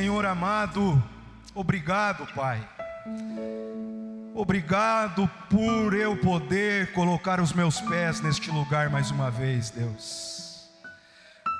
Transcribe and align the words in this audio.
Senhor 0.00 0.24
amado, 0.24 1.04
obrigado, 1.54 2.26
Pai. 2.34 2.66
Obrigado 4.34 5.30
por 5.50 5.92
eu 5.92 6.16
poder 6.16 6.90
colocar 6.94 7.38
os 7.38 7.52
meus 7.52 7.82
pés 7.82 8.18
neste 8.22 8.50
lugar 8.50 8.88
mais 8.88 9.10
uma 9.10 9.30
vez, 9.30 9.68
Deus. 9.68 10.70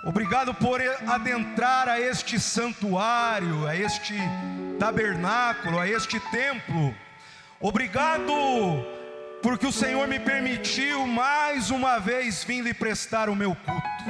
Obrigado 0.06 0.54
por 0.54 0.80
adentrar 1.06 1.86
a 1.86 2.00
este 2.00 2.40
santuário, 2.40 3.66
a 3.66 3.76
este 3.76 4.14
tabernáculo, 4.78 5.78
a 5.78 5.86
este 5.86 6.18
templo. 6.30 6.94
Obrigado 7.60 8.32
porque 9.42 9.66
o 9.66 9.72
Senhor 9.72 10.08
me 10.08 10.18
permitiu 10.18 11.06
mais 11.06 11.70
uma 11.70 11.98
vez 11.98 12.42
vir 12.42 12.62
lhe 12.62 12.72
prestar 12.72 13.28
o 13.28 13.36
meu 13.36 13.54
culto. 13.54 14.04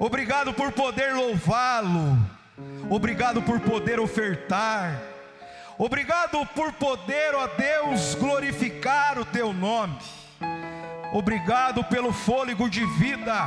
Obrigado 0.00 0.52
por 0.52 0.72
poder 0.72 1.14
louvá-lo. 1.14 2.39
Obrigado 2.88 3.42
por 3.42 3.60
poder 3.60 4.00
ofertar. 4.00 5.00
Obrigado 5.78 6.44
por 6.54 6.72
poder, 6.74 7.34
ó 7.34 7.46
Deus, 7.46 8.14
glorificar 8.14 9.18
o 9.18 9.24
teu 9.24 9.52
nome. 9.52 9.96
Obrigado 11.12 11.82
pelo 11.84 12.12
fôlego 12.12 12.68
de 12.68 12.84
vida. 12.84 13.46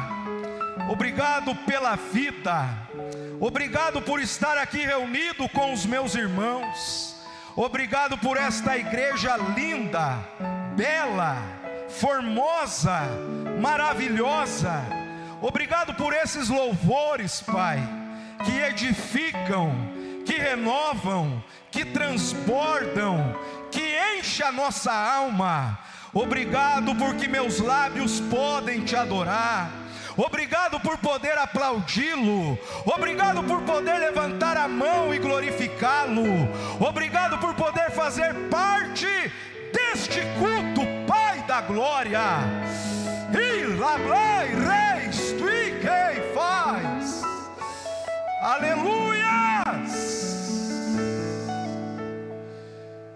Obrigado 0.90 1.56
pela 1.66 1.96
vida. 1.96 2.68
Obrigado 3.40 4.02
por 4.02 4.20
estar 4.20 4.58
aqui 4.58 4.80
reunido 4.80 5.48
com 5.50 5.74
os 5.74 5.86
meus 5.86 6.16
irmãos. 6.16 7.16
Obrigado 7.56 8.18
por 8.18 8.36
esta 8.36 8.78
igreja 8.78 9.38
linda, 9.56 10.18
bela, 10.76 11.38
formosa, 11.88 13.02
maravilhosa. 13.62 14.82
Obrigado 15.42 15.94
por 15.94 16.14
esses 16.14 16.50
louvores, 16.50 17.42
Pai, 17.42 17.80
que 18.44 18.60
edificam, 18.60 19.74
que 20.26 20.34
renovam, 20.34 21.44
que 21.72 21.86
transbordam, 21.86 23.36
que 23.72 23.96
enche 24.18 24.44
a 24.44 24.52
nossa 24.52 24.92
alma. 24.92 25.80
Obrigado 26.14 26.94
porque 26.96 27.28
meus 27.28 27.60
lábios 27.60 28.20
podem 28.20 28.84
te 28.86 28.96
adorar. 28.96 29.72
Obrigado 30.16 30.80
por 30.80 30.98
poder 31.00 31.38
aplaudi-lo. 31.40 32.58
Obrigado 32.86 33.44
por 33.44 33.64
poder 33.64 33.98
levantar 33.98 34.58
a 34.58 34.68
mão 34.68 35.14
e 35.14 35.18
glorificá-lo. 35.18 36.24
Obrigado 36.80 37.40
por 37.40 37.56
poder 37.56 37.90
fazer 37.92 38.34
parte 38.50 39.08
deste 39.74 40.22
culto, 40.38 40.82
Pai 41.08 41.42
da 41.48 41.62
glória. 41.62 42.22
E 43.34 43.66
lá, 43.76 43.98
reis, 43.98 45.34
tu 45.38 45.50
e 45.50 45.72
quem 45.82 46.34
faz. 46.36 47.33
Aleluias. 48.44 49.64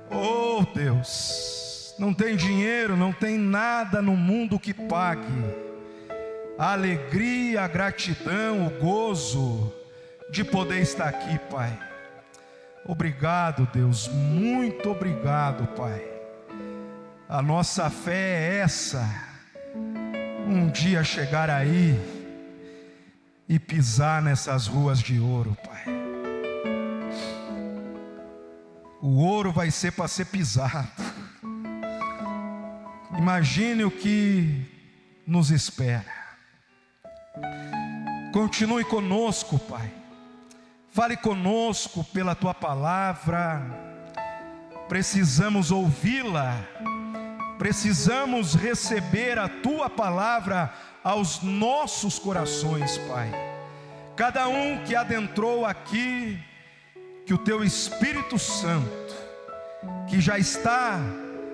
Oh 0.09 0.65
Deus, 0.73 1.93
não 1.99 2.13
tem 2.13 2.37
dinheiro, 2.37 2.95
não 2.95 3.11
tem 3.11 3.37
nada 3.37 4.01
no 4.01 4.15
mundo 4.15 4.57
que 4.57 4.73
pague 4.73 5.27
a 6.57 6.71
alegria, 6.71 7.63
a 7.63 7.67
gratidão, 7.67 8.67
o 8.67 8.69
gozo 8.79 9.73
de 10.31 10.45
poder 10.45 10.79
estar 10.79 11.09
aqui, 11.09 11.37
Pai. 11.51 11.77
Obrigado, 12.85 13.67
Deus, 13.73 14.07
muito 14.07 14.89
obrigado, 14.89 15.67
Pai. 15.75 16.01
A 17.27 17.41
nossa 17.41 17.89
fé 17.89 18.13
é 18.13 18.59
essa, 18.59 19.05
um 20.47 20.69
dia 20.69 21.03
chegar 21.03 21.49
aí 21.49 22.16
e 23.47 23.57
pisar 23.57 24.21
nessas 24.21 24.67
ruas 24.67 24.99
de 24.99 25.19
ouro, 25.19 25.55
Pai. 25.65 25.85
O 29.01 29.23
ouro 29.23 29.51
vai 29.51 29.71
ser 29.71 29.91
para 29.91 30.07
ser 30.07 30.25
pisado. 30.25 30.87
Imagine 33.17 33.85
o 33.85 33.91
que 33.91 34.65
nos 35.25 35.49
espera. 35.49 36.13
Continue 38.33 38.83
conosco, 38.83 39.57
Pai. 39.59 39.91
Fale 40.91 41.15
conosco 41.15 42.03
pela 42.03 42.35
tua 42.35 42.53
palavra. 42.53 43.61
Precisamos 44.89 45.71
ouvi-la. 45.71 46.65
Precisamos 47.57 48.55
receber 48.55 49.39
a 49.39 49.47
tua 49.47 49.89
palavra 49.89 50.73
aos 51.07 51.41
nossos 51.41 52.19
corações, 52.19 52.97
Pai. 53.07 53.31
Cada 54.13 54.49
um 54.49 54.83
que 54.83 54.93
adentrou 54.93 55.65
aqui, 55.65 56.37
que 57.25 57.33
o 57.33 57.37
teu 57.37 57.63
Espírito 57.63 58.37
Santo, 58.37 59.15
que 60.09 60.19
já 60.19 60.37
está 60.37 60.99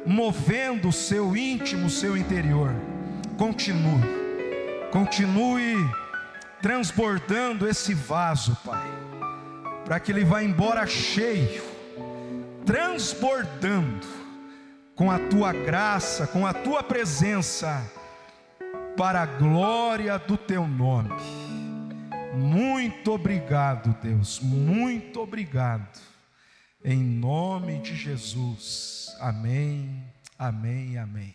movendo 0.07 0.87
o 0.87 0.91
seu 0.91 1.37
íntimo, 1.37 1.85
o 1.85 1.89
seu 1.89 2.17
interior, 2.17 2.73
continue, 3.37 4.01
continue 4.91 5.75
transbordando 6.59 7.69
esse 7.69 7.93
vaso, 7.93 8.57
Pai, 8.65 8.89
para 9.85 9.99
que 9.99 10.11
ele 10.11 10.25
vá 10.25 10.41
embora 10.41 10.87
cheio, 10.87 11.63
transbordando 12.65 14.07
com 14.95 15.11
a 15.11 15.19
tua 15.19 15.53
graça, 15.53 16.25
com 16.25 16.43
a 16.43 16.53
tua 16.53 16.81
presença, 16.81 17.87
para 18.97 19.21
a 19.21 19.25
glória 19.25 20.17
do 20.17 20.37
teu 20.37 20.67
nome. 20.67 21.09
Muito 22.35 23.11
obrigado, 23.11 23.95
Deus, 24.01 24.39
muito 24.39 25.21
obrigado. 25.21 26.01
Em 26.83 27.01
nome 27.01 27.79
de 27.79 27.95
Jesus. 27.95 29.15
Amém, 29.19 30.03
amém, 30.37 30.97
amém. 30.97 31.33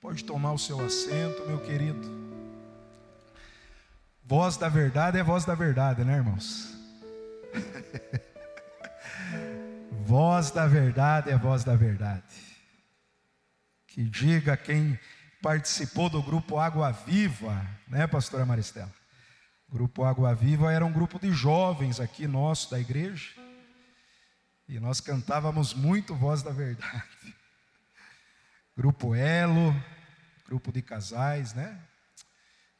Pode 0.00 0.24
tomar 0.24 0.52
o 0.52 0.58
seu 0.58 0.84
assento, 0.84 1.46
meu 1.46 1.60
querido. 1.60 2.24
Voz 4.22 4.56
da 4.56 4.68
verdade 4.68 5.18
é 5.18 5.22
voz 5.22 5.44
da 5.44 5.54
verdade, 5.54 6.04
né, 6.04 6.16
irmãos? 6.16 6.74
voz 10.04 10.50
da 10.50 10.66
verdade 10.66 11.30
é 11.30 11.38
voz 11.38 11.64
da 11.64 11.74
verdade. 11.74 12.22
Que 13.86 14.04
diga 14.04 14.56
quem 14.56 14.98
participou 15.44 16.08
do 16.08 16.22
grupo 16.22 16.58
Água 16.58 16.90
Viva, 16.90 17.68
né, 17.86 18.06
pastora 18.06 18.46
Maristela? 18.46 18.90
Grupo 19.68 20.02
Água 20.02 20.34
Viva 20.34 20.72
era 20.72 20.86
um 20.86 20.90
grupo 20.90 21.18
de 21.18 21.30
jovens 21.32 22.00
aqui 22.00 22.26
nosso 22.26 22.70
da 22.70 22.80
igreja. 22.80 23.28
E 24.66 24.80
nós 24.80 25.02
cantávamos 25.02 25.74
muito 25.74 26.14
Voz 26.14 26.42
da 26.42 26.50
Verdade. 26.50 27.36
Grupo 28.74 29.14
Elo, 29.14 29.76
grupo 30.46 30.72
de 30.72 30.80
casais, 30.80 31.52
né? 31.52 31.78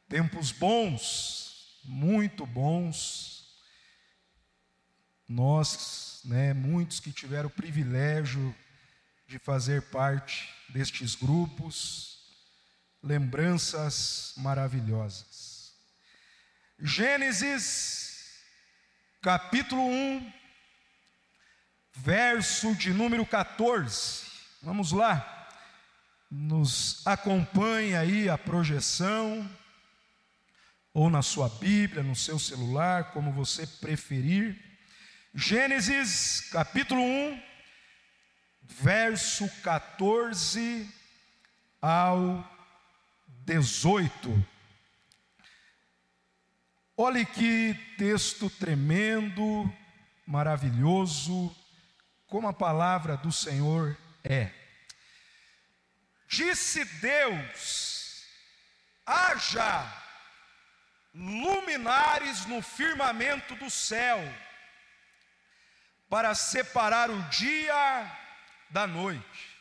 Tempos 0.09 0.51
bons, 0.51 1.83
muito 1.85 2.47
bons. 2.47 3.47
Nós, 5.29 6.23
né, 6.25 6.55
muitos 6.55 6.99
que 6.99 7.13
tiveram 7.13 7.49
o 7.49 7.53
privilégio 7.53 8.55
de 9.29 9.39
fazer 9.39 9.83
parte 9.91 10.49
destes 10.71 11.15
grupos, 11.15 12.14
lembranças 13.05 14.33
maravilhosas. 14.39 15.75
Gênesis, 16.81 18.41
capítulo 19.21 19.83
1, 19.87 20.33
verso 21.97 22.75
de 22.75 22.95
número 22.95 23.27
14. 23.27 24.25
Vamos 24.63 24.91
lá. 24.91 25.31
Nos 26.31 27.07
acompanha 27.07 28.01
aí 28.01 28.29
a 28.29 28.39
projeção, 28.39 29.49
ou 30.95 31.11
na 31.11 31.21
sua 31.21 31.49
Bíblia, 31.49 32.03
no 32.03 32.17
seu 32.17 32.39
celular, 32.39 33.13
como 33.13 33.31
você 33.31 33.67
preferir. 33.67 34.59
Gênesis, 35.35 36.41
capítulo 36.51 37.03
1, 37.03 37.43
verso 38.63 39.47
14 39.63 40.89
ao 41.83 42.54
18. 43.45 44.47
Olhe 46.97 47.27
que 47.27 47.75
texto 47.99 48.49
tremendo, 48.49 49.71
maravilhoso, 50.27 51.55
como 52.27 52.49
a 52.49 52.53
palavra 52.53 53.17
do 53.17 53.31
Senhor 53.31 53.97
é. 54.23 54.51
Disse 56.29 56.85
Deus: 56.85 58.25
haja 59.05 60.03
luminares 61.13 62.47
no 62.47 62.63
firmamento 62.63 63.55
do 63.57 63.71
céu, 63.71 64.21
para 66.09 66.35
separar 66.35 67.11
o 67.11 67.23
dia 67.25 68.11
da 68.71 68.87
noite. 68.87 69.54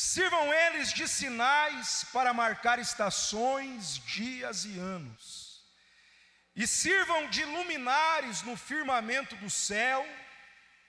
Sirvam 0.00 0.54
eles 0.54 0.92
de 0.92 1.08
sinais 1.08 2.04
para 2.12 2.32
marcar 2.32 2.78
estações, 2.78 3.98
dias 3.98 4.64
e 4.64 4.78
anos 4.78 5.48
e 6.58 6.66
sirvam 6.66 7.28
de 7.28 7.44
luminares 7.44 8.42
no 8.42 8.56
firmamento 8.56 9.36
do 9.36 9.48
céu 9.48 10.04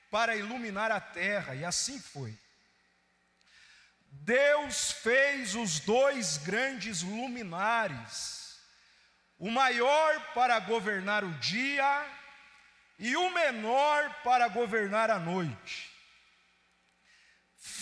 para 0.10 0.36
iluminar 0.36 0.92
a 0.92 1.00
terra, 1.00 1.54
e 1.54 1.64
assim 1.64 2.00
foi. 2.00 2.36
Deus 4.12 4.92
fez 4.92 5.54
os 5.54 5.80
dois 5.80 6.38
grandes 6.38 7.04
luminares, 7.04 8.60
o 9.38 9.52
maior 9.52 10.34
para 10.34 10.60
governar 10.60 11.24
o 11.24 11.32
dia 11.34 12.08
e 12.98 13.16
o 13.16 13.30
menor 13.30 14.24
para 14.24 14.48
governar 14.48 15.12
a 15.12 15.20
noite. 15.20 15.89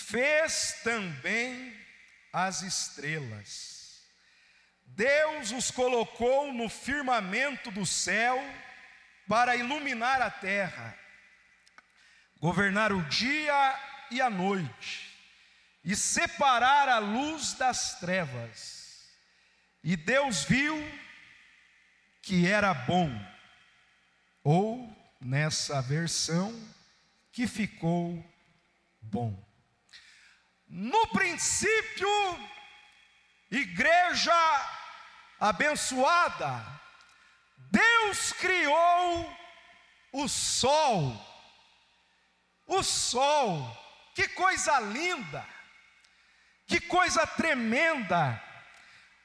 Fez 0.09 0.79
também 0.85 1.77
as 2.31 2.61
estrelas. 2.61 4.07
Deus 4.85 5.51
os 5.51 5.69
colocou 5.69 6.53
no 6.53 6.69
firmamento 6.69 7.69
do 7.71 7.85
céu 7.85 8.39
para 9.27 9.57
iluminar 9.57 10.21
a 10.21 10.31
terra, 10.31 10.97
governar 12.39 12.93
o 12.93 13.03
dia 13.09 14.07
e 14.09 14.21
a 14.21 14.29
noite, 14.29 15.13
e 15.83 15.93
separar 15.93 16.87
a 16.87 16.99
luz 16.99 17.55
das 17.55 17.99
trevas. 17.99 19.09
E 19.83 19.97
Deus 19.97 20.45
viu 20.45 20.77
que 22.21 22.47
era 22.47 22.73
bom, 22.73 23.11
ou 24.41 24.89
nessa 25.19 25.81
versão, 25.81 26.53
que 27.33 27.45
ficou 27.45 28.25
bom. 29.01 29.46
No 30.67 31.07
princípio, 31.07 32.09
igreja 33.49 34.33
abençoada, 35.39 36.65
Deus 37.71 38.33
criou 38.33 39.37
o 40.11 40.27
sol. 40.27 41.25
O 42.65 42.83
sol, 42.83 43.77
que 44.13 44.27
coisa 44.27 44.79
linda, 44.79 45.45
que 46.65 46.81
coisa 46.81 47.25
tremenda. 47.25 48.43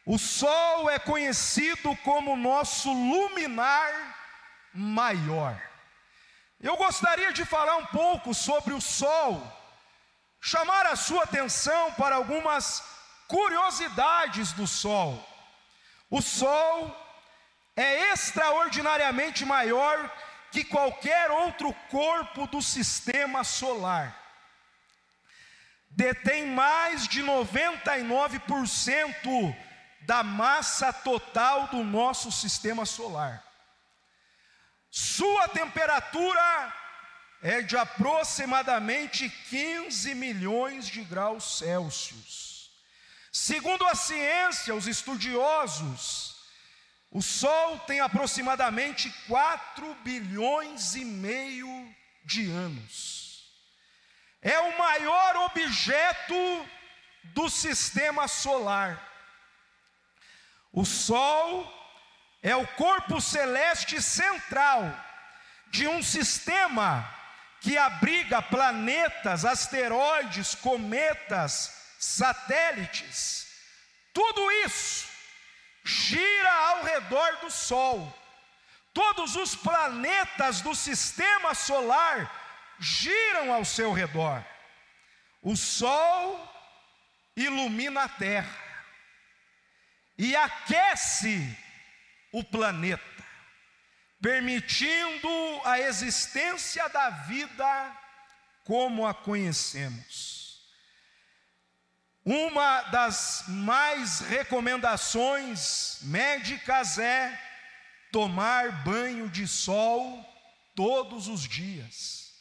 O 0.06 0.19
sol 0.19 0.88
é 0.88 0.99
conhecido 0.99 1.97
como 1.99 2.37
nosso 2.37 2.93
luminar 2.93 3.93
maior. 4.73 5.61
Eu 6.61 6.77
gostaria 6.77 7.33
de 7.33 7.45
falar 7.45 7.77
um 7.77 7.87
pouco 7.87 8.33
sobre 8.33 8.73
o 8.73 8.81
sol, 8.81 9.43
chamar 10.44 10.87
a 10.87 10.97
sua 10.97 11.23
atenção 11.23 11.93
para 11.93 12.17
algumas 12.17 12.83
curiosidades 13.29 14.53
do 14.53 14.67
sol. 14.67 15.25
O 16.11 16.21
sol 16.21 16.93
é 17.77 18.12
extraordinariamente 18.12 19.44
maior 19.44 20.12
que 20.50 20.65
qualquer 20.65 21.31
outro 21.31 21.73
corpo 21.89 22.49
do 22.49 22.61
sistema 22.61 23.44
solar. 23.44 24.19
Detém 25.89 26.47
mais 26.47 27.06
de 27.06 27.23
99% 27.23 29.56
da 30.00 30.25
massa 30.25 30.93
total 30.93 31.69
do 31.69 31.85
nosso 31.85 32.33
sistema 32.33 32.85
solar. 32.85 33.45
Sua 34.91 35.47
temperatura 35.49 36.81
é 37.43 37.61
de 37.61 37.77
aproximadamente 37.77 39.29
15 39.50 40.15
milhões 40.15 40.87
de 40.87 41.03
graus 41.03 41.59
Celsius. 41.59 42.71
Segundo 43.33 43.85
a 43.85 43.97
ciência, 43.97 44.75
os 44.75 44.87
estudiosos, 44.87 46.37
o 47.11 47.21
Sol 47.21 47.81
tem 47.81 47.99
aproximadamente 47.99 49.11
4 49.27 49.94
bilhões 50.05 50.94
e 50.94 51.05
meio 51.05 51.94
de 52.25 52.49
anos. 52.49 53.50
É 54.41 54.59
o 54.61 54.79
maior 54.79 55.37
objeto 55.37 56.69
do 57.25 57.50
sistema 57.50 58.29
solar. 58.29 59.03
O 60.73 60.85
Sol 60.85 61.71
é 62.41 62.55
o 62.55 62.67
corpo 62.69 63.21
celeste 63.21 64.00
central 64.00 64.83
de 65.71 65.88
um 65.88 66.03
sistema 66.03 67.22
que 67.62 67.79
abriga 67.79 68.43
planetas, 68.43 69.44
asteroides, 69.44 70.55
cometas, 70.56 71.94
satélites. 71.99 73.47
Tudo 74.12 74.50
isso 74.67 75.09
gira 75.85 76.53
ao 76.53 76.82
redor 76.82 77.37
do 77.37 77.50
Sol. 77.50 78.12
Todos 78.93 79.37
os 79.37 79.55
planetas 79.55 80.61
do 80.61 80.75
sistema 80.75 81.55
solar 81.55 82.31
giram 82.79 83.53
ao 83.53 83.64
seu 83.64 83.93
redor. 83.93 84.44
O 85.41 85.56
Sol 85.56 86.53
ilumina 87.37 88.03
a 88.03 88.09
Terra 88.09 88.62
e 90.19 90.37
aquece 90.37 91.56
o 92.32 92.43
planeta, 92.43 93.22
permitindo 94.23 95.29
a 95.65 95.81
existência 95.81 96.89
da 96.89 97.11
vida 97.11 98.01
como 98.65 99.05
a 99.05 99.13
conhecemos. 99.13 100.63
Uma 102.25 102.83
das 102.83 103.45
mais 103.49 104.21
recomendações 104.21 105.99
médicas 106.03 106.99
é 106.99 107.37
tomar 108.13 108.85
banho 108.85 109.29
de 109.29 109.49
sol 109.49 110.25
todos 110.77 111.27
os 111.27 111.43
dias, 111.43 112.33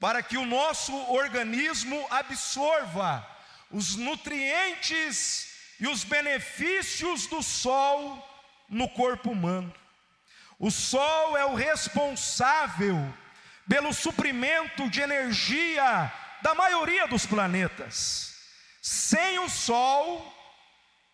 para 0.00 0.24
que 0.24 0.36
o 0.36 0.44
nosso 0.44 0.92
organismo 1.12 2.04
absorva 2.10 3.24
os 3.70 3.94
nutrientes 3.94 5.48
e 5.78 5.86
os 5.86 6.02
benefícios 6.02 7.28
do 7.28 7.40
sol 7.40 8.26
no 8.68 8.88
corpo 8.88 9.30
humano. 9.30 9.72
O 10.62 10.70
Sol 10.70 11.38
é 11.38 11.44
o 11.46 11.54
responsável 11.54 12.94
pelo 13.66 13.94
suprimento 13.94 14.90
de 14.90 15.00
energia 15.00 16.12
da 16.42 16.54
maioria 16.54 17.08
dos 17.08 17.24
planetas. 17.24 18.34
Sem 18.82 19.38
o 19.38 19.48
Sol, 19.48 20.30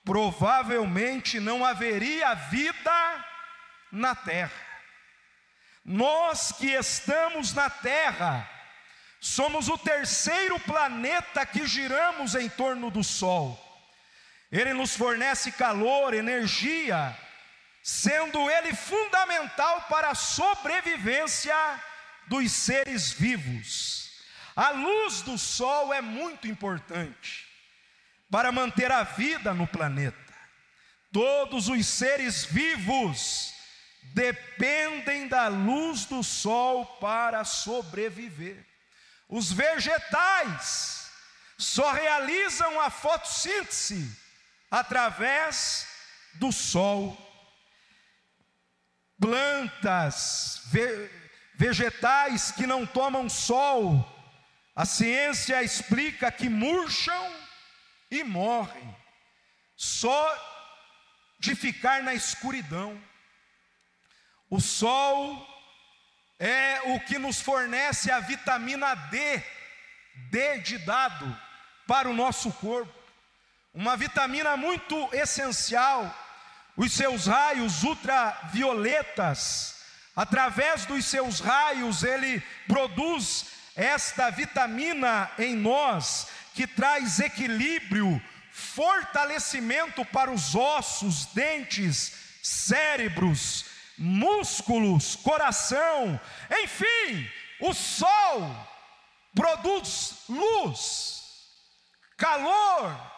provavelmente 0.04 1.38
não 1.38 1.64
haveria 1.64 2.34
vida 2.34 3.24
na 3.92 4.16
Terra. 4.16 4.66
Nós 5.84 6.50
que 6.50 6.72
estamos 6.72 7.54
na 7.54 7.70
Terra, 7.70 8.50
somos 9.20 9.68
o 9.68 9.78
terceiro 9.78 10.58
planeta 10.58 11.46
que 11.46 11.68
giramos 11.68 12.34
em 12.34 12.48
torno 12.48 12.90
do 12.90 13.04
Sol. 13.04 13.56
Ele 14.50 14.74
nos 14.74 14.96
fornece 14.96 15.52
calor, 15.52 16.14
energia, 16.14 17.16
sendo 17.86 18.50
ele 18.50 18.74
fundamental 18.74 19.82
para 19.82 20.10
a 20.10 20.14
sobrevivência 20.16 21.54
dos 22.26 22.50
seres 22.50 23.12
vivos. 23.12 24.10
A 24.56 24.70
luz 24.70 25.22
do 25.22 25.38
sol 25.38 25.94
é 25.94 26.00
muito 26.00 26.48
importante 26.48 27.46
para 28.28 28.50
manter 28.50 28.90
a 28.90 29.04
vida 29.04 29.54
no 29.54 29.68
planeta. 29.68 30.34
Todos 31.12 31.68
os 31.68 31.86
seres 31.86 32.44
vivos 32.44 33.54
dependem 34.02 35.28
da 35.28 35.46
luz 35.46 36.06
do 36.06 36.24
sol 36.24 36.86
para 36.96 37.44
sobreviver. 37.44 38.66
Os 39.28 39.52
vegetais 39.52 41.08
só 41.56 41.92
realizam 41.92 42.80
a 42.80 42.90
fotossíntese 42.90 44.10
através 44.72 45.86
do 46.34 46.50
sol 46.50 47.25
plantas, 49.20 50.62
ve 50.66 51.10
vegetais 51.58 52.52
que 52.52 52.66
não 52.66 52.84
tomam 52.84 53.30
sol, 53.30 54.04
a 54.74 54.84
ciência 54.84 55.62
explica 55.62 56.30
que 56.30 56.50
murcham 56.50 57.32
e 58.10 58.22
morrem, 58.22 58.94
só 59.74 60.54
de 61.38 61.54
ficar 61.54 62.02
na 62.02 62.14
escuridão. 62.14 63.00
O 64.50 64.60
sol 64.60 65.46
é 66.38 66.82
o 66.92 67.00
que 67.00 67.18
nos 67.18 67.40
fornece 67.40 68.10
a 68.10 68.20
vitamina 68.20 68.94
D, 68.94 69.42
D 70.30 70.58
de 70.58 70.78
dado, 70.78 71.40
para 71.86 72.08
o 72.08 72.14
nosso 72.14 72.52
corpo, 72.52 72.92
uma 73.72 73.96
vitamina 73.96 74.56
muito 74.56 75.08
essencial 75.14 76.14
os 76.76 76.92
seus 76.92 77.26
raios 77.26 77.82
ultravioletas, 77.82 79.76
através 80.14 80.84
dos 80.84 81.04
seus 81.06 81.40
raios, 81.40 82.02
ele 82.02 82.42
produz 82.68 83.46
esta 83.74 84.30
vitamina 84.30 85.30
em 85.38 85.54
nós, 85.54 86.28
que 86.54 86.66
traz 86.66 87.20
equilíbrio, 87.20 88.20
fortalecimento 88.52 90.04
para 90.06 90.30
os 90.30 90.54
ossos, 90.54 91.26
dentes, 91.26 92.12
cérebros, 92.42 93.66
músculos, 93.98 95.16
coração, 95.16 96.20
enfim, 96.62 97.30
o 97.60 97.72
sol 97.74 98.68
produz 99.34 100.24
luz, 100.28 101.22
calor, 102.16 103.15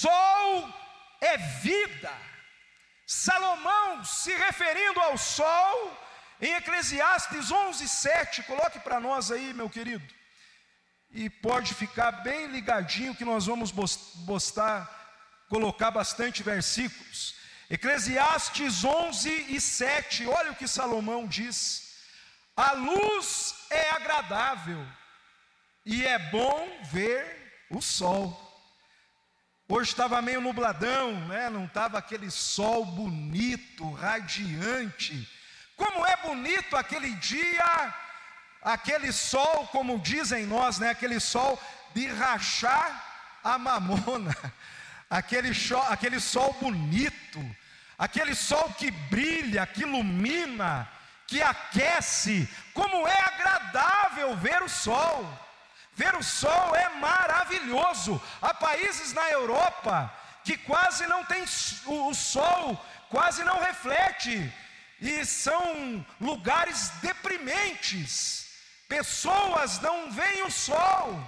sol 0.00 0.74
é 1.20 1.36
vida. 1.36 2.12
Salomão, 3.06 4.04
se 4.04 4.32
referindo 4.36 5.00
ao 5.00 5.16
sol, 5.16 5.76
em 6.40 6.52
Eclesiastes 6.54 7.50
11, 7.50 7.88
7, 7.88 8.42
coloque 8.42 8.78
para 8.80 9.00
nós 9.00 9.30
aí, 9.30 9.52
meu 9.54 9.68
querido, 9.68 10.06
e 11.10 11.28
pode 11.28 11.74
ficar 11.74 12.12
bem 12.28 12.46
ligadinho 12.46 13.14
que 13.14 13.24
nós 13.24 13.46
vamos 13.46 13.72
postar, 14.26 14.78
colocar 15.48 15.90
bastante 15.90 16.42
versículos. 16.42 17.34
Eclesiastes 17.70 18.84
11 18.84 19.30
e 19.56 19.60
7, 19.60 20.26
olha 20.26 20.52
o 20.52 20.54
que 20.54 20.68
Salomão 20.68 21.26
diz: 21.26 21.88
a 22.56 22.72
luz 22.72 23.54
é 23.70 23.90
agradável 23.90 24.86
e 25.84 26.04
é 26.04 26.18
bom 26.18 26.82
ver 26.84 27.66
o 27.70 27.80
sol. 27.80 28.47
Hoje 29.70 29.90
estava 29.90 30.22
meio 30.22 30.40
nubladão, 30.40 31.12
né? 31.28 31.50
não 31.50 31.66
estava 31.66 31.98
aquele 31.98 32.30
sol 32.30 32.86
bonito, 32.86 33.92
radiante. 33.92 35.28
Como 35.76 36.06
é 36.06 36.16
bonito 36.16 36.74
aquele 36.74 37.10
dia, 37.16 37.94
aquele 38.62 39.12
sol, 39.12 39.68
como 39.70 39.98
dizem 39.98 40.46
nós, 40.46 40.78
né? 40.78 40.88
aquele 40.88 41.20
sol 41.20 41.62
de 41.94 42.06
rachar 42.06 43.04
a 43.44 43.58
mamona, 43.58 44.34
aquele, 45.10 45.50
aquele 45.90 46.18
sol 46.18 46.56
bonito, 46.62 47.38
aquele 47.98 48.34
sol 48.34 48.72
que 48.72 48.90
brilha, 48.90 49.66
que 49.66 49.82
ilumina, 49.82 50.88
que 51.26 51.42
aquece. 51.42 52.48
Como 52.72 53.06
é 53.06 53.20
agradável 53.20 54.34
ver 54.34 54.62
o 54.62 54.68
sol. 54.68 55.47
Ver 55.98 56.14
o 56.14 56.22
sol 56.22 56.76
é 56.76 56.88
maravilhoso. 56.90 58.22
Há 58.40 58.54
países 58.54 59.12
na 59.12 59.28
Europa 59.30 59.94
que 60.44 60.56
quase 60.56 61.04
não 61.08 61.24
tem 61.24 61.42
o 61.86 62.14
sol, 62.14 62.62
quase 63.10 63.42
não 63.42 63.58
reflete, 63.58 64.52
e 65.00 65.24
são 65.24 66.06
lugares 66.20 66.90
deprimentes. 67.02 68.46
Pessoas 68.88 69.80
não 69.80 70.12
veem 70.12 70.44
o 70.44 70.50
sol 70.52 71.20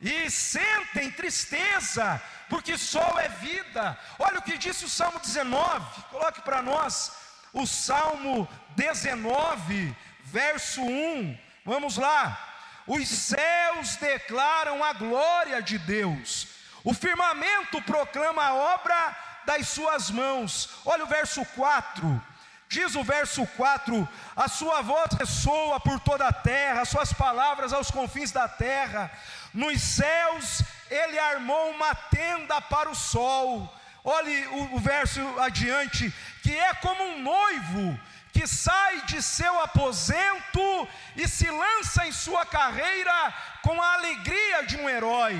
e 0.00 0.30
sentem 0.30 1.10
tristeza, 1.10 2.22
porque 2.48 2.78
sol 2.78 3.18
é 3.18 3.28
vida. 3.28 3.98
Olha 4.16 4.38
o 4.38 4.42
que 4.42 4.56
disse 4.56 4.84
o 4.84 4.88
Salmo 4.88 5.18
19, 5.18 6.02
coloque 6.12 6.40
para 6.42 6.62
nós 6.62 7.12
o 7.52 7.66
Salmo 7.66 8.48
19, 8.76 9.94
verso 10.22 10.82
1. 10.82 11.36
Vamos 11.64 11.96
lá. 11.96 12.47
Os 12.88 13.06
céus 13.06 13.96
declaram 13.96 14.82
a 14.82 14.94
glória 14.94 15.60
de 15.60 15.78
Deus, 15.78 16.48
o 16.82 16.94
firmamento 16.94 17.82
proclama 17.82 18.42
a 18.42 18.54
obra 18.54 19.16
das 19.44 19.68
suas 19.68 20.10
mãos. 20.10 20.70
Olha 20.86 21.04
o 21.04 21.06
verso 21.06 21.44
4. 21.54 22.22
Diz 22.66 22.94
o 22.94 23.04
verso 23.04 23.46
4: 23.58 24.08
A 24.34 24.48
sua 24.48 24.80
voz 24.80 25.12
ressoa 25.18 25.78
por 25.78 26.00
toda 26.00 26.28
a 26.28 26.32
terra, 26.32 26.80
as 26.80 26.88
suas 26.88 27.12
palavras 27.12 27.74
aos 27.74 27.90
confins 27.90 28.32
da 28.32 28.48
terra. 28.48 29.10
Nos 29.52 29.82
céus 29.82 30.62
ele 30.90 31.18
armou 31.18 31.70
uma 31.70 31.94
tenda 31.94 32.58
para 32.62 32.88
o 32.88 32.94
sol. 32.94 33.70
Olhe 34.02 34.46
o, 34.46 34.76
o 34.76 34.78
verso 34.78 35.20
adiante: 35.40 36.10
que 36.42 36.58
é 36.58 36.72
como 36.74 37.02
um 37.02 37.22
noivo 37.22 38.00
que 38.38 38.46
sai 38.46 39.00
de 39.06 39.20
seu 39.20 39.60
aposento 39.60 40.88
e 41.16 41.26
se 41.26 41.50
lança 41.50 42.06
em 42.06 42.12
sua 42.12 42.46
carreira 42.46 43.34
com 43.62 43.82
a 43.82 43.94
alegria 43.94 44.64
de 44.64 44.76
um 44.76 44.88
herói. 44.88 45.36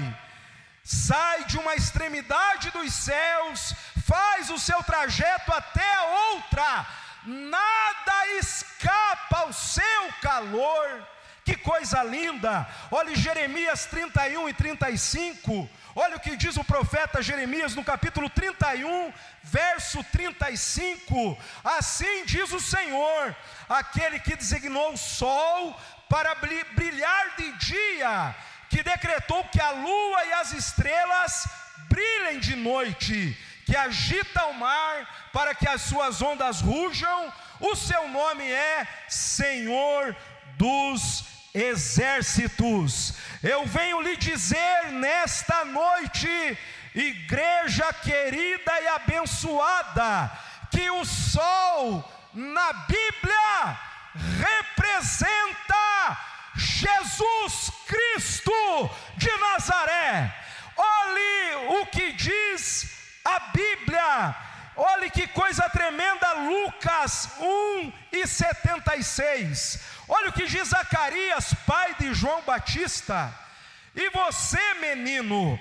Sai 0.82 1.44
de 1.44 1.56
uma 1.58 1.76
extremidade 1.76 2.72
dos 2.72 2.92
céus, 2.92 3.72
faz 4.04 4.50
o 4.50 4.58
seu 4.58 4.82
trajeto 4.82 5.52
até 5.52 5.94
a 5.94 6.04
outra, 6.32 6.86
nada 7.24 8.26
escapa 8.40 9.38
ao 9.42 9.52
seu 9.52 10.12
calor. 10.20 11.06
Que 11.44 11.54
coisa 11.54 12.02
linda! 12.02 12.66
Olhe 12.90 13.14
Jeremias 13.14 13.86
31 13.86 14.48
e 14.48 14.52
35. 14.52 15.70
Olha 16.00 16.16
o 16.16 16.20
que 16.20 16.36
diz 16.36 16.56
o 16.56 16.62
profeta 16.62 17.20
Jeremias 17.20 17.74
no 17.74 17.82
capítulo 17.82 18.30
31, 18.30 19.12
verso 19.42 20.04
35. 20.12 21.36
Assim 21.64 22.24
diz 22.24 22.52
o 22.52 22.60
Senhor, 22.60 23.34
aquele 23.68 24.20
que 24.20 24.36
designou 24.36 24.92
o 24.92 24.96
sol 24.96 25.76
para 26.08 26.36
brilhar 26.76 27.34
de 27.36 27.50
dia, 27.58 28.32
que 28.70 28.80
decretou 28.80 29.42
que 29.46 29.60
a 29.60 29.72
lua 29.72 30.24
e 30.26 30.32
as 30.34 30.52
estrelas 30.52 31.48
brilhem 31.88 32.38
de 32.38 32.54
noite, 32.54 33.36
que 33.66 33.74
agita 33.74 34.46
o 34.46 34.54
mar 34.54 35.30
para 35.32 35.52
que 35.52 35.68
as 35.68 35.82
suas 35.82 36.22
ondas 36.22 36.60
rujam, 36.60 37.34
o 37.58 37.74
seu 37.74 38.06
nome 38.06 38.48
é 38.48 38.86
Senhor 39.08 40.14
dos 40.56 41.37
exércitos. 41.54 43.14
Eu 43.42 43.66
venho 43.66 44.00
lhe 44.00 44.16
dizer 44.16 44.92
nesta 44.92 45.64
noite, 45.64 46.58
igreja 46.94 47.92
querida 47.92 48.80
e 48.80 48.88
abençoada, 48.88 50.30
que 50.70 50.90
o 50.90 51.04
sol 51.04 52.04
na 52.34 52.72
Bíblia 52.72 53.78
representa 54.40 56.18
Jesus 56.54 57.70
Cristo 57.86 58.90
de 59.16 59.30
Nazaré. 59.38 60.34
Olhe 60.76 61.80
o 61.80 61.86
que 61.86 62.12
diz 62.12 63.20
a 63.24 63.40
Bíblia. 63.52 64.47
Olhe 64.80 65.10
que 65.10 65.26
coisa 65.26 65.68
tremenda, 65.70 66.34
Lucas 66.34 67.30
1 67.40 67.92
e 68.12 68.24
76. 68.28 69.80
Olha 70.08 70.28
o 70.28 70.32
que 70.32 70.46
diz 70.46 70.68
Zacarias, 70.68 71.52
pai 71.66 71.96
de 71.98 72.14
João 72.14 72.42
Batista. 72.42 73.34
E 73.92 74.08
você, 74.10 74.74
menino, 74.74 75.58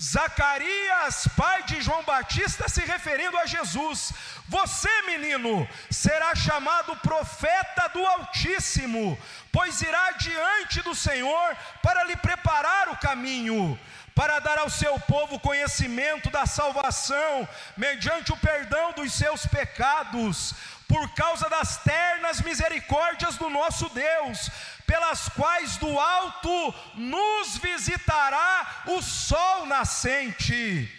Zacarias, 0.00 1.28
pai 1.36 1.62
de 1.64 1.82
João 1.82 2.02
Batista, 2.04 2.68
se 2.70 2.80
referindo 2.80 3.36
a 3.36 3.44
Jesus. 3.44 4.12
Você, 4.48 4.90
menino, 5.02 5.68
será 5.90 6.34
chamado 6.34 6.96
profeta 6.96 7.86
do 7.92 8.04
Altíssimo, 8.06 9.18
pois 9.52 9.82
irá 9.82 10.12
diante 10.12 10.80
do 10.80 10.94
Senhor 10.94 11.54
para 11.82 12.04
lhe 12.04 12.16
preparar 12.16 12.88
o 12.88 12.96
caminho 12.96 13.78
para 14.14 14.38
dar 14.38 14.58
ao 14.58 14.68
seu 14.68 14.98
povo 15.00 15.38
conhecimento 15.38 16.30
da 16.30 16.44
salvação, 16.44 17.48
mediante 17.76 18.32
o 18.32 18.36
perdão 18.36 18.92
dos 18.92 19.12
seus 19.12 19.46
pecados, 19.46 20.54
por 20.88 21.14
causa 21.14 21.48
das 21.48 21.78
ternas 21.78 22.40
misericórdias 22.40 23.36
do 23.36 23.48
nosso 23.48 23.88
Deus, 23.90 24.50
pelas 24.90 25.28
quais 25.28 25.76
do 25.76 26.00
alto 26.00 26.74
nos 26.96 27.56
visitará 27.58 28.82
o 28.86 29.00
sol 29.00 29.64
nascente, 29.66 30.92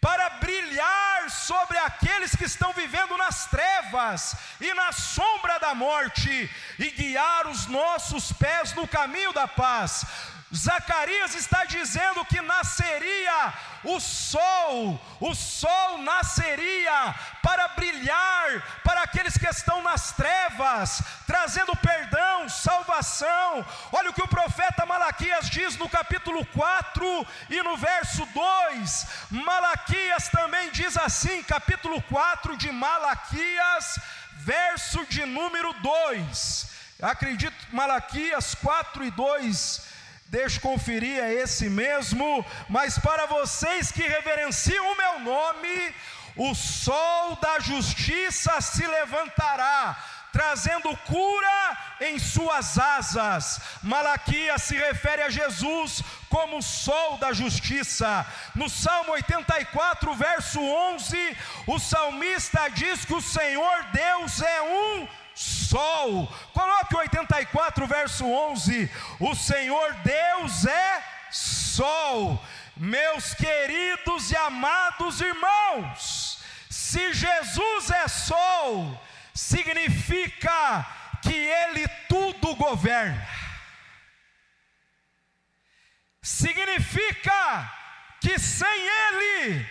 para 0.00 0.30
brilhar 0.30 1.28
sobre 1.28 1.76
aqueles 1.78 2.36
que 2.36 2.44
estão 2.44 2.72
vivendo 2.72 3.16
nas 3.16 3.46
trevas 3.46 4.36
e 4.60 4.72
na 4.72 4.92
sombra 4.92 5.58
da 5.58 5.74
morte, 5.74 6.48
e 6.78 6.90
guiar 6.92 7.48
os 7.48 7.66
nossos 7.66 8.30
pés 8.32 8.72
no 8.74 8.86
caminho 8.86 9.32
da 9.32 9.48
paz 9.48 10.06
Zacarias 10.54 11.34
está 11.34 11.64
dizendo 11.64 12.24
que 12.24 12.40
nasceria 12.40 13.52
o 13.84 14.00
sol, 14.00 14.98
o 15.20 15.34
sol 15.34 15.98
nasceria 15.98 17.14
para 17.42 17.68
brilhar 17.68 18.80
para 18.82 19.02
aqueles 19.02 19.36
que 19.36 19.46
estão 19.46 19.82
nas 19.82 20.12
trevas, 20.12 21.02
trazendo 21.26 21.76
perdão, 21.76 22.48
salvação. 22.48 23.64
Olha 23.92 24.08
o 24.08 24.14
que 24.14 24.22
o 24.22 24.28
profeta 24.28 24.86
Malaquias 24.86 25.50
diz 25.50 25.76
no 25.76 25.88
capítulo 25.88 26.44
4 26.46 27.26
e 27.50 27.62
no 27.62 27.76
verso 27.76 28.24
2. 28.24 29.06
Malaquias 29.30 30.28
também 30.28 30.70
diz 30.70 30.96
assim, 30.96 31.42
capítulo 31.42 32.00
4 32.02 32.56
de 32.56 32.72
Malaquias, 32.72 33.98
verso 34.38 35.04
de 35.06 35.26
número 35.26 35.74
2. 35.74 36.70
Acredito 37.02 37.54
Malaquias 37.70 38.54
4 38.54 39.04
e 39.04 39.10
2 39.10 39.97
Deixa 40.28 40.58
eu 40.58 40.60
conferir, 40.60 41.18
é 41.18 41.32
esse 41.32 41.70
mesmo. 41.70 42.44
Mas 42.68 42.98
para 42.98 43.24
vocês 43.24 43.90
que 43.90 44.02
reverenciam 44.02 44.92
o 44.92 44.96
meu 44.96 45.20
nome, 45.20 45.94
o 46.36 46.54
sol 46.54 47.36
da 47.36 47.58
justiça 47.60 48.60
se 48.60 48.86
levantará, 48.86 49.96
trazendo 50.30 50.94
cura 50.98 51.78
em 52.02 52.18
suas 52.18 52.78
asas. 52.78 53.58
Malaquias 53.82 54.64
se 54.64 54.76
refere 54.76 55.22
a 55.22 55.30
Jesus 55.30 56.02
como 56.28 56.62
sol 56.62 57.16
da 57.16 57.32
justiça. 57.32 58.26
No 58.54 58.68
Salmo 58.68 59.12
84, 59.12 60.14
verso 60.14 60.60
11, 60.60 61.36
o 61.66 61.78
salmista 61.78 62.68
diz 62.68 63.02
que 63.06 63.14
o 63.14 63.22
Senhor 63.22 63.84
Deus 63.94 64.42
é 64.42 64.60
um 64.60 65.08
sol. 65.38 66.26
Coloque 66.52 66.96
o 66.96 66.98
84, 66.98 67.86
verso 67.86 68.26
11: 68.26 68.90
O 69.20 69.34
Senhor 69.36 69.94
Deus 70.02 70.66
é 70.66 71.04
sol. 71.30 72.44
Meus 72.76 73.34
queridos 73.34 74.30
e 74.30 74.36
amados 74.36 75.20
irmãos, 75.20 76.40
se 76.70 77.12
Jesus 77.12 77.90
é 77.90 78.06
sol, 78.06 79.00
significa 79.34 80.86
que 81.22 81.34
Ele 81.34 81.88
tudo 82.08 82.54
governa. 82.54 83.26
Significa 86.22 87.72
que 88.20 88.38
sem 88.38 88.68
Ele 88.68 89.66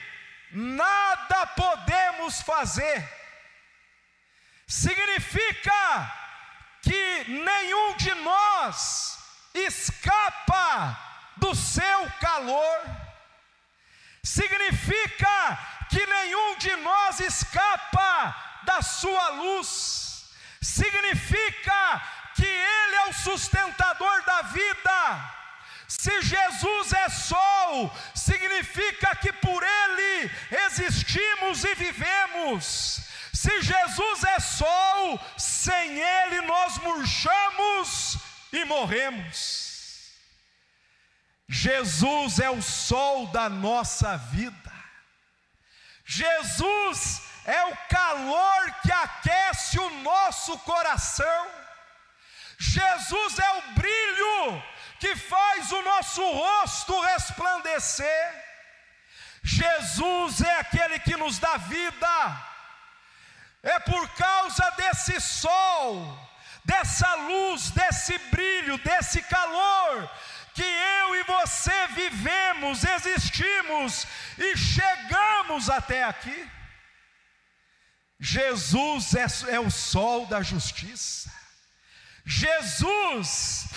nada 0.51 1.47
podemos 1.47 2.41
fazer. 2.41 3.26
Significa 4.67 6.13
que 6.81 7.23
nenhum 7.29 7.95
de 7.95 8.13
nós 8.15 9.17
escapa 9.53 10.99
do 11.37 11.55
seu 11.55 12.11
calor. 12.19 12.81
Significa 14.21 15.57
que 15.89 16.05
nenhum 16.05 16.57
de 16.57 16.75
nós 16.75 17.21
escapa 17.21 18.35
da 18.63 18.81
sua 18.81 19.29
luz. 19.29 20.29
Significa 20.61 22.03
que 22.35 22.45
Ele 22.45 22.95
é 22.97 23.05
o 23.07 23.13
sustentador 23.13 24.23
da 24.25 24.41
vida. 24.41 25.33
Se 25.87 26.21
Jesus 26.21 26.91
é 26.91 27.07
sol, 27.07 27.97
significa 28.13 29.15
que 29.15 29.31
por 29.31 29.63
Ele 29.63 30.29
existimos 30.65 31.63
e 31.63 31.73
vivemos. 31.75 33.06
Se 33.33 33.61
Jesus 33.61 34.23
é 34.23 34.39
sol, 34.39 35.19
sem 35.37 35.99
Ele 35.99 36.41
nós 36.41 36.77
murchamos 36.79 38.17
e 38.51 38.65
morremos. 38.65 39.67
Jesus 41.49 42.39
é 42.39 42.49
o 42.49 42.61
sol 42.61 43.27
da 43.27 43.47
nossa 43.49 44.17
vida. 44.17 44.73
Jesus 46.05 47.21
é 47.45 47.65
o 47.65 47.77
calor 47.89 48.75
que 48.81 48.91
aquece 48.91 49.79
o 49.79 49.89
nosso 50.01 50.57
coração. 50.59 51.47
Jesus 52.59 53.39
é 53.39 53.51
o 53.51 53.61
brilho 53.73 54.63
que 54.99 55.15
faz 55.15 55.71
o 55.71 55.81
nosso 55.83 56.21
rosto 56.21 56.99
resplandecer. 57.01 58.45
Jesus 59.43 60.41
é 60.41 60.59
aquele 60.59 60.99
que 60.99 61.15
nos 61.15 61.39
dá 61.39 61.55
vida. 61.57 62.47
É 63.63 63.79
por 63.79 64.07
causa 64.09 64.69
desse 64.71 65.19
sol, 65.19 66.17
dessa 66.63 67.15
luz, 67.15 67.71
desse 67.71 68.17
brilho, 68.29 68.77
desse 68.79 69.21
calor, 69.23 70.09
que 70.53 70.63
eu 70.63 71.15
e 71.15 71.23
você 71.23 71.87
vivemos, 71.87 72.83
existimos 72.83 74.07
e 74.37 74.57
chegamos 74.57 75.69
até 75.69 76.03
aqui. 76.03 76.49
Jesus 78.19 79.13
é, 79.13 79.25
é, 79.53 79.59
o 79.59 79.69
sol 79.69 80.25
da 80.25 80.41
justiça. 80.41 81.31
Jesus, 82.25 83.67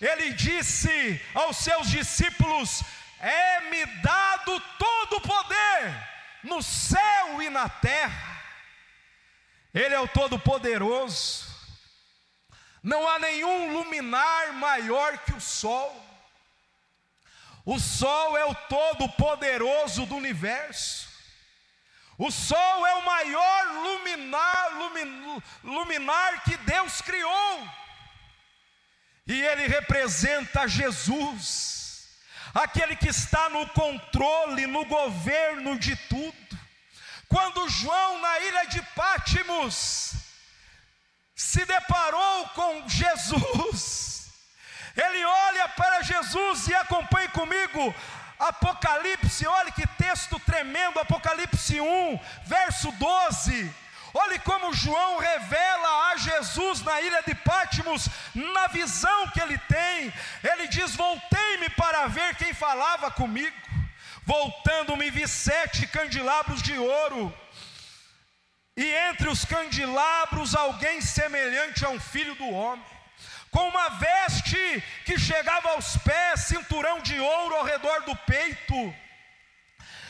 ele 0.00 0.32
disse 0.32 1.20
aos 1.34 1.58
seus 1.58 1.90
discípulos: 1.90 2.82
É-me 3.20 3.84
dado 4.00 4.60
todo 4.78 5.16
o 5.16 5.20
poder 5.20 6.08
no 6.42 6.62
céu 6.62 7.42
e 7.42 7.50
na 7.50 7.68
terra. 7.68 8.39
Ele 9.72 9.94
é 9.94 10.00
o 10.00 10.08
Todo-Poderoso. 10.08 11.50
Não 12.82 13.06
há 13.08 13.18
nenhum 13.18 13.72
luminar 13.74 14.52
maior 14.54 15.18
que 15.18 15.32
o 15.32 15.40
sol. 15.40 16.10
O 17.64 17.78
Sol 17.78 18.36
é 18.38 18.44
o 18.46 18.54
todo-poderoso 18.54 20.06
do 20.06 20.16
universo. 20.16 21.08
O 22.16 22.30
Sol 22.30 22.86
é 22.86 22.94
o 22.94 23.04
maior 23.04 23.66
luminar, 23.84 24.78
lumin, 24.78 25.42
luminar 25.62 26.42
que 26.42 26.56
Deus 26.56 27.00
criou. 27.00 27.68
E 29.26 29.40
ele 29.40 29.66
representa 29.68 30.66
Jesus, 30.66 32.08
aquele 32.52 32.96
que 32.96 33.08
está 33.08 33.48
no 33.50 33.68
controle, 33.68 34.66
no 34.66 34.84
governo 34.86 35.78
de 35.78 35.94
tudo. 36.08 36.58
Quando 37.28 37.68
João, 37.68 38.20
na 38.20 38.40
ilha 38.40 38.64
de 38.64 38.82
Se 39.68 41.64
deparou 41.64 42.48
com 42.50 42.88
Jesus, 42.88 44.30
ele 44.96 45.24
olha 45.24 45.68
para 45.70 46.02
Jesus 46.02 46.68
e 46.68 46.74
acompanhe 46.74 47.28
comigo 47.28 47.94
Apocalipse, 48.40 49.46
olhe 49.46 49.70
que 49.72 49.86
texto 49.86 50.40
tremendo, 50.40 50.98
Apocalipse 50.98 51.78
1, 51.78 52.20
verso 52.46 52.90
12. 52.92 53.70
Olhe 54.14 54.38
como 54.40 54.72
João 54.72 55.18
revela 55.18 56.10
a 56.10 56.16
Jesus 56.16 56.80
na 56.82 57.00
ilha 57.02 57.22
de 57.22 57.34
Pátimos, 57.34 58.08
na 58.34 58.66
visão 58.68 59.28
que 59.28 59.40
ele 59.40 59.58
tem. 59.58 60.12
Ele 60.42 60.66
diz: 60.68 60.96
Voltei-me 60.96 61.68
para 61.70 62.06
ver 62.06 62.34
quem 62.36 62.54
falava 62.54 63.10
comigo. 63.10 63.54
Voltando-me, 64.24 65.10
vi 65.10 65.28
sete 65.28 65.86
candelabros 65.86 66.62
de 66.62 66.78
ouro, 66.78 67.32
e 68.80 68.94
entre 69.10 69.28
os 69.28 69.44
candelabros 69.44 70.54
alguém 70.54 71.02
semelhante 71.02 71.84
a 71.84 71.90
um 71.90 72.00
filho 72.00 72.34
do 72.36 72.48
homem 72.48 72.82
com 73.50 73.68
uma 73.68 73.90
veste 73.90 74.82
que 75.04 75.18
chegava 75.18 75.70
aos 75.72 75.98
pés, 75.98 76.44
cinturão 76.44 77.00
de 77.00 77.18
ouro 77.20 77.56
ao 77.56 77.64
redor 77.64 78.02
do 78.04 78.16
peito, 78.16 78.94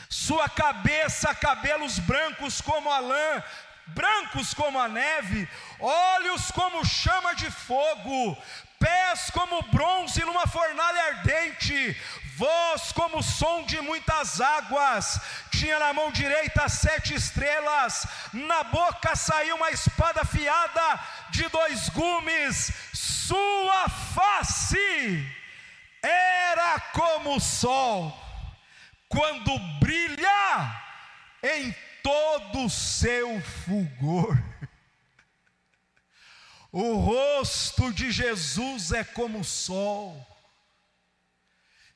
sua 0.09 0.47
cabeça, 0.47 1.35
cabelos 1.35 1.99
brancos 1.99 2.61
como 2.61 2.89
a 2.89 2.99
lã, 2.99 3.43
brancos 3.87 4.53
como 4.53 4.79
a 4.79 4.87
neve, 4.87 5.49
olhos 5.79 6.49
como 6.51 6.85
chama 6.85 7.33
de 7.33 7.51
fogo, 7.51 8.41
pés 8.79 9.29
como 9.31 9.63
bronze 9.63 10.23
numa 10.23 10.47
fornalha 10.47 11.03
ardente, 11.07 11.97
voz 12.37 12.91
como 12.91 13.21
som 13.21 13.63
de 13.63 13.79
muitas 13.81 14.39
águas, 14.39 15.19
tinha 15.51 15.79
na 15.79 15.93
mão 15.93 16.11
direita 16.11 16.67
sete 16.69 17.13
estrelas, 17.13 18.05
na 18.33 18.63
boca 18.63 19.15
saiu 19.15 19.55
uma 19.55 19.71
espada 19.71 20.21
afiada 20.21 20.99
de 21.29 21.47
dois 21.49 21.89
gumes, 21.89 22.71
sua 22.93 23.89
face 23.89 25.41
era 26.01 26.79
como 26.93 27.35
o 27.35 27.39
sol, 27.39 28.17
quando 29.07 29.57
brilha 29.79 30.81
em 31.43 31.75
todo 32.01 32.65
o 32.65 32.69
seu 32.69 33.41
fulgor. 33.65 34.37
O 36.71 36.95
rosto 36.95 37.91
de 37.91 38.11
Jesus 38.11 38.93
é 38.93 39.03
como 39.03 39.39
o 39.39 39.43
sol. 39.43 40.30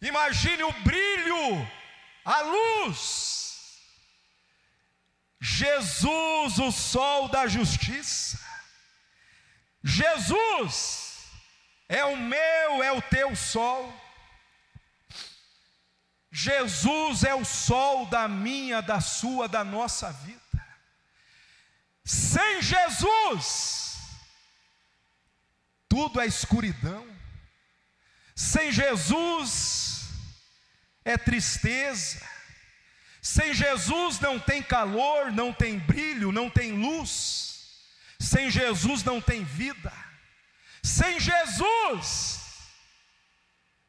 Imagine 0.01 0.63
o 0.63 0.71
brilho, 0.84 1.71
a 2.23 2.41
luz. 2.41 3.45
Jesus, 5.39 6.58
o 6.60 6.71
sol 6.71 7.27
da 7.29 7.47
justiça. 7.47 8.39
Jesus 9.84 11.29
é 11.88 12.03
o 12.03 12.17
meu, 12.17 12.84
é 12.84 12.91
o 12.91 13.01
teu 13.01 13.36
sol. 13.36 13.93
Jesus 16.31 17.23
é 17.23 17.34
o 17.34 17.45
sol 17.45 18.08
da 18.08 18.27
minha, 18.27 18.81
da 18.81 18.99
sua, 18.99 19.47
da 19.47 19.63
nossa 19.63 20.12
vida. 20.12 20.41
Sem 22.03 22.62
Jesus, 22.62 23.99
tudo 25.88 26.19
é 26.19 26.25
escuridão. 26.25 27.08
Sem 28.36 28.71
Jesus 28.71 29.85
é 31.06 31.18
tristeza. 31.18 32.28
Sem 33.22 33.54
Jesus 33.54 34.20
não 34.20 34.39
tem 34.39 34.62
calor, 34.62 35.32
não 35.32 35.54
tem 35.54 35.80
brilho, 35.80 36.32
não 36.32 36.50
tem 36.50 36.74
luz. 36.74 37.80
Sem 38.20 38.50
Jesus 38.50 39.04
não 39.04 39.22
tem 39.22 39.44
vida. 39.44 39.94
Sem 40.84 41.20
Jesus, 41.20 42.39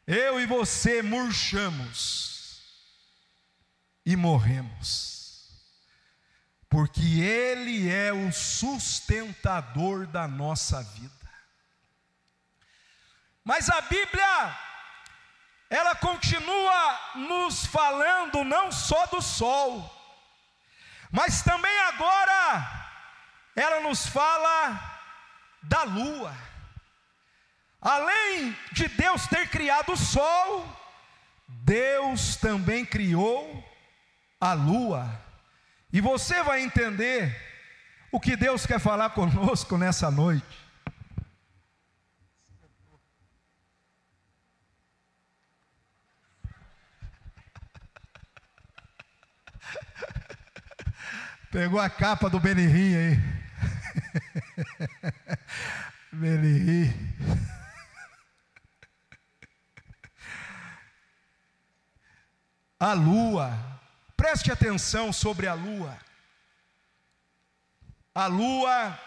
eu 0.07 0.41
e 0.41 0.47
você 0.47 1.03
murchamos 1.03 2.63
e 4.05 4.17
morremos, 4.17 5.51
porque 6.71 7.21
Ele 7.21 7.91
é 7.91 8.13
o 8.15 8.33
sustentador 8.33 10.07
da 10.07 10.27
nossa 10.27 10.83
vida. 10.83 11.13
Mas 13.45 13.69
a 13.69 13.81
Bíblia, 13.83 14.59
ela 15.69 15.95
continua 15.95 17.01
nos 17.15 17.67
falando 17.67 18.45
não 18.45 18.71
só 18.71 19.07
do 19.07 19.21
sol, 19.21 19.93
mas 21.11 21.43
também 21.43 21.79
agora, 21.81 22.87
ela 23.55 23.81
nos 23.81 24.07
fala 24.07 24.81
da 25.63 25.83
lua. 25.83 26.35
Além 27.81 28.57
de 28.73 28.89
Deus 28.89 29.27
ter 29.27 29.49
criado 29.49 29.93
o 29.93 29.97
sol, 29.97 30.67
Deus 31.49 32.37
também 32.37 32.85
criou 32.85 33.65
a 34.41 34.53
lua. 34.53 35.09
E 35.93 36.01
você 36.01 36.43
vai 36.43 36.63
entender 36.63 37.35
o 38.11 38.21
que 38.21 38.37
Deus 38.37 38.67
quer 38.67 38.79
falar 38.81 39.11
conosco 39.11 39.79
nessa 39.79 40.11
noite. 40.11 40.56
Pegou 51.57 51.81
a 51.81 51.89
capa 51.89 52.29
do 52.29 52.39
Benihim 52.39 52.95
aí. 52.95 53.19
Benihim. 56.13 56.93
A 62.79 62.93
lua, 62.93 63.81
preste 64.15 64.53
atenção 64.53 65.15
sobre 65.15 65.47
a 65.47 65.55
lua. 65.55 65.99
A 68.15 68.27
lua 68.27 69.01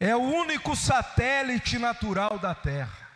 é 0.00 0.16
o 0.16 0.20
único 0.20 0.74
satélite 0.74 1.78
natural 1.78 2.38
da 2.38 2.54
Terra. 2.54 3.10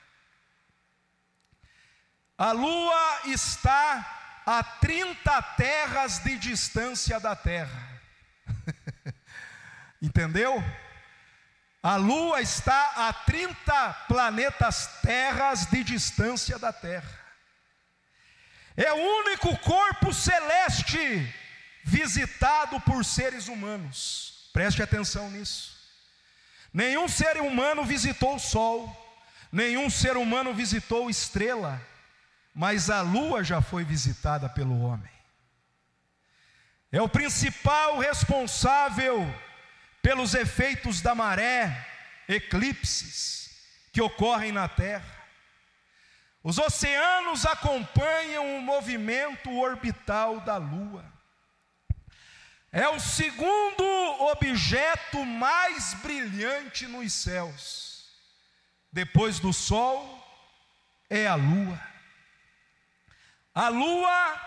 A 2.37 2.52
lua 2.52 3.20
está 3.28 4.21
a 4.44 4.62
30 4.62 5.42
terras 5.57 6.18
de 6.18 6.37
distância 6.37 7.18
da 7.20 7.35
Terra. 7.37 8.00
Entendeu? 10.00 10.62
A 11.83 11.96
Lua 11.96 12.40
está 12.40 13.09
a 13.09 13.12
30 13.12 13.92
planetas 14.07 14.87
terras 15.02 15.66
de 15.66 15.83
distância 15.83 16.59
da 16.59 16.72
Terra. 16.72 17.20
É 18.76 18.92
o 18.92 18.96
único 18.96 19.57
corpo 19.59 20.14
celeste 20.14 21.35
visitado 21.85 22.81
por 22.81 23.05
seres 23.05 23.48
humanos. 23.48 24.48
Preste 24.52 24.83
atenção 24.83 25.31
nisso. 25.31 25.76
Nenhum 26.72 27.09
ser 27.09 27.40
humano 27.40 27.85
visitou 27.85 28.37
o 28.37 28.40
Sol, 28.40 28.96
nenhum 29.50 29.90
ser 29.90 30.16
humano 30.16 30.55
visitou 30.55 31.11
estrela, 31.11 31.81
mas 32.54 32.90
a 32.90 33.00
lua 33.00 33.42
já 33.42 33.62
foi 33.62 33.84
visitada 33.84 34.48
pelo 34.48 34.80
homem. 34.82 35.10
É 36.90 37.00
o 37.00 37.08
principal 37.08 37.98
responsável 37.98 39.26
pelos 40.02 40.34
efeitos 40.34 41.00
da 41.00 41.14
maré, 41.14 41.88
eclipses 42.28 43.50
que 43.92 44.02
ocorrem 44.02 44.52
na 44.52 44.68
Terra. 44.68 45.22
Os 46.42 46.58
oceanos 46.58 47.46
acompanham 47.46 48.58
o 48.58 48.62
movimento 48.62 49.50
orbital 49.56 50.40
da 50.40 50.56
Lua. 50.56 51.04
É 52.72 52.88
o 52.88 52.98
segundo 52.98 53.84
objeto 54.32 55.24
mais 55.24 55.94
brilhante 55.94 56.86
nos 56.86 57.12
céus. 57.12 58.10
Depois 58.90 59.38
do 59.38 59.52
Sol, 59.52 60.18
é 61.08 61.26
a 61.26 61.34
Lua. 61.34 61.91
A 63.54 63.68
Lua 63.68 64.40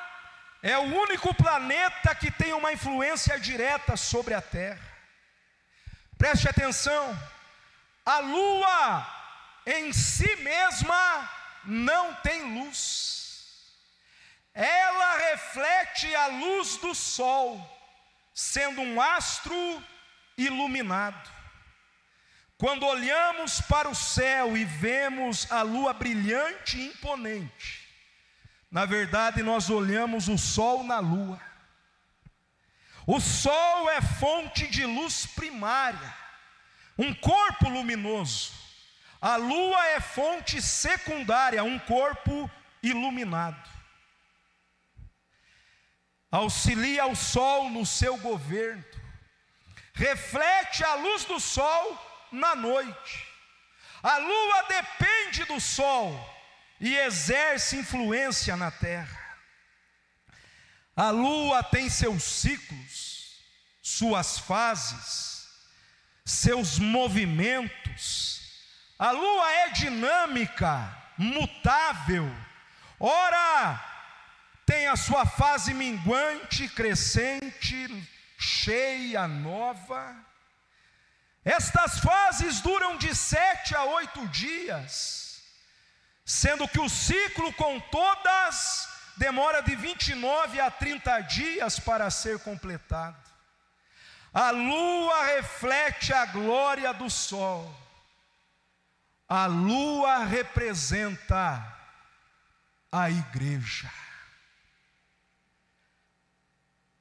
é 0.64 0.78
o 0.78 0.82
único 0.82 1.34
planeta 1.36 2.16
que 2.16 2.32
tem 2.32 2.54
uma 2.54 2.74
influência 2.74 3.40
direta 3.40 3.96
sobre 3.96 4.34
a 4.34 4.42
Terra. 4.42 4.82
Preste 6.18 6.50
atenção, 6.50 7.18
a 8.06 8.20
Lua 8.20 9.16
em 9.66 9.92
si 9.94 10.36
mesma 10.38 11.30
não 11.64 12.14
tem 12.16 12.56
luz, 12.56 13.44
ela 14.54 15.18
reflete 15.18 16.16
a 16.16 16.28
luz 16.28 16.78
do 16.78 16.96
Sol, 16.96 17.60
sendo 18.34 18.82
um 18.82 19.02
astro 19.02 19.84
iluminado. 20.38 21.32
Quando 22.58 22.86
olhamos 22.86 23.60
para 23.62 23.90
o 23.90 23.96
céu 23.96 24.56
e 24.56 24.64
vemos 24.64 25.52
a 25.52 25.62
lua 25.62 25.92
brilhante 25.94 26.78
e 26.78 26.88
imponente, 26.88 27.85
na 28.76 28.84
verdade, 28.84 29.42
nós 29.42 29.70
olhamos 29.70 30.28
o 30.28 30.38
sol 30.38 30.84
na 30.84 31.00
lua. 31.00 31.40
O 33.08 33.22
sol 33.22 33.90
é 33.90 34.02
fonte 34.02 34.68
de 34.68 34.86
luz 34.86 35.26
primária, 35.26 36.14
um 36.98 37.14
corpo 37.14 37.70
luminoso. 37.70 38.52
A 39.22 39.38
lua 39.38 39.82
é 39.92 40.02
fonte 40.02 40.62
secundária, 40.62 41.64
um 41.64 41.80
corpo 41.80 42.52
iluminado. 42.84 43.70
Auxilia 46.30 47.06
o 47.06 47.16
sol 47.16 47.70
no 47.70 47.86
seu 47.86 48.18
governo, 48.18 48.84
reflete 49.94 50.84
a 50.84 50.96
luz 50.96 51.24
do 51.24 51.40
sol 51.40 52.28
na 52.30 52.54
noite. 52.58 53.26
A 54.04 54.18
lua 54.18 54.64
depende 54.64 55.46
do 55.46 55.62
sol 55.62 56.35
e 56.80 56.96
exerce 56.98 57.78
influência 57.78 58.56
na 58.56 58.72
terra. 58.72 59.24
A 60.96 61.10
lua 61.10 61.62
tem 61.64 61.90
seus 61.90 62.24
ciclos, 62.24 63.42
suas 63.82 64.40
fases, 64.40 65.48
seus 66.24 66.80
movimentos. 66.80 68.42
A 68.98 69.12
lua 69.12 69.52
é 69.52 69.70
dinâmica, 69.72 70.96
mutável. 71.18 72.30
Ora, 73.00 73.84
tem 74.66 74.88
a 74.88 74.96
sua 74.96 75.26
fase 75.26 75.74
minguante, 75.74 76.68
crescente, 76.70 78.10
cheia, 78.38 79.28
nova. 79.28 80.16
Estas 81.44 82.00
fases 82.00 82.62
duram 82.62 82.98
de 82.98 83.14
sete 83.14 83.76
a 83.76 83.84
oito 83.84 84.26
dias 84.30 85.25
sendo 86.26 86.68
que 86.68 86.80
o 86.80 86.90
ciclo 86.90 87.54
com 87.54 87.80
todas 87.80 88.90
demora 89.16 89.62
de 89.62 89.76
29 89.76 90.60
a 90.60 90.72
30 90.72 91.20
dias 91.22 91.80
para 91.80 92.10
ser 92.10 92.40
completado. 92.40 93.24
A 94.34 94.50
lua 94.50 95.24
reflete 95.26 96.12
a 96.12 96.26
glória 96.26 96.92
do 96.94 97.10
sol. 97.10 97.74
A 99.30 99.46
lua 99.46 100.26
representa 100.26 101.74
a 102.92 103.10
igreja. 103.10 103.90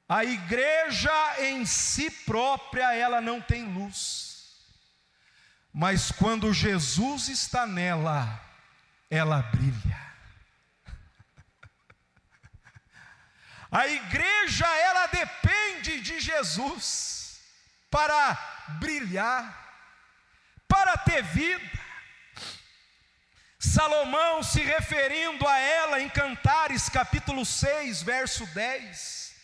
A 0.09 0.23
igreja 0.25 1.11
em 1.41 1.65
si 1.65 2.11
própria, 2.11 2.95
ela 2.95 3.21
não 3.21 3.41
tem 3.41 3.65
luz. 3.65 4.35
Mas 5.73 6.13
quando 6.13 6.53
Jesus 6.53 7.29
está 7.29 7.67
nela, 7.67 8.44
ela 9.11 9.43
brilha. 9.43 10.05
A 13.71 13.89
igreja, 13.89 14.67
ela 14.67 15.07
depende 15.09 16.01
de 16.01 16.21
Jesus 16.21 17.41
para 17.91 18.39
brilhar, 18.79 19.43
para 20.69 20.97
ter 20.97 21.23
vida. 21.25 21.85
Salomão, 23.59 24.43
se 24.43 24.61
referindo 24.63 25.49
a 25.49 25.59
ela 25.59 26.01
em 26.01 26.09
Cantares, 26.09 26.89
capítulo 26.89 27.45
6, 27.45 28.03
verso 28.03 28.47
10, 28.55 29.35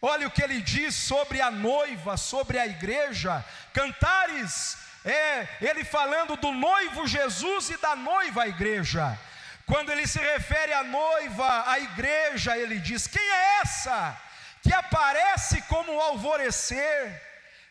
olha 0.00 0.28
o 0.28 0.30
que 0.30 0.42
ele 0.42 0.60
diz 0.60 0.94
sobre 0.94 1.40
a 1.40 1.50
noiva, 1.50 2.16
sobre 2.16 2.58
a 2.58 2.66
igreja. 2.66 3.44
Cantares 3.72 4.76
é 5.04 5.48
ele 5.60 5.84
falando 5.84 6.36
do 6.36 6.52
noivo 6.52 7.06
Jesus 7.06 7.70
e 7.70 7.76
da 7.78 7.96
noiva 7.96 8.42
a 8.42 8.48
igreja. 8.48 9.18
Quando 9.66 9.90
ele 9.90 10.06
se 10.06 10.18
refere 10.18 10.72
à 10.72 10.82
noiva, 10.82 11.70
à 11.70 11.78
igreja, 11.78 12.56
ele 12.56 12.78
diz: 12.78 13.06
Quem 13.06 13.22
é 13.22 13.60
essa 13.60 14.20
que 14.62 14.72
aparece 14.72 15.62
como 15.62 15.94
o 15.94 16.00
alvorecer, 16.00 17.22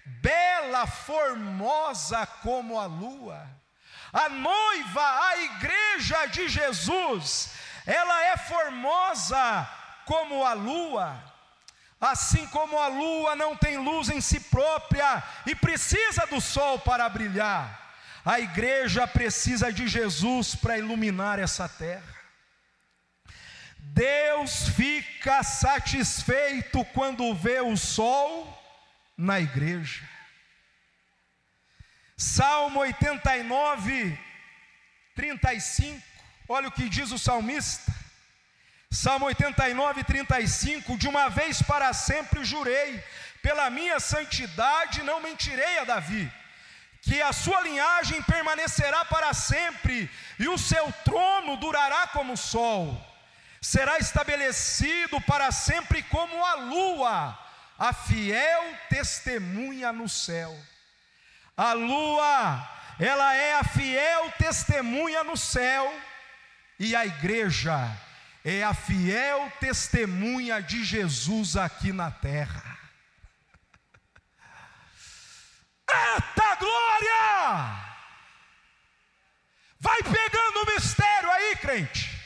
bela, 0.06 0.88
formosa 0.88 2.26
como 2.42 2.80
a 2.80 2.86
lua? 2.86 3.48
A 4.12 4.30
noiva, 4.30 5.28
a 5.30 5.38
igreja 5.38 6.26
de 6.28 6.48
Jesus, 6.48 7.52
ela 7.86 8.24
é 8.26 8.38
formosa 8.38 9.70
como 10.06 10.44
a 10.44 10.54
lua. 10.54 11.29
Assim 11.99 12.47
como 12.47 12.79
a 12.79 12.88
lua 12.88 13.35
não 13.35 13.55
tem 13.55 13.77
luz 13.77 14.09
em 14.09 14.21
si 14.21 14.39
própria 14.39 15.21
e 15.45 15.53
precisa 15.53 16.25
do 16.27 16.39
sol 16.39 16.79
para 16.79 17.09
brilhar, 17.09 17.88
A 18.23 18.39
igreja 18.39 19.07
precisa 19.07 19.71
de 19.71 19.88
Jesus 19.88 20.53
para 20.53 20.77
iluminar 20.77 21.39
essa 21.39 21.67
terra. 21.67 22.15
Deus 23.77 24.69
fica 24.69 25.41
satisfeito 25.41 26.83
quando 26.93 27.33
vê 27.33 27.59
o 27.62 27.75
sol 27.75 28.62
na 29.17 29.39
igreja. 29.39 30.07
Salmo 32.15 32.81
89, 32.81 34.19
35, 35.15 36.01
olha 36.47 36.67
o 36.67 36.71
que 36.71 36.88
diz 36.89 37.12
o 37.12 37.17
salmista. 37.17 37.98
Salmo 38.91 39.25
89, 39.28 40.04
35: 40.04 40.97
De 40.97 41.08
uma 41.08 41.30
vez 41.30 41.62
para 41.62 41.93
sempre 41.93 42.43
jurei, 42.43 43.04
pela 43.41 43.69
minha 43.69 43.99
santidade 43.99 45.04
não 45.04 45.21
mentirei 45.21 45.80
a 45.80 45.84
Davi, 45.84 46.32
que 47.02 47.21
a 47.21 47.32
sua 47.32 47.62
linhagem 47.62 48.21
permanecerá 48.23 49.06
para 49.06 49.34
sempre, 49.34 50.10
e 50.39 50.47
o 50.47 50.58
seu 50.58 50.91
trono 51.06 51.56
durará 51.58 52.08
como 52.08 52.34
o 52.34 52.38
sol 52.38 53.06
será 53.62 53.97
estabelecido 53.97 55.19
para 55.21 55.52
sempre 55.52 56.02
como 56.04 56.45
a 56.45 56.56
lua, 56.56 57.38
a 57.78 57.93
fiel 57.93 58.63
testemunha 58.89 59.91
no 59.91 60.08
céu. 60.08 60.58
A 61.56 61.73
lua, 61.73 62.69
ela 62.99 63.34
é 63.36 63.56
a 63.56 63.63
fiel 63.63 64.32
testemunha 64.38 65.23
no 65.23 65.36
céu, 65.36 65.93
e 66.80 66.95
a 66.95 67.06
igreja 67.06 67.91
é 68.49 68.63
a 68.63 68.73
fiel 68.73 69.51
testemunha 69.59 70.62
de 70.62 70.83
Jesus 70.83 71.55
aqui 71.55 71.91
na 71.93 72.09
terra. 72.09 72.77
Eita 75.89 76.55
glória! 76.55 77.89
Vai 79.79 80.03
pegando 80.03 80.63
o 80.63 80.65
mistério 80.73 81.31
aí, 81.31 81.55
crente. 81.57 82.19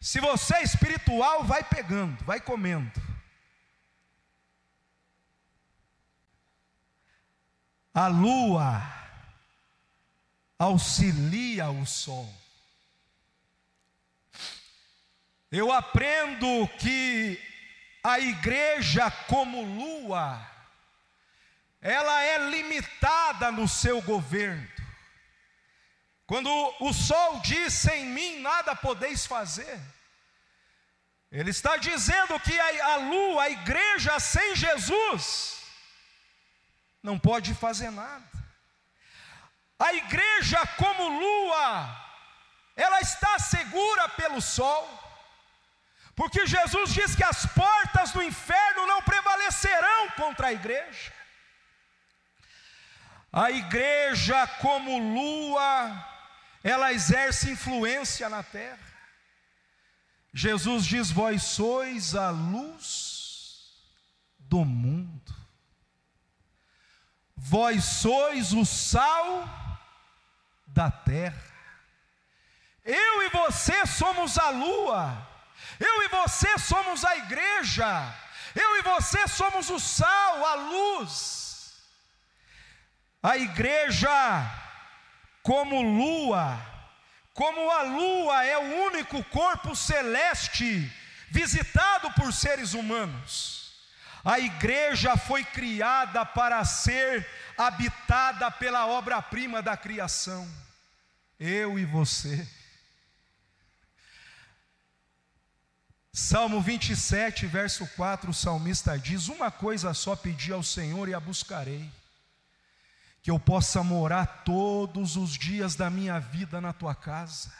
Se 0.00 0.20
você 0.20 0.56
é 0.56 0.62
espiritual, 0.62 1.44
vai 1.44 1.64
pegando, 1.64 2.22
vai 2.24 2.40
comendo. 2.40 3.00
A 7.94 8.08
lua 8.08 8.82
auxilia 10.58 11.70
o 11.70 11.86
sol. 11.86 12.45
Eu 15.56 15.72
aprendo 15.72 16.68
que 16.78 17.42
a 18.04 18.20
igreja, 18.20 19.10
como 19.26 19.62
lua, 19.62 20.46
ela 21.80 22.22
é 22.22 22.50
limitada 22.50 23.50
no 23.50 23.66
seu 23.66 24.02
governo. 24.02 24.68
Quando 26.26 26.50
o 26.80 26.92
sol 26.92 27.40
diz: 27.40 27.72
sem 27.72 28.04
mim 28.04 28.40
nada 28.40 28.76
podeis 28.76 29.24
fazer. 29.24 29.80
Ele 31.32 31.48
está 31.48 31.78
dizendo 31.78 32.38
que 32.40 32.60
a, 32.60 32.86
a 32.92 32.96
lua, 32.96 33.44
a 33.44 33.50
igreja 33.50 34.20
sem 34.20 34.54
Jesus, 34.54 35.62
não 37.02 37.18
pode 37.18 37.54
fazer 37.54 37.90
nada. 37.90 38.30
A 39.78 39.94
igreja, 39.94 40.66
como 40.76 41.08
lua, 41.08 42.06
ela 42.76 43.00
está 43.00 43.38
segura 43.38 44.06
pelo 44.10 44.42
sol, 44.42 45.05
porque 46.16 46.46
Jesus 46.46 46.94
diz 46.94 47.14
que 47.14 47.22
as 47.22 47.44
portas 47.44 48.10
do 48.10 48.22
inferno 48.22 48.86
não 48.86 49.02
prevalecerão 49.02 50.10
contra 50.16 50.46
a 50.46 50.52
igreja. 50.52 51.12
A 53.30 53.50
igreja, 53.50 54.46
como 54.62 54.98
lua, 54.98 56.06
ela 56.64 56.90
exerce 56.90 57.50
influência 57.50 58.30
na 58.30 58.42
terra. 58.42 58.78
Jesus 60.32 60.86
diz: 60.86 61.10
Vós 61.10 61.42
sois 61.42 62.14
a 62.14 62.30
luz 62.30 63.74
do 64.38 64.64
mundo, 64.64 65.34
vós 67.36 67.84
sois 67.84 68.54
o 68.54 68.64
sal 68.64 69.46
da 70.66 70.90
terra. 70.90 71.44
Eu 72.84 73.22
e 73.22 73.28
você 73.28 73.84
somos 73.86 74.38
a 74.38 74.48
lua, 74.48 75.35
eu 75.78 76.02
e 76.02 76.08
você 76.08 76.58
somos 76.58 77.04
a 77.04 77.16
igreja, 77.16 78.14
eu 78.54 78.78
e 78.78 78.82
você 78.82 79.26
somos 79.28 79.70
o 79.70 79.78
sal, 79.78 80.44
a 80.46 80.54
luz. 80.54 81.74
A 83.22 83.36
igreja, 83.36 84.08
como 85.42 85.82
lua, 85.82 86.58
como 87.34 87.70
a 87.70 87.82
lua 87.82 88.44
é 88.44 88.56
o 88.56 88.84
único 88.86 89.22
corpo 89.24 89.74
celeste 89.74 90.90
visitado 91.30 92.10
por 92.12 92.32
seres 92.32 92.72
humanos, 92.72 93.74
a 94.24 94.38
igreja 94.38 95.16
foi 95.16 95.44
criada 95.44 96.24
para 96.24 96.64
ser 96.64 97.28
habitada 97.58 98.50
pela 98.50 98.86
obra-prima 98.86 99.60
da 99.60 99.76
criação, 99.76 100.48
eu 101.38 101.78
e 101.78 101.84
você. 101.84 102.46
Salmo 106.18 106.62
27, 106.62 107.46
verso 107.46 107.86
4, 107.88 108.30
o 108.30 108.32
salmista 108.32 108.98
diz: 108.98 109.28
Uma 109.28 109.50
coisa 109.50 109.92
só 109.92 110.16
pedi 110.16 110.50
ao 110.50 110.62
Senhor 110.62 111.10
e 111.10 111.14
a 111.14 111.20
buscarei 111.20 111.92
que 113.22 113.30
eu 113.30 113.38
possa 113.38 113.82
morar 113.82 114.24
todos 114.42 115.16
os 115.16 115.36
dias 115.36 115.74
da 115.74 115.90
minha 115.90 116.18
vida 116.18 116.58
na 116.58 116.72
tua 116.72 116.94
casa, 116.94 117.52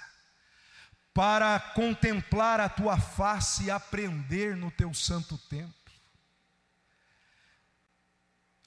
para 1.12 1.60
contemplar 1.60 2.58
a 2.58 2.66
tua 2.66 2.96
face 2.98 3.64
e 3.64 3.70
aprender 3.70 4.56
no 4.56 4.70
teu 4.70 4.94
santo 4.94 5.36
templo. 5.36 5.74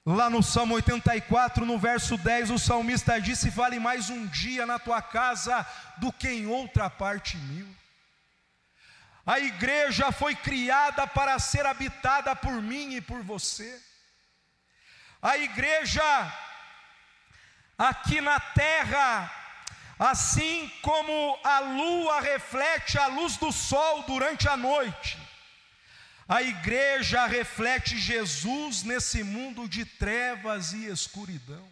Lá 0.06 0.30
no 0.30 0.40
Salmo 0.40 0.74
84, 0.74 1.66
no 1.66 1.76
verso 1.80 2.16
10, 2.16 2.50
o 2.52 2.60
salmista 2.60 3.20
disse: 3.20 3.50
Vale 3.50 3.80
mais 3.80 4.08
um 4.08 4.24
dia 4.28 4.64
na 4.64 4.78
tua 4.78 5.02
casa 5.02 5.66
do 5.96 6.12
que 6.12 6.28
em 6.28 6.46
outra 6.46 6.88
parte 6.88 7.36
mil. 7.36 7.79
A 9.30 9.38
igreja 9.38 10.10
foi 10.10 10.34
criada 10.34 11.06
para 11.06 11.38
ser 11.38 11.64
habitada 11.64 12.34
por 12.34 12.60
mim 12.60 12.94
e 12.94 13.00
por 13.00 13.22
você. 13.22 13.80
A 15.22 15.38
igreja 15.38 16.02
aqui 17.78 18.20
na 18.20 18.40
terra, 18.40 19.32
assim 19.96 20.68
como 20.82 21.38
a 21.44 21.60
lua 21.60 22.20
reflete 22.20 22.98
a 22.98 23.06
luz 23.06 23.36
do 23.36 23.52
sol 23.52 24.02
durante 24.02 24.48
a 24.48 24.56
noite, 24.56 25.16
a 26.26 26.42
igreja 26.42 27.24
reflete 27.26 27.96
Jesus 27.98 28.82
nesse 28.82 29.22
mundo 29.22 29.68
de 29.68 29.84
trevas 29.84 30.72
e 30.72 30.86
escuridão. 30.86 31.69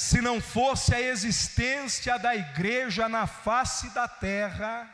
Se 0.00 0.22
não 0.22 0.40
fosse 0.40 0.94
a 0.94 1.00
existência 1.00 2.18
da 2.18 2.34
igreja 2.34 3.06
na 3.06 3.26
face 3.26 3.90
da 3.90 4.08
terra, 4.08 4.88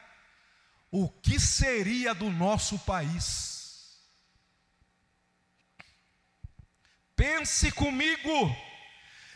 o 0.91 1.09
que 1.09 1.39
seria 1.39 2.13
do 2.13 2.29
nosso 2.29 2.77
país? 2.81 4.01
Pense 7.15 7.71
comigo, 7.71 8.55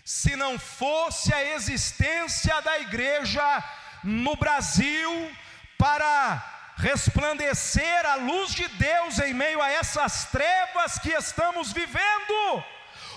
se 0.05 0.35
não 0.35 0.59
fosse 0.59 1.33
a 1.33 1.55
existência 1.55 2.61
da 2.63 2.81
igreja 2.81 3.65
no 4.03 4.35
Brasil 4.35 5.37
para 5.79 6.75
resplandecer 6.79 8.07
a 8.07 8.17
luz 8.17 8.53
de 8.53 8.67
Deus 8.67 9.21
em 9.21 9.33
meio 9.33 9.63
a 9.63 9.71
essas 9.71 10.25
trevas 10.25 10.99
que 10.99 11.11
estamos 11.11 11.73
vivendo, 11.73 12.65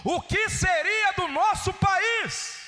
o 0.03 0.21
que 0.21 0.49
seria 0.49 1.13
do 1.13 1.27
nosso 1.27 1.73
país? 1.73 2.63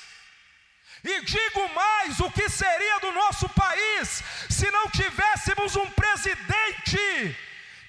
E 1.03 1.21
digo 1.21 1.73
mais: 1.73 2.19
o 2.19 2.31
que 2.31 2.49
seria 2.49 2.99
do 2.99 3.11
nosso 3.11 3.47
país 3.49 4.23
se 4.49 4.69
não 4.71 4.89
tivéssemos 4.89 5.75
um 5.75 5.89
presidente 5.91 7.37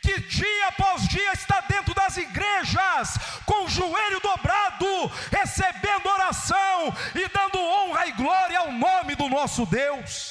que 0.03 0.21
dia 0.21 0.69
após 0.69 1.09
dia 1.09 1.33
está 1.33 1.61
dentro 1.63 1.93
das 1.93 2.17
igrejas, 2.17 3.19
com 3.45 3.65
o 3.65 3.69
joelho 3.69 4.21
dobrado, 4.21 5.07
recebendo 5.33 6.07
oração 6.07 6.97
e 7.15 7.29
dando 7.29 7.59
honra 7.59 8.07
e 8.07 8.13
glória 8.13 8.59
ao 8.59 8.71
nome 8.71 9.17
do 9.17 9.29
nosso 9.29 9.67
Deus. 9.67 10.26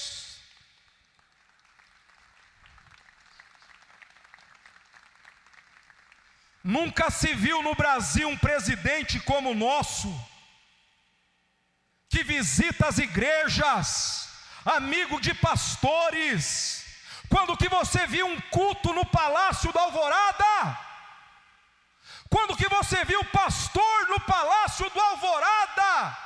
Nunca 6.68 7.12
se 7.12 7.32
viu 7.36 7.62
no 7.62 7.76
Brasil 7.76 8.28
um 8.28 8.36
presidente 8.36 9.20
como 9.20 9.52
o 9.52 9.56
nosso, 9.56 10.10
que 12.10 12.24
visita 12.24 12.88
as 12.88 12.98
igrejas, 12.98 14.30
amigo 14.66 15.22
de 15.22 15.32
pastores, 15.36 16.84
quando 17.30 17.56
que 17.56 17.70
você 17.70 18.08
viu 18.08 18.26
um 18.26 18.42
culto 18.50 18.92
no 18.94 19.06
palácio 19.06 19.72
da 19.72 19.82
Alvorada? 19.82 20.80
Quando 22.32 22.58
que 22.58 22.68
você 22.68 23.06
viu 23.06 23.24
pastor 23.26 24.08
no 24.08 24.20
palácio 24.22 24.90
do 24.90 25.00
Alvorada? 25.00 26.18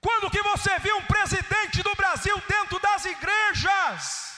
Quando 0.00 0.28
que 0.28 0.42
você 0.42 0.76
viu 0.80 0.96
um 0.96 1.06
presidente 1.06 1.84
do 1.84 1.94
Brasil 1.94 2.36
dentro 2.48 2.80
das 2.80 3.04
igrejas? 3.04 4.33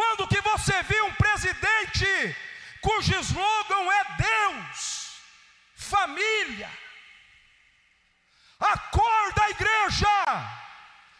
Quando 0.00 0.26
que 0.28 0.40
você 0.40 0.82
viu 0.84 1.04
um 1.04 1.12
presidente 1.12 2.36
cujo 2.80 3.14
slogan 3.20 3.92
é 3.92 4.04
Deus, 4.16 5.20
família? 5.74 6.70
Acorda, 8.58 9.50
igreja! 9.50 10.08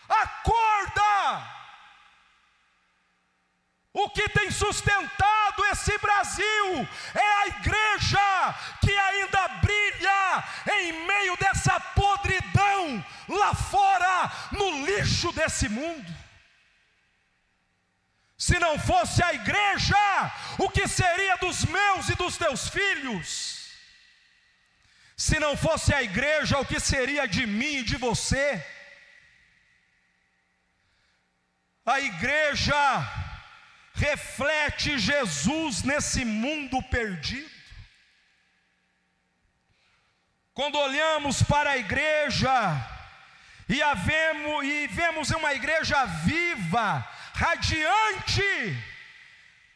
Acorda! 0.09 1.47
O 3.93 4.09
que 4.09 4.27
tem 4.31 4.51
sustentado 4.51 5.67
esse 5.73 5.99
Brasil 5.99 6.89
é 7.15 7.33
a 7.43 7.47
igreja 7.49 8.55
que 8.81 8.97
ainda 8.97 9.49
brilha 9.61 10.45
em 10.73 11.07
meio 11.07 11.37
dessa 11.37 11.79
podridão 11.79 13.05
lá 13.29 13.55
fora, 13.55 14.33
no 14.53 14.87
lixo 14.87 15.31
desse 15.33 15.69
mundo. 15.69 16.20
Se 18.41 18.59
não 18.59 18.79
fosse 18.79 19.23
a 19.23 19.35
igreja, 19.35 19.95
o 20.57 20.71
que 20.71 20.89
seria 20.89 21.37
dos 21.37 21.63
meus 21.67 22.09
e 22.09 22.15
dos 22.15 22.39
teus 22.39 22.71
filhos? 22.71 23.69
Se 25.15 25.39
não 25.39 25.55
fosse 25.59 25.93
a 25.93 26.03
igreja, 26.03 26.59
o 26.59 26.65
que 26.65 26.81
seria 26.81 27.29
de 27.29 27.45
mim 27.47 27.75
e 27.81 27.83
de 27.83 27.99
você? 27.99 28.65
A 31.85 32.01
igreja 32.01 32.83
reflete 33.93 34.99
Jesus 34.99 35.83
nesse 35.83 36.25
mundo 36.25 36.83
perdido. 36.85 37.51
Quando 40.55 40.79
olhamos 40.79 41.43
para 41.43 41.73
a 41.73 41.77
igreja 41.77 42.51
e, 43.69 43.83
e 44.65 44.87
vemos 44.87 45.29
uma 45.29 45.53
igreja 45.53 46.07
viva, 46.07 47.07
radiante, 47.41 48.43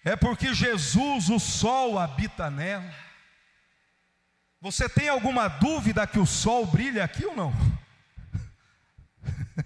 é 0.04 0.14
porque 0.14 0.52
Jesus, 0.52 1.30
o 1.30 1.40
sol, 1.40 1.98
habita 1.98 2.50
nela. 2.50 2.94
Você 4.60 4.86
tem 4.86 5.08
alguma 5.08 5.48
dúvida 5.48 6.06
que 6.06 6.18
o 6.18 6.26
sol 6.26 6.66
brilha 6.66 7.02
aqui 7.02 7.24
ou 7.24 7.34
não? 7.34 7.54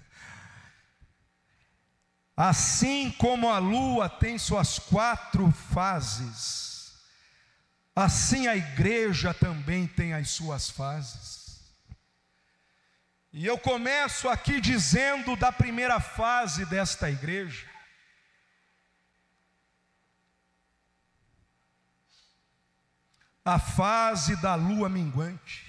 Assim 2.37 3.11
como 3.19 3.51
a 3.51 3.59
lua 3.59 4.09
tem 4.09 4.39
suas 4.39 4.79
quatro 4.79 5.51
fases, 5.51 6.97
assim 7.97 8.47
a 8.47 8.55
igreja 8.57 9.35
também 9.35 9.89
tem 9.89 10.15
as 10.15 10.31
suas 10.31 10.71
fases. 10.71 11.61
E 13.33 13.45
eu 13.45 13.59
começo 13.59 14.29
aqui 14.29 14.61
dizendo 14.61 15.35
da 15.35 15.51
primeira 15.51 15.99
fase 15.99 16.65
desta 16.65 17.11
igreja. 17.11 17.67
A 23.49 23.59
fase 23.59 24.37
da 24.37 24.55
lua 24.55 24.91
minguante. 24.91 25.67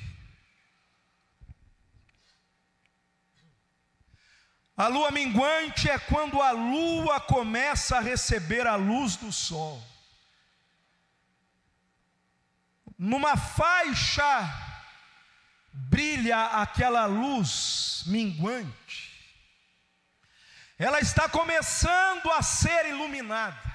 A 4.76 4.88
lua 4.88 5.12
minguante 5.12 5.90
é 5.90 5.98
quando 5.98 6.42
a 6.42 6.52
lua 6.52 7.22
começa 7.22 7.98
a 7.98 8.02
receber 8.02 8.68
a 8.68 8.76
luz 8.76 9.16
do 9.16 9.32
sol. 9.32 9.82
Numa 12.98 13.38
faixa 13.38 14.28
brilha 15.72 16.48
aquela 16.62 17.06
luz 17.06 18.04
minguante. 18.08 19.10
Ela 20.78 21.00
está 21.00 21.30
começando 21.30 22.30
a 22.30 22.42
ser 22.42 22.88
iluminada. 22.88 23.69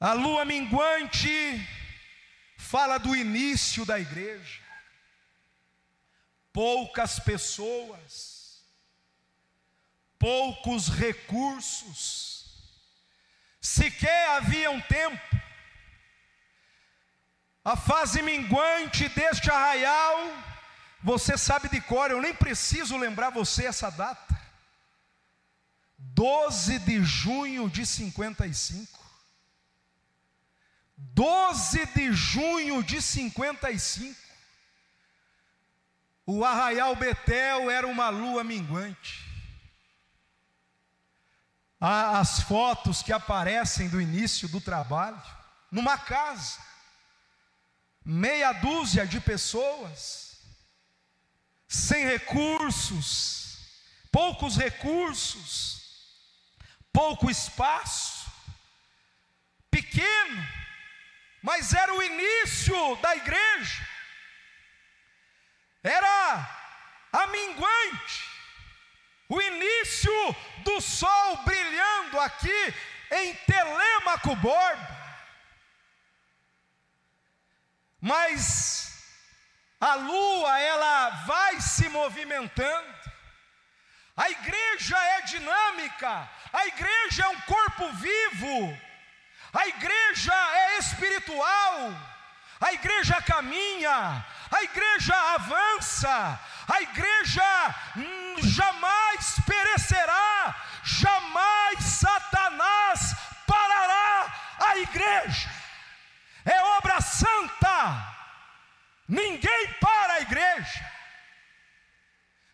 A 0.00 0.12
lua 0.12 0.44
minguante 0.44 1.66
fala 2.56 2.98
do 2.98 3.16
início 3.16 3.84
da 3.84 3.98
igreja 3.98 4.68
poucas 6.58 7.20
pessoas, 7.20 8.64
poucos 10.18 10.88
recursos, 10.88 12.52
sequer 13.60 14.30
havia 14.30 14.68
um 14.68 14.80
tempo. 14.80 15.36
A 17.64 17.76
fase 17.76 18.22
minguante 18.22 19.08
deste 19.10 19.48
arraial, 19.48 20.16
você 21.00 21.38
sabe 21.38 21.68
de 21.68 21.80
cor, 21.80 22.10
eu 22.10 22.20
nem 22.20 22.34
preciso 22.34 22.96
lembrar 22.96 23.30
você 23.30 23.66
essa 23.66 23.88
data. 23.88 24.36
12 25.96 26.80
de 26.80 27.04
junho 27.04 27.70
de 27.70 27.86
55. 27.86 28.97
12 30.98 31.86
de 31.86 32.12
junho 32.12 32.82
de 32.82 33.00
55. 33.00 34.20
O 36.26 36.44
arraial 36.44 36.96
Betel 36.96 37.70
era 37.70 37.86
uma 37.86 38.08
lua 38.08 38.42
minguante. 38.42 39.26
As 41.80 42.40
fotos 42.42 43.02
que 43.02 43.12
aparecem 43.12 43.88
do 43.88 44.00
início 44.00 44.48
do 44.48 44.60
trabalho, 44.60 45.22
numa 45.70 45.96
casa, 45.96 46.58
meia 48.04 48.52
dúzia 48.52 49.06
de 49.06 49.20
pessoas, 49.20 50.40
sem 51.68 52.04
recursos, 52.04 53.58
poucos 54.10 54.56
recursos, 54.56 55.78
pouco 56.92 57.30
espaço, 57.30 58.28
pequeno, 59.70 60.57
mas 61.42 61.72
era 61.72 61.94
o 61.94 62.02
início 62.02 62.96
da 62.96 63.16
igreja 63.16 63.88
era 65.82 66.48
a 67.12 67.26
minguante, 67.28 68.24
o 69.28 69.40
início 69.40 70.36
do 70.58 70.80
sol 70.80 71.36
brilhando 71.44 72.20
aqui 72.20 72.74
em 73.10 73.34
Telêmaco 73.34 74.34
Borba. 74.36 74.98
Mas 78.00 78.92
a 79.80 79.94
lua, 79.94 80.60
ela 80.60 81.10
vai 81.26 81.60
se 81.60 81.88
movimentando. 81.88 82.98
A 84.16 84.30
igreja 84.30 84.98
é 84.98 85.22
dinâmica, 85.22 86.28
a 86.52 86.66
igreja 86.66 87.24
é 87.24 87.28
um 87.28 87.40
corpo 87.42 87.92
vivo, 87.92 88.80
a 89.52 89.66
igreja 89.66 90.34
é 90.34 90.78
espiritual, 90.78 91.92
a 92.60 92.72
igreja 92.72 93.20
caminha, 93.22 94.24
a 94.50 94.62
igreja 94.62 95.14
avança, 95.34 96.40
a 96.68 96.82
igreja 96.82 97.74
hum, 97.96 98.36
jamais 98.38 99.36
perecerá, 99.46 100.54
jamais 100.82 101.84
Satanás 101.84 103.14
parará 103.46 104.34
a 104.66 104.78
igreja, 104.78 105.50
é 106.44 106.60
obra 106.76 107.00
santa, 107.00 108.14
ninguém 109.08 109.72
para 109.74 110.14
a 110.14 110.20
igreja, 110.20 110.92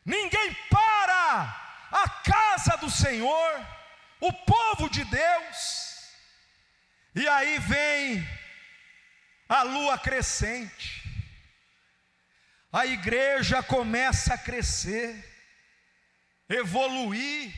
ninguém 0.04 0.54
para 0.70 1.56
a 1.90 2.08
casa 2.08 2.76
do 2.76 2.90
Senhor, 2.90 3.66
o 4.20 4.32
povo 4.32 4.88
de 4.90 5.04
Deus, 5.04 5.93
e 7.14 7.28
aí 7.28 7.58
vem 7.60 8.26
a 9.48 9.62
lua 9.62 9.96
crescente, 9.96 11.02
a 12.72 12.84
igreja 12.86 13.62
começa 13.62 14.34
a 14.34 14.38
crescer, 14.38 15.14
evoluir, 16.48 17.54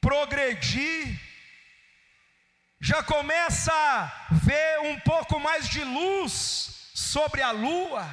progredir, 0.00 1.20
já 2.80 3.02
começa 3.02 3.72
a 3.72 4.28
ver 4.30 4.80
um 4.80 4.98
pouco 5.00 5.38
mais 5.38 5.68
de 5.68 5.84
luz 5.84 6.90
sobre 6.94 7.42
a 7.42 7.50
lua, 7.50 8.08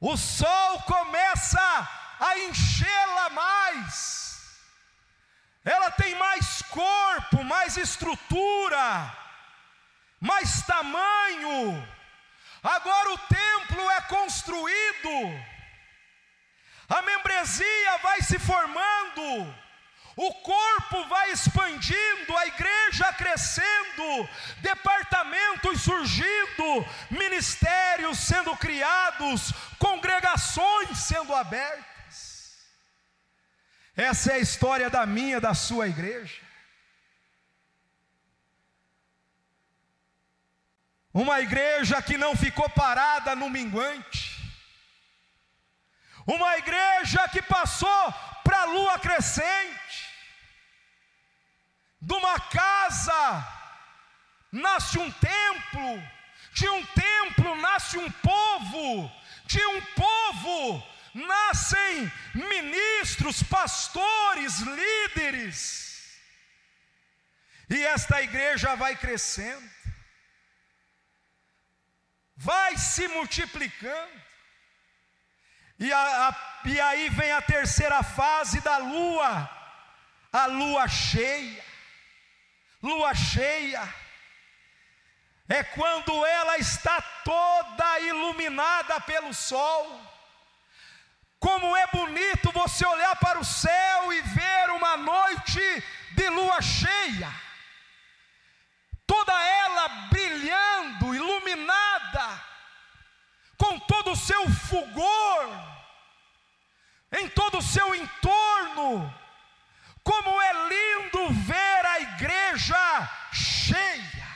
o 0.00 0.16
sol 0.16 0.82
começa 0.82 1.60
a 2.20 2.38
enchê-la 2.38 3.30
mais, 3.30 4.25
ela 5.66 5.90
tem 5.90 6.14
mais 6.14 6.62
corpo, 6.62 7.44
mais 7.44 7.76
estrutura, 7.76 9.12
mais 10.18 10.62
tamanho, 10.62 11.86
Agora 12.66 13.12
o 13.12 13.18
templo 13.18 13.90
é 13.92 14.00
construído, 14.02 15.10
a 16.88 17.00
membresia 17.00 17.98
vai 17.98 18.20
se 18.22 18.40
formando, 18.40 19.54
o 20.16 20.34
corpo 20.34 21.04
vai 21.04 21.30
expandindo, 21.30 22.36
a 22.36 22.46
igreja 22.48 23.12
crescendo, 23.12 24.28
departamentos 24.62 25.82
surgindo, 25.82 26.84
ministérios 27.08 28.18
sendo 28.18 28.56
criados, 28.56 29.52
congregações 29.78 30.98
sendo 30.98 31.32
abertas. 31.36 31.95
Essa 33.96 34.32
é 34.32 34.34
a 34.34 34.38
história 34.38 34.90
da 34.90 35.06
minha, 35.06 35.40
da 35.40 35.54
sua 35.54 35.88
igreja. 35.88 36.42
Uma 41.14 41.40
igreja 41.40 42.02
que 42.02 42.18
não 42.18 42.36
ficou 42.36 42.68
parada 42.68 43.34
no 43.34 43.48
minguante. 43.48 44.36
Uma 46.26 46.58
igreja 46.58 47.26
que 47.30 47.40
passou 47.40 48.12
para 48.44 48.60
a 48.60 48.64
lua 48.66 48.98
crescente. 48.98 50.10
De 51.98 52.12
uma 52.12 52.38
casa 52.38 53.48
nasce 54.52 54.98
um 54.98 55.10
templo, 55.10 56.02
de 56.52 56.68
um 56.68 56.84
templo 56.84 57.56
nasce 57.56 57.96
um 57.96 58.10
povo, 58.10 59.10
de 59.46 59.64
um 59.64 59.80
povo 59.80 60.95
nascem 61.16 62.12
ministros, 62.34 63.42
pastores, 63.42 64.58
líderes. 64.58 66.20
E 67.68 67.84
esta 67.84 68.22
igreja 68.22 68.76
vai 68.76 68.94
crescendo, 68.94 69.68
vai 72.36 72.76
se 72.76 73.08
multiplicando. 73.08 74.26
E, 75.78 75.92
a, 75.92 76.28
a, 76.28 76.62
e 76.64 76.80
aí 76.80 77.08
vem 77.10 77.32
a 77.32 77.42
terceira 77.42 78.02
fase 78.02 78.60
da 78.60 78.76
lua, 78.78 79.50
a 80.32 80.46
lua 80.46 80.86
cheia. 80.86 81.64
Lua 82.82 83.14
cheia 83.14 83.82
é 85.48 85.64
quando 85.64 86.24
ela 86.24 86.56
está 86.58 87.00
toda 87.24 88.00
iluminada 88.00 89.00
pelo 89.00 89.34
sol. 89.34 90.15
Como 91.38 91.76
é 91.76 91.86
bonito 91.88 92.50
você 92.52 92.86
olhar 92.86 93.16
para 93.16 93.38
o 93.38 93.44
céu 93.44 94.12
e 94.12 94.22
ver 94.22 94.70
uma 94.70 94.96
noite 94.96 95.84
de 96.12 96.28
lua 96.30 96.60
cheia, 96.62 97.30
toda 99.06 99.32
ela 99.32 99.88
brilhando, 100.10 101.14
iluminada, 101.14 102.42
com 103.58 103.78
todo 103.80 104.12
o 104.12 104.16
seu 104.16 104.48
fulgor, 104.50 105.48
em 107.12 107.28
todo 107.28 107.58
o 107.58 107.62
seu 107.62 107.94
entorno. 107.94 109.14
Como 110.02 110.40
é 110.40 110.52
lindo 110.68 111.30
ver 111.44 111.86
a 111.86 112.00
igreja 112.00 113.10
cheia, 113.32 114.28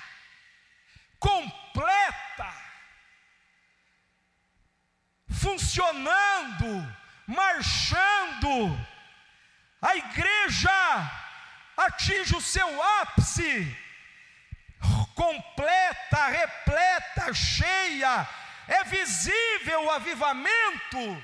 completa, 1.18 2.59
funcionando, 5.40 6.96
marchando. 7.26 8.78
A 9.80 9.96
igreja 9.96 10.70
atinge 11.76 12.36
o 12.36 12.40
seu 12.40 12.82
ápice, 13.00 13.76
completa, 15.14 16.26
repleta, 16.28 17.32
cheia, 17.32 18.28
é 18.68 18.84
visível 18.84 19.84
o 19.84 19.90
avivamento. 19.90 21.22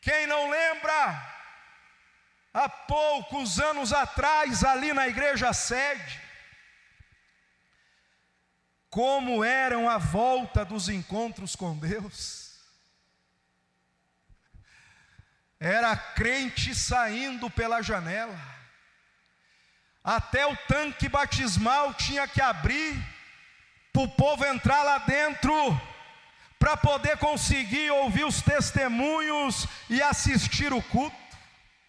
Quem 0.00 0.26
não 0.28 0.48
lembra, 0.48 1.34
há 2.54 2.68
poucos 2.68 3.58
anos 3.58 3.92
atrás, 3.92 4.62
ali 4.62 4.92
na 4.92 5.08
igreja 5.08 5.52
sede, 5.52 6.20
como 8.88 9.42
eram 9.44 9.88
a 9.88 9.98
volta 9.98 10.64
dos 10.64 10.88
encontros 10.88 11.56
com 11.56 11.76
Deus. 11.76 12.45
Era 15.58 15.96
crente 15.96 16.74
saindo 16.74 17.50
pela 17.50 17.82
janela, 17.82 18.38
até 20.04 20.46
o 20.46 20.56
tanque 20.68 21.08
batismal 21.08 21.94
tinha 21.94 22.28
que 22.28 22.40
abrir, 22.40 22.94
para 23.92 24.02
o 24.02 24.08
povo 24.08 24.44
entrar 24.44 24.82
lá 24.82 24.98
dentro 24.98 25.52
para 26.58 26.76
poder 26.76 27.16
conseguir 27.18 27.90
ouvir 27.90 28.24
os 28.24 28.42
testemunhos 28.42 29.66
e 29.88 30.02
assistir 30.02 30.72
o 30.72 30.82
culto. 30.82 31.16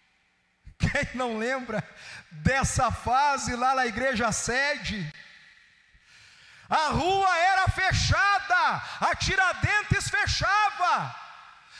Quem 0.78 1.08
não 1.14 1.36
lembra 1.36 1.82
dessa 2.30 2.90
fase 2.90 3.54
lá 3.54 3.74
na 3.74 3.86
igreja 3.86 4.30
sede? 4.32 5.12
A 6.68 6.88
rua 6.88 7.38
era 7.38 7.68
fechada, 7.68 8.82
a 9.00 9.14
Tiradentes 9.16 10.08
fechava, 10.08 11.16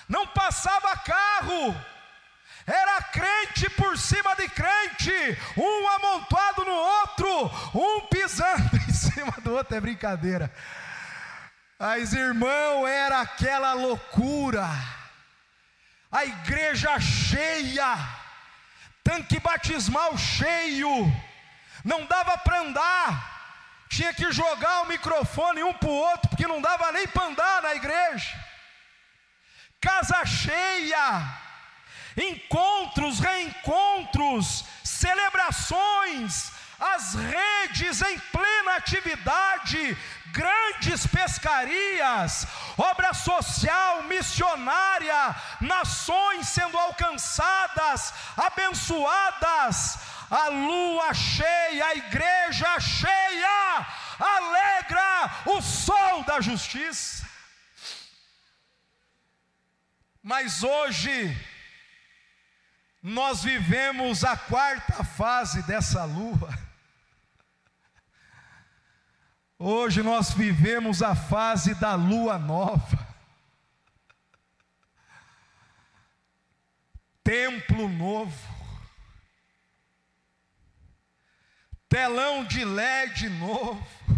não 0.08 0.26
passava 0.26 0.96
carro, 0.98 1.76
era 2.66 3.02
crente 3.02 3.68
por 3.70 3.96
cima 3.96 4.34
de 4.36 4.48
crente, 4.48 5.38
um 5.56 5.88
amontoado 5.88 6.64
no 6.64 6.72
outro, 6.72 7.50
um 7.74 8.00
pisando 8.08 8.76
em 8.88 8.92
cima 8.92 9.32
do 9.42 9.54
outro, 9.54 9.76
é 9.76 9.80
brincadeira. 9.80 10.52
Mas 11.78 12.12
irmão, 12.12 12.86
era 12.86 13.20
aquela 13.20 13.72
loucura, 13.72 14.68
a 16.10 16.24
igreja 16.24 16.98
cheia, 16.98 17.96
tanque 19.02 19.38
batismal 19.38 20.18
cheio, 20.18 21.10
não 21.84 22.04
dava 22.06 22.36
para 22.38 22.60
andar, 22.60 23.86
tinha 23.88 24.12
que 24.12 24.30
jogar 24.32 24.82
o 24.82 24.88
microfone 24.88 25.62
um 25.62 25.72
para 25.72 25.88
o 25.88 25.92
outro, 25.92 26.28
porque 26.28 26.46
não 26.46 26.60
dava 26.60 26.92
nem 26.92 27.06
para 27.06 27.26
andar 27.26 27.62
na 27.62 27.74
igreja, 27.74 28.47
casa 29.80 30.24
cheia, 30.24 31.38
encontros, 32.16 33.20
reencontros, 33.20 34.64
celebrações, 34.82 36.50
as 36.78 37.14
redes 37.14 38.02
em 38.02 38.18
plena 38.18 38.76
atividade, 38.76 39.96
grandes 40.32 41.06
pescarias, 41.06 42.46
obra 42.76 43.14
social, 43.14 44.02
missionária, 44.04 45.34
nações 45.60 46.48
sendo 46.48 46.76
alcançadas, 46.76 48.12
abençoadas, 48.36 49.98
a 50.30 50.48
lua 50.48 51.14
cheia, 51.14 51.86
a 51.86 51.94
igreja 51.94 52.80
cheia, 52.80 53.86
alegra 54.18 55.30
o 55.46 55.62
sol 55.62 56.22
da 56.24 56.40
justiça. 56.40 57.27
Mas 60.22 60.62
hoje, 60.62 61.36
nós 63.02 63.42
vivemos 63.42 64.24
a 64.24 64.36
quarta 64.36 65.04
fase 65.04 65.62
dessa 65.62 66.04
lua. 66.04 66.50
Hoje 69.58 70.02
nós 70.02 70.30
vivemos 70.32 71.02
a 71.02 71.14
fase 71.14 71.74
da 71.74 71.94
lua 71.94 72.38
nova. 72.38 73.08
Templo 77.24 77.88
novo. 77.88 78.56
Telão 81.88 82.44
de 82.44 82.64
LED 82.64 83.28
novo. 83.30 84.17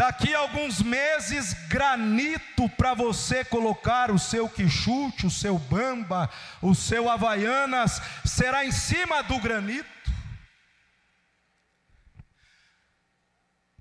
Daqui 0.00 0.34
a 0.34 0.38
alguns 0.38 0.80
meses, 0.80 1.52
granito 1.68 2.66
para 2.70 2.94
você 2.94 3.44
colocar 3.44 4.10
o 4.10 4.18
seu 4.18 4.48
quichute, 4.48 5.26
o 5.26 5.30
seu 5.30 5.58
bamba, 5.58 6.30
o 6.62 6.74
seu 6.74 7.10
havaianas, 7.10 8.00
será 8.24 8.64
em 8.64 8.72
cima 8.72 9.22
do 9.22 9.38
granito. 9.38 10.10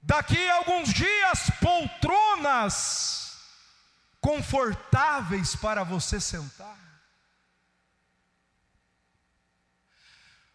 Daqui 0.03 0.45
a 0.49 0.55
alguns 0.55 0.93
dias, 0.93 1.49
poltronas 1.61 3.39
confortáveis 4.19 5.55
para 5.55 5.85
você 5.85 6.19
sentar. 6.19 6.77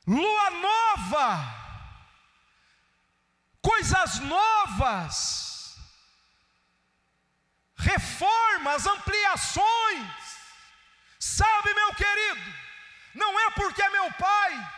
Lua 0.06 0.50
nova, 0.50 1.54
coisas 3.62 4.18
novas, 4.20 5.53
reformas, 7.85 8.87
ampliações. 8.87 10.07
Sabe, 11.18 11.74
meu 11.74 11.95
querido, 11.95 12.55
não 13.14 13.41
é 13.41 13.51
porque 13.51 13.82
é 13.82 13.89
meu 13.91 14.12
pai, 14.12 14.68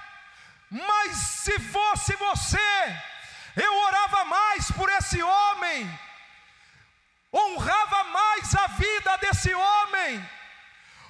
mas 0.71 1.17
se 1.17 1.59
fosse 1.59 2.15
você, 2.17 3.03
eu 3.57 3.75
orava 3.79 4.25
mais 4.25 4.71
por 4.73 4.89
esse 4.91 5.23
homem, 5.23 6.01
honrava 7.33 8.05
mais 8.05 8.55
a 8.55 8.67
vida 8.69 9.19
desse 9.19 9.53
homem, 9.55 10.31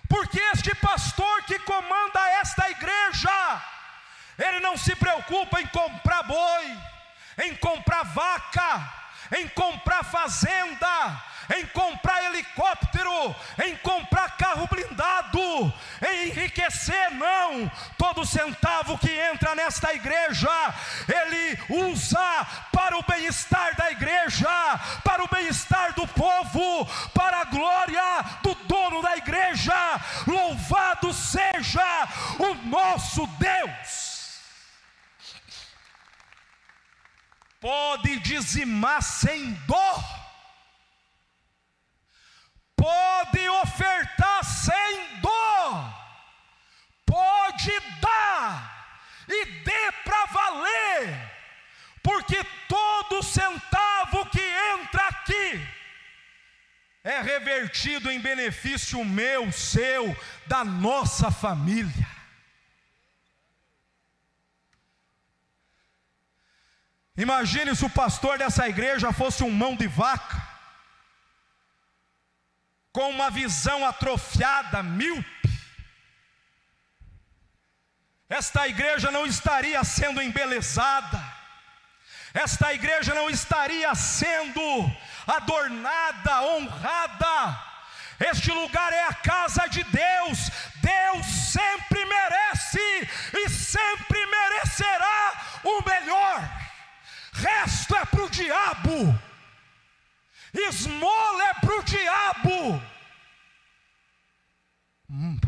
porque 0.08 0.40
este 0.54 0.74
pastor 0.76 1.42
que 1.44 1.58
comanda 1.60 2.20
esta 2.40 2.70
Ele 4.38 4.60
não 4.60 4.76
se 4.76 4.94
preocupa 4.94 5.60
em 5.60 5.66
comprar 5.66 6.22
boi, 6.22 6.78
em 7.44 7.56
comprar 7.56 8.04
vaca, 8.04 8.94
em 9.38 9.48
comprar 9.48 10.04
fazenda, 10.04 11.24
em 11.54 11.66
comprar 11.66 12.24
helicóptero, 12.24 13.34
em 13.64 13.76
comprar 13.76 14.36
carro 14.36 14.66
blindado, 14.66 15.72
em 16.08 16.28
enriquecer, 16.28 17.10
não. 17.12 17.70
Todo 17.96 18.26
centavo 18.26 18.98
que 18.98 19.10
entra 19.10 19.54
nesta 19.54 19.92
igreja, 19.94 20.50
ele 21.08 21.58
usa 21.90 22.46
para 22.72 22.96
o 22.96 23.02
bem-estar 23.02 23.76
da 23.76 23.90
igreja, 23.90 24.48
para 25.04 25.24
o 25.24 25.28
bem-estar 25.28 25.92
do 25.94 26.06
povo, 26.08 26.86
para 27.14 27.40
a 27.40 27.44
glória 27.44 28.24
do 28.42 28.54
dono 28.66 29.02
da 29.02 29.16
igreja. 29.16 29.74
Louvado 30.26 31.12
seja 31.12 32.08
o 32.38 32.54
nosso 32.68 33.26
Deus. 33.38 34.16
Pode 37.60 38.20
dizimar 38.20 39.02
sem 39.02 39.52
dor 39.66 40.15
pode 42.76 43.48
ofertar 43.48 44.44
sem 44.44 45.20
dor, 45.20 45.94
pode 47.04 47.72
dar 48.00 49.02
e 49.28 49.44
dê 49.64 49.92
para 50.04 50.26
valer, 50.26 51.32
porque 52.02 52.44
todo 52.68 53.22
centavo 53.22 54.26
que 54.26 54.40
entra 54.40 55.08
aqui 55.08 55.66
é 57.02 57.20
revertido 57.22 58.10
em 58.10 58.20
benefício 58.20 59.04
meu, 59.04 59.50
seu, 59.52 60.14
da 60.46 60.64
nossa 60.64 61.30
família. 61.30 62.06
Imagine 67.16 67.74
se 67.74 67.84
o 67.84 67.90
pastor 67.90 68.36
dessa 68.36 68.68
igreja 68.68 69.12
fosse 69.12 69.42
um 69.42 69.50
mão 69.50 69.74
de 69.74 69.86
vaca 69.86 70.45
com 72.96 73.10
uma 73.10 73.30
visão 73.30 73.84
atrofiada, 73.84 74.82
míope, 74.82 75.50
esta 78.26 78.66
igreja 78.66 79.10
não 79.10 79.26
estaria 79.26 79.84
sendo 79.84 80.22
embelezada, 80.22 81.22
esta 82.32 82.72
igreja 82.72 83.12
não 83.12 83.28
estaria 83.28 83.94
sendo 83.94 84.62
adornada, 85.26 86.40
honrada. 86.40 87.62
Este 88.18 88.50
lugar 88.50 88.90
é 88.90 89.04
a 89.08 89.12
casa 89.12 89.66
de 89.66 89.84
Deus, 89.84 90.50
Deus 90.76 91.26
sempre 91.52 92.02
merece 92.02 93.10
e 93.34 93.50
sempre 93.50 94.24
merecerá 94.24 95.32
o 95.64 95.82
melhor, 95.84 96.50
resto 97.34 97.94
é 97.94 98.06
para 98.06 98.24
o 98.24 98.30
diabo 98.30 99.26
esmola 100.60 101.44
é 101.44 101.54
para 101.54 101.78
o 101.78 101.82
diabo. 101.82 102.82
Hum, 105.08 105.38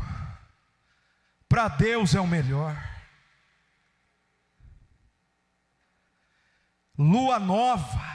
para 1.48 1.68
Deus 1.68 2.14
é 2.14 2.20
o 2.20 2.26
melhor. 2.26 2.76
Lua 6.96 7.38
nova. 7.38 8.06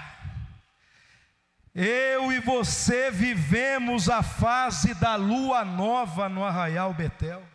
Eu 1.73 2.31
e 2.31 2.39
você 2.39 3.09
vivemos 3.09 4.09
a 4.09 4.21
fase 4.21 4.93
da 4.93 5.15
lua 5.15 5.65
nova 5.65 6.29
no 6.29 6.45
Arraial 6.45 6.93
Betel. 6.93 7.52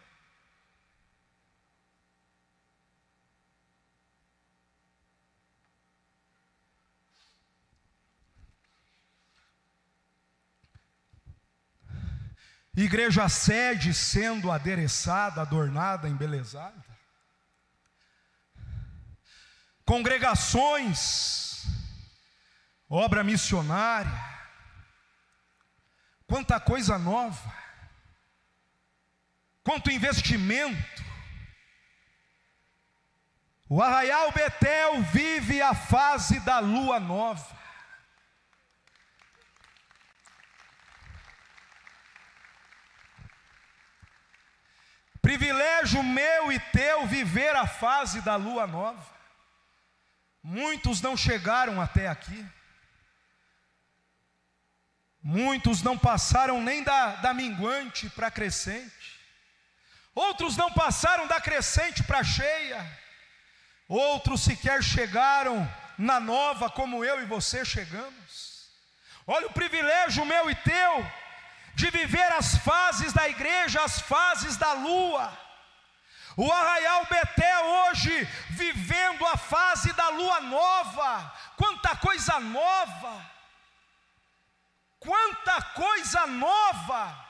Igreja 12.84 13.28
sede 13.28 13.92
sendo 13.92 14.52
adereçada, 14.52 15.40
adornada, 15.40 16.08
embelezada, 16.08 16.84
congregações, 19.84 21.64
obra 22.88 23.24
missionária, 23.24 24.12
quanta 26.26 26.60
coisa 26.60 26.96
nova, 26.98 27.52
quanto 29.64 29.90
investimento. 29.90 31.02
O 33.68 33.82
Arraial 33.82 34.30
Betel 34.32 35.02
vive 35.02 35.60
a 35.60 35.74
fase 35.74 36.38
da 36.40 36.58
lua 36.58 37.00
nova. 37.00 37.57
Privilégio 45.28 46.02
meu 46.02 46.50
e 46.50 46.58
teu 46.58 47.06
viver 47.06 47.54
a 47.54 47.66
fase 47.66 48.22
da 48.22 48.36
lua 48.36 48.66
nova. 48.66 49.06
Muitos 50.42 51.02
não 51.02 51.18
chegaram 51.18 51.82
até 51.82 52.08
aqui. 52.08 52.46
Muitos 55.22 55.82
não 55.82 55.98
passaram 55.98 56.62
nem 56.62 56.82
da, 56.82 57.16
da 57.16 57.34
minguante 57.34 58.08
para 58.08 58.28
a 58.28 58.30
crescente. 58.30 59.20
Outros 60.14 60.56
não 60.56 60.72
passaram 60.72 61.26
da 61.26 61.38
crescente 61.38 62.02
para 62.04 62.20
a 62.20 62.24
cheia. 62.24 62.98
Outros 63.86 64.40
sequer 64.40 64.82
chegaram 64.82 65.70
na 65.98 66.18
nova 66.18 66.70
como 66.70 67.04
eu 67.04 67.20
e 67.20 67.26
você 67.26 67.66
chegamos. 67.66 68.70
Olha 69.26 69.48
o 69.48 69.52
privilégio 69.52 70.24
meu 70.24 70.50
e 70.50 70.54
teu 70.54 71.06
de 71.78 71.90
viver 71.90 72.32
as 72.32 72.56
fases 72.58 73.12
da 73.12 73.28
igreja, 73.28 73.80
as 73.84 74.00
fases 74.00 74.56
da 74.56 74.72
lua. 74.72 75.26
O 76.36 76.52
Arraial 76.52 77.06
Beté 77.06 77.58
hoje 77.60 78.24
vivendo 78.50 79.24
a 79.26 79.36
fase 79.36 79.92
da 79.92 80.08
lua 80.08 80.40
nova. 80.40 81.32
Quanta 81.56 81.94
coisa 81.96 82.40
nova! 82.40 83.24
Quanta 84.98 85.62
coisa 85.82 86.26
nova! 86.26 87.26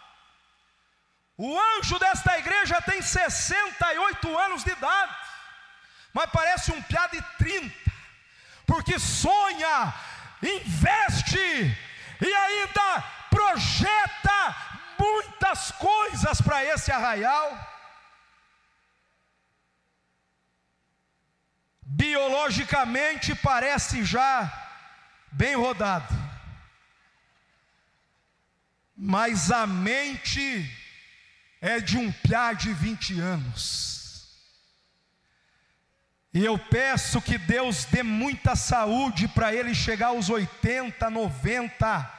O 1.37 1.61
anjo 1.61 1.99
desta 1.99 2.39
igreja 2.39 2.81
tem 2.81 3.03
68 3.03 4.39
anos 4.39 4.65
de 4.65 4.71
idade, 4.71 5.15
mas 6.15 6.31
parece 6.31 6.73
um 6.73 6.83
piá 6.83 7.07
de 7.07 7.21
30, 7.37 7.75
porque 8.67 8.99
sonha, 8.99 9.95
investe 10.43 11.39
e 12.21 12.35
ainda 12.35 13.18
projeta 13.39 14.57
muitas 14.99 15.71
coisas 15.73 16.41
para 16.41 16.65
esse 16.65 16.91
arraial. 16.91 17.49
Biologicamente 21.83 23.37
parece 23.37 24.05
já 24.05 24.33
bem 25.31 25.55
rodado, 25.55 26.15
mas 28.97 29.53
a 29.53 29.67
mente 29.67 30.45
é 31.61 31.79
de 31.81 31.97
um 31.97 32.11
piá 32.11 32.53
de 32.53 32.73
20 32.73 33.21
anos. 33.21 33.99
E 36.35 36.45
eu 36.45 36.59
peço 36.59 37.23
que 37.23 37.39
Deus 37.39 37.85
dê 37.87 38.03
muita 38.03 38.55
saúde 38.55 39.27
para 39.29 39.55
ele 39.55 39.75
chegar 39.75 40.09
aos 40.09 40.29
80, 40.29 41.09
90, 41.09 42.18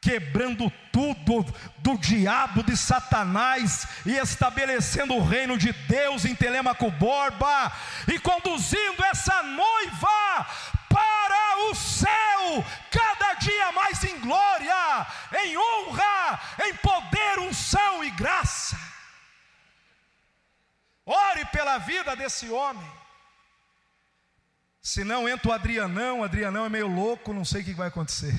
quebrando 0.00 0.70
tudo 0.92 1.44
do 1.78 1.98
diabo, 1.98 2.62
de 2.62 2.76
Satanás 2.76 3.86
e 4.06 4.16
estabelecendo 4.16 5.14
o 5.14 5.24
reino 5.24 5.58
de 5.58 5.72
Deus 5.72 6.24
em 6.24 6.34
Telemaco 6.34 6.90
Borba 6.92 7.72
e 8.06 8.18
conduzindo 8.18 9.04
essa 9.04 9.42
noiva 9.42 10.46
para 10.88 11.70
o 11.70 11.74
céu, 11.74 12.64
cada 12.90 13.34
dia 13.34 13.72
mais 13.72 14.02
em 14.04 14.18
glória, 14.20 15.06
em 15.44 15.56
honra, 15.58 16.40
em 16.64 16.74
poder, 16.76 17.40
unção 17.40 18.02
e 18.04 18.10
graça. 18.10 18.78
Ore 21.04 21.44
pela 21.46 21.78
vida 21.78 22.14
desse 22.14 22.48
homem. 22.50 22.86
Se 24.80 25.04
não 25.04 25.28
entra 25.28 25.50
o 25.50 25.52
Adrianão, 25.52 26.20
o 26.20 26.24
Adrianão 26.24 26.64
é 26.64 26.68
meio 26.68 26.86
louco, 26.86 27.32
não 27.32 27.44
sei 27.44 27.62
o 27.62 27.64
que 27.64 27.74
vai 27.74 27.88
acontecer. 27.88 28.34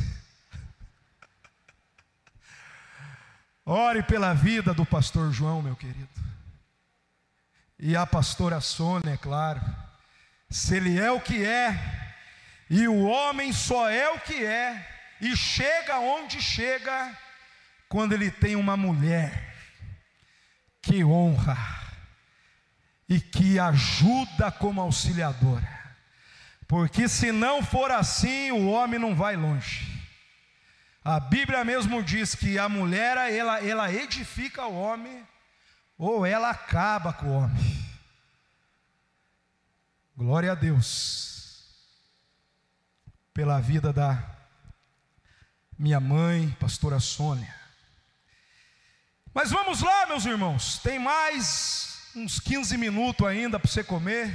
Ore 3.71 4.01
pela 4.01 4.33
vida 4.33 4.73
do 4.73 4.83
pastor 4.83 5.31
João, 5.31 5.61
meu 5.61 5.75
querido. 5.75 6.09
E 7.77 7.95
a 7.95 8.03
pastora 8.03 8.59
Sônia, 8.59 9.13
é 9.13 9.17
claro. 9.17 9.61
Se 10.49 10.77
ele 10.77 10.99
é 10.99 11.11
o 11.11 11.21
que 11.21 11.45
é, 11.45 11.79
e 12.67 12.87
o 12.87 13.03
homem 13.03 13.53
só 13.53 13.87
é 13.87 14.09
o 14.09 14.19
que 14.21 14.43
é, 14.43 14.89
e 15.21 15.37
chega 15.37 15.99
onde 15.99 16.41
chega, 16.41 17.15
quando 17.87 18.13
ele 18.13 18.31
tem 18.31 18.55
uma 18.55 18.75
mulher 18.75 19.55
que 20.81 21.03
honra 21.03 21.55
e 23.07 23.21
que 23.21 23.59
ajuda 23.59 24.51
como 24.51 24.81
auxiliadora. 24.81 25.69
Porque 26.67 27.07
se 27.07 27.31
não 27.31 27.61
for 27.61 27.91
assim, 27.91 28.49
o 28.49 28.67
homem 28.71 28.99
não 28.99 29.15
vai 29.15 29.35
longe. 29.35 29.88
A 31.09 31.19
Bíblia 31.19 31.65
mesmo 31.65 32.03
diz 32.03 32.35
que 32.35 32.59
a 32.59 32.69
mulher 32.69 33.17
ela, 33.33 33.65
ela 33.65 33.91
edifica 33.91 34.67
o 34.67 34.79
homem 34.79 35.27
ou 35.97 36.23
ela 36.23 36.51
acaba 36.51 37.11
com 37.11 37.25
o 37.25 37.33
homem. 37.33 37.89
Glória 40.15 40.51
a 40.51 40.55
Deus 40.55 41.65
pela 43.33 43.59
vida 43.59 43.91
da 43.91 44.23
minha 45.79 45.99
mãe, 45.99 46.55
pastora 46.59 46.99
Sônia. 46.99 47.55
Mas 49.33 49.49
vamos 49.49 49.81
lá, 49.81 50.05
meus 50.05 50.27
irmãos, 50.27 50.77
tem 50.77 50.99
mais 50.99 52.11
uns 52.15 52.39
15 52.39 52.77
minutos 52.77 53.25
ainda 53.25 53.59
para 53.59 53.67
você 53.67 53.83
comer 53.83 54.31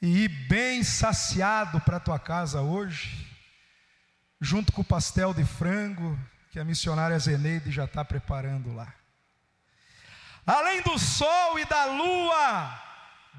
e 0.00 0.24
ir 0.24 0.28
bem 0.48 0.82
saciado 0.82 1.82
para 1.82 1.98
a 1.98 2.00
tua 2.00 2.18
casa 2.18 2.62
hoje, 2.62 3.33
junto 4.44 4.72
com 4.72 4.82
o 4.82 4.84
pastel 4.84 5.32
de 5.32 5.44
frango 5.44 6.18
que 6.50 6.60
a 6.60 6.64
missionária 6.64 7.18
Zeneide 7.18 7.72
já 7.72 7.84
está 7.84 8.04
preparando 8.04 8.74
lá. 8.74 8.94
Além 10.46 10.82
do 10.82 10.98
sol 10.98 11.58
e 11.58 11.64
da 11.64 11.86
lua, 11.86 12.82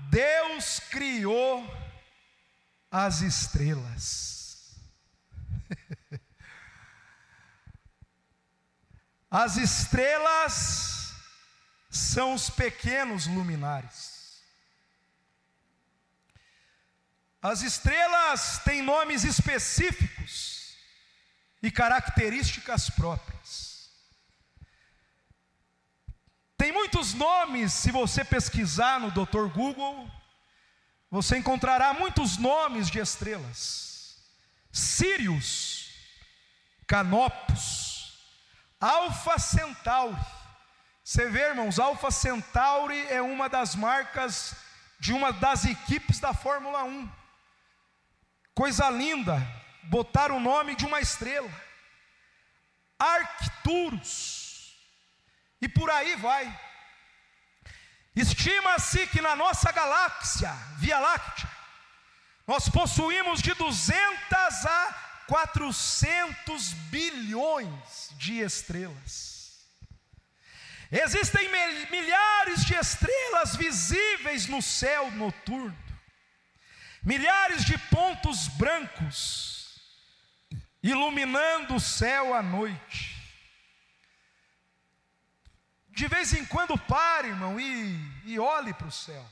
Deus 0.10 0.80
criou 0.89 1.64
as 2.91 3.22
estrelas. 3.22 4.76
As 9.30 9.58
estrelas 9.58 11.14
são 11.89 12.36
os 12.36 12.49
pequenos 12.49 13.28
luminares. 13.28 14.41
As 17.41 17.62
estrelas 17.62 18.60
têm 18.60 18.82
nomes 18.82 19.26
específicos 19.26 20.55
e 21.62 21.72
características 21.72 22.89
próprias. 22.89 23.89
Tem 26.58 26.72
muitos 26.72 27.14
nomes, 27.14 27.74
se 27.74 27.91
você 27.91 28.24
pesquisar 28.24 28.99
no 28.99 29.12
Dr. 29.12 29.47
Google, 29.53 30.10
você 31.12 31.38
encontrará 31.38 31.93
muitos 31.93 32.38
nomes 32.38 32.89
de 32.89 32.99
estrelas: 32.99 34.18
Sirius, 34.72 35.89
Canopus, 36.88 38.20
Alfa 38.80 39.38
Centauri. 39.38 40.20
Você 41.03 41.30
vê, 41.30 41.49
irmãos, 41.49 41.78
Alfa 41.78 42.10
Centauri 42.10 42.99
é 43.08 43.22
uma 43.22 43.47
das 43.47 43.76
marcas 43.76 44.56
de 44.99 45.14
uma 45.14 45.32
das 45.32 45.66
equipes 45.66 46.20
da 46.20 46.34
Fórmula 46.34 46.84
1. 46.84 47.10
Coisa 48.56 48.89
linda, 48.89 49.39
botar 49.86 50.31
o 50.31 50.39
nome 50.39 50.75
de 50.75 50.86
uma 50.86 50.99
estrela. 50.99 51.51
Arcturus. 52.97 54.75
E 55.61 55.67
por 55.67 55.89
aí 55.89 56.15
vai. 56.15 56.61
Estima-se 58.15 59.07
que 59.07 59.21
na 59.21 59.36
nossa 59.36 59.71
galáxia, 59.71 60.51
Via 60.77 60.99
Láctea, 60.99 61.49
nós 62.47 62.69
possuímos 62.69 63.41
de 63.41 63.53
200 63.53 64.65
a 64.65 65.23
400 65.27 66.73
bilhões 66.89 68.09
de 68.13 68.39
estrelas. 68.39 69.65
Existem 70.91 71.49
milhares 71.89 72.63
de 72.63 72.75
estrelas 72.75 73.55
visíveis 73.55 74.47
no 74.47 74.61
céu 74.61 75.11
noturno 75.11 75.86
milhares 77.05 77.63
de 77.63 77.77
pontos 77.77 78.47
brancos 78.47 79.45
iluminando 80.89 81.75
o 81.75 81.79
céu 81.79 82.33
à 82.36 82.43
noite. 82.43 83.15
De 85.89 86.07
vez 86.07 86.31
em 86.33 86.45
quando 86.45 86.77
pare, 86.77 87.29
irmão, 87.29 87.59
e, 87.59 88.21
e 88.25 88.38
olhe 88.38 88.71
para 88.73 88.88
o 88.88 88.91
céu. 88.91 89.25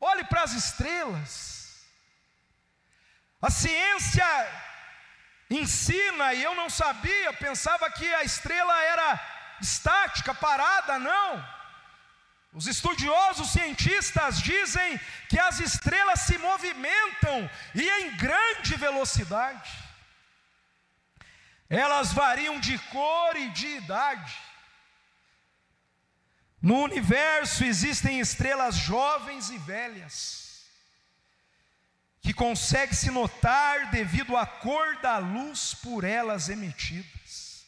Olhe 0.00 0.22
para 0.24 0.42
as 0.42 0.52
estrelas. 0.52 1.84
A 3.40 3.50
ciência 3.50 4.24
ensina, 5.50 6.32
e 6.32 6.44
eu 6.44 6.54
não 6.54 6.70
sabia, 6.70 7.32
pensava 7.32 7.90
que 7.90 8.06
a 8.14 8.22
estrela 8.22 8.80
era 8.84 9.58
estática, 9.60 10.32
parada, 10.32 10.96
não. 11.00 11.61
Os 12.52 12.66
estudiosos 12.66 13.50
cientistas 13.50 14.40
dizem 14.42 15.00
que 15.28 15.38
as 15.38 15.58
estrelas 15.58 16.20
se 16.20 16.36
movimentam 16.36 17.50
e 17.74 17.88
em 17.88 18.16
grande 18.16 18.76
velocidade. 18.76 19.72
Elas 21.68 22.12
variam 22.12 22.60
de 22.60 22.78
cor 22.78 23.36
e 23.36 23.48
de 23.48 23.66
idade. 23.66 24.36
No 26.60 26.82
universo 26.82 27.64
existem 27.64 28.20
estrelas 28.20 28.76
jovens 28.76 29.48
e 29.48 29.56
velhas, 29.56 30.66
que 32.20 32.34
consegue 32.34 32.94
se 32.94 33.10
notar 33.10 33.90
devido 33.90 34.36
à 34.36 34.46
cor 34.46 34.96
da 34.98 35.16
luz 35.16 35.74
por 35.74 36.04
elas 36.04 36.50
emitidas. 36.50 37.64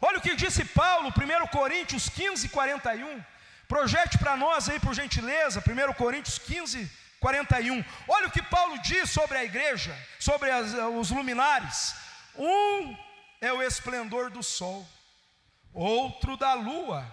Olha 0.00 0.18
o 0.18 0.22
que 0.22 0.36
disse 0.36 0.64
Paulo, 0.64 1.08
1 1.08 1.46
Coríntios 1.48 2.08
15, 2.08 2.48
41. 2.50 3.24
Projete 3.68 4.16
para 4.16 4.34
nós 4.34 4.68
aí, 4.68 4.80
por 4.80 4.94
gentileza, 4.94 5.62
1 5.62 5.92
Coríntios 5.92 6.38
15, 6.38 6.90
41. 7.20 7.84
Olha 8.08 8.26
o 8.26 8.30
que 8.30 8.42
Paulo 8.42 8.80
diz 8.80 9.10
sobre 9.10 9.36
a 9.36 9.44
igreja, 9.44 9.94
sobre 10.18 10.50
as, 10.50 10.72
os 10.96 11.10
luminares. 11.10 11.94
Um 12.34 12.96
é 13.42 13.52
o 13.52 13.62
esplendor 13.62 14.30
do 14.30 14.42
sol, 14.42 14.88
outro 15.72 16.34
da 16.36 16.54
lua, 16.54 17.06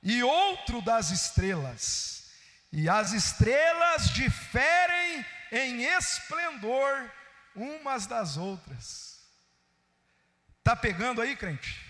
e 0.00 0.22
outro 0.22 0.80
das 0.80 1.10
estrelas. 1.10 2.30
E 2.72 2.88
as 2.88 3.12
estrelas 3.12 4.10
diferem 4.10 5.26
em 5.50 5.82
esplendor 5.96 7.10
umas 7.54 8.06
das 8.06 8.36
outras. 8.36 9.20
Está 10.58 10.76
pegando 10.76 11.20
aí, 11.20 11.34
crente? 11.34 11.89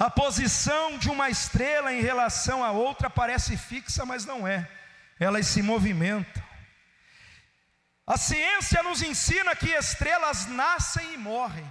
A 0.00 0.08
posição 0.08 0.96
de 0.96 1.10
uma 1.10 1.28
estrela 1.28 1.92
em 1.92 2.00
relação 2.00 2.64
a 2.64 2.70
outra 2.70 3.10
parece 3.10 3.54
fixa, 3.58 4.06
mas 4.06 4.24
não 4.24 4.48
é. 4.48 4.66
Elas 5.18 5.46
se 5.46 5.60
movimentam. 5.60 6.42
A 8.06 8.16
ciência 8.16 8.82
nos 8.82 9.02
ensina 9.02 9.54
que 9.54 9.68
estrelas 9.68 10.46
nascem 10.46 11.12
e 11.12 11.18
morrem. 11.18 11.70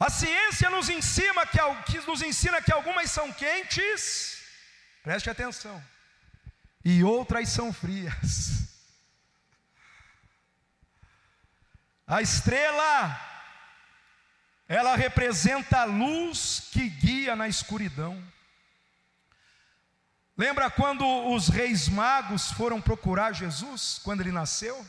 A 0.00 0.08
ciência 0.08 0.70
nos 0.70 0.88
ensina 0.88 1.44
que, 1.84 2.00
nos 2.06 2.22
ensina 2.22 2.62
que 2.62 2.72
algumas 2.72 3.10
são 3.10 3.30
quentes, 3.30 4.42
preste 5.02 5.28
atenção, 5.28 5.84
e 6.82 7.04
outras 7.04 7.50
são 7.50 7.74
frias. 7.74 8.62
A 12.06 12.22
estrela 12.22 13.27
ela 14.68 14.94
representa 14.94 15.80
a 15.80 15.84
luz 15.84 16.68
que 16.70 16.90
guia 16.90 17.34
na 17.34 17.48
escuridão. 17.48 18.22
Lembra 20.36 20.70
quando 20.70 21.04
os 21.32 21.48
reis 21.48 21.88
magos 21.88 22.52
foram 22.52 22.80
procurar 22.80 23.32
Jesus, 23.32 23.98
quando 24.04 24.20
ele 24.20 24.30
nasceu? 24.30 24.86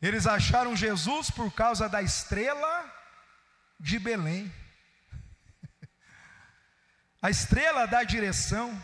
Eles 0.00 0.26
acharam 0.26 0.74
Jesus 0.74 1.30
por 1.30 1.52
causa 1.52 1.88
da 1.88 2.02
estrela 2.02 2.90
de 3.78 3.98
Belém. 3.98 4.52
A 7.20 7.28
estrela 7.28 7.86
da 7.86 8.02
direção. 8.02 8.82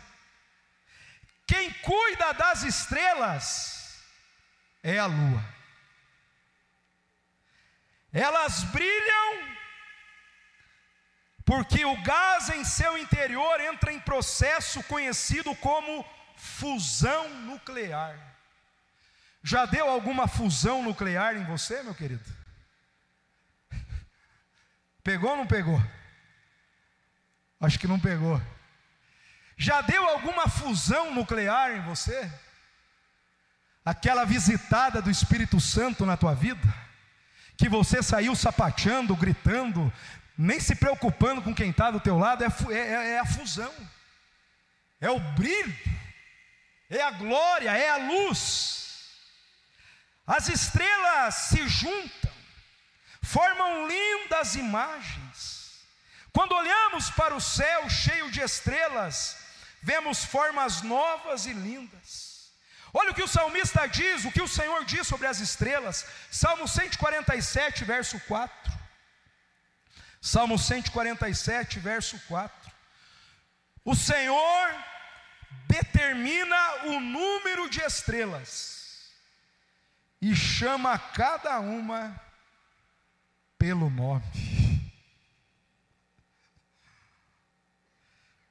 Quem 1.47 1.73
cuida 1.73 2.33
das 2.33 2.61
estrelas 2.61 4.03
é 4.83 4.99
a 4.99 5.05
lua. 5.05 5.43
Elas 8.13 8.63
brilham 8.65 9.46
porque 11.47 11.85
o 11.85 11.95
gás 12.01 12.49
em 12.49 12.65
seu 12.65 12.97
interior 12.97 13.61
entra 13.61 13.93
em 13.93 14.01
processo 14.01 14.83
conhecido 14.83 15.55
como 15.55 16.05
fusão 16.35 17.29
nuclear. 17.45 18.19
Já 19.41 19.65
deu 19.65 19.89
alguma 19.89 20.27
fusão 20.27 20.83
nuclear 20.83 21.37
em 21.37 21.45
você, 21.45 21.81
meu 21.83 21.95
querido? 21.95 22.29
Pegou 25.01 25.29
ou 25.31 25.37
não 25.37 25.47
pegou? 25.47 25.81
Acho 27.61 27.79
que 27.79 27.87
não 27.87 27.97
pegou. 27.97 28.41
Já 29.55 29.79
deu 29.79 30.05
alguma 30.05 30.49
fusão 30.49 31.15
nuclear 31.15 31.77
em 31.77 31.81
você? 31.83 32.29
Aquela 33.85 34.25
visitada 34.25 35.01
do 35.01 35.09
Espírito 35.09 35.61
Santo 35.61 36.05
na 36.05 36.17
tua 36.17 36.35
vida? 36.35 36.67
Que 37.55 37.69
você 37.69 38.03
saiu 38.03 38.35
sapateando, 38.35 39.15
gritando, 39.15 39.91
nem 40.37 40.59
se 40.59 40.75
preocupando 40.75 41.41
com 41.41 41.55
quem 41.55 41.71
está 41.71 41.89
do 41.89 41.99
teu 41.99 42.17
lado, 42.17 42.43
é, 42.43 42.47
é, 42.71 43.11
é 43.13 43.19
a 43.19 43.25
fusão, 43.25 43.73
é 45.01 45.09
o 45.09 45.19
brilho, 45.19 45.75
é 46.89 47.01
a 47.01 47.11
glória, 47.11 47.71
é 47.71 47.89
a 47.89 47.97
luz. 47.97 48.77
As 50.25 50.47
estrelas 50.47 51.33
se 51.35 51.67
juntam, 51.67 52.33
formam 53.23 53.87
lindas 53.87 54.55
imagens. 54.55 55.81
Quando 56.31 56.53
olhamos 56.53 57.09
para 57.11 57.33
o 57.35 57.41
céu 57.41 57.89
cheio 57.89 58.29
de 58.29 58.41
estrelas, 58.41 59.37
vemos 59.81 60.23
formas 60.23 60.83
novas 60.83 61.47
e 61.47 61.53
lindas. 61.53 62.51
Olha 62.93 63.11
o 63.11 63.13
que 63.13 63.23
o 63.23 63.27
salmista 63.27 63.87
diz, 63.87 64.23
o 64.23 64.31
que 64.31 64.41
o 64.41 64.47
Senhor 64.47 64.85
diz 64.85 65.07
sobre 65.07 65.27
as 65.27 65.39
estrelas, 65.39 66.05
Salmo 66.29 66.67
147, 66.67 67.83
verso 67.83 68.19
4. 68.27 68.76
Salmo 70.27 70.59
147, 70.59 71.79
verso 71.79 72.19
4. 72.27 72.69
O 73.85 73.95
Senhor 73.95 74.75
determina 75.69 76.87
o 76.87 76.99
número 76.99 77.69
de 77.69 77.79
estrelas 77.79 79.09
e 80.21 80.35
chama 80.35 80.99
cada 80.99 81.61
uma 81.61 82.19
pelo 83.57 83.89
nome. 83.89 84.21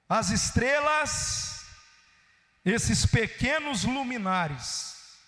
As 0.09 0.31
estrelas, 0.31 1.66
esses 2.64 3.05
pequenos 3.05 3.85
luminares, 3.85 5.18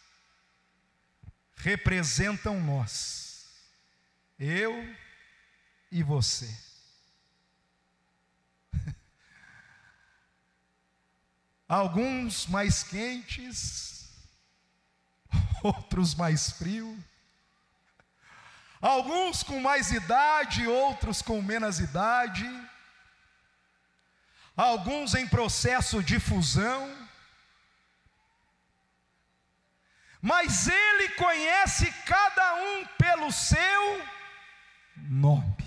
representam 1.57 2.59
nós, 2.59 3.55
eu 4.39 4.97
e 5.91 6.03
você. 6.03 6.49
Alguns 11.69 12.47
mais 12.47 12.83
quentes, 12.83 14.11
outros 15.63 16.15
mais 16.15 16.51
frios. 16.51 16.97
Alguns 18.81 19.43
com 19.43 19.61
mais 19.61 19.91
idade, 19.91 20.67
outros 20.67 21.21
com 21.21 21.43
menos 21.43 21.81
idade. 21.81 22.47
Alguns 24.57 25.15
em 25.15 25.27
processo 25.27 26.03
de 26.03 26.21
fusão. 26.21 26.97
Mas 30.21 30.69
Ele 30.69 31.11
conhece 31.11 31.93
cada 32.05 32.55
um 32.57 32.87
pelo 32.99 33.33
seu 33.33 34.07
nome. 34.97 35.58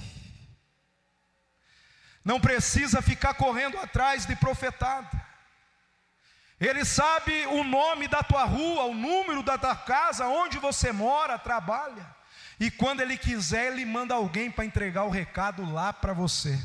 Não 2.23 2.39
precisa 2.39 3.01
ficar 3.01 3.33
correndo 3.33 3.77
atrás 3.77 4.25
de 4.25 4.35
profetada. 4.35 5.09
Ele 6.59 6.85
sabe 6.85 7.47
o 7.47 7.63
nome 7.63 8.07
da 8.07 8.21
tua 8.21 8.43
rua, 8.43 8.83
o 8.83 8.93
número 8.93 9.41
da 9.41 9.57
tua 9.57 9.75
casa, 9.75 10.27
onde 10.27 10.59
você 10.59 10.91
mora, 10.91 11.39
trabalha. 11.39 12.05
E 12.59 12.69
quando 12.69 13.01
ele 13.01 13.17
quiser, 13.17 13.71
ele 13.71 13.83
manda 13.83 14.13
alguém 14.13 14.51
para 14.51 14.63
entregar 14.63 15.03
o 15.05 15.09
recado 15.09 15.65
lá 15.73 15.91
para 15.91 16.13
você. 16.13 16.55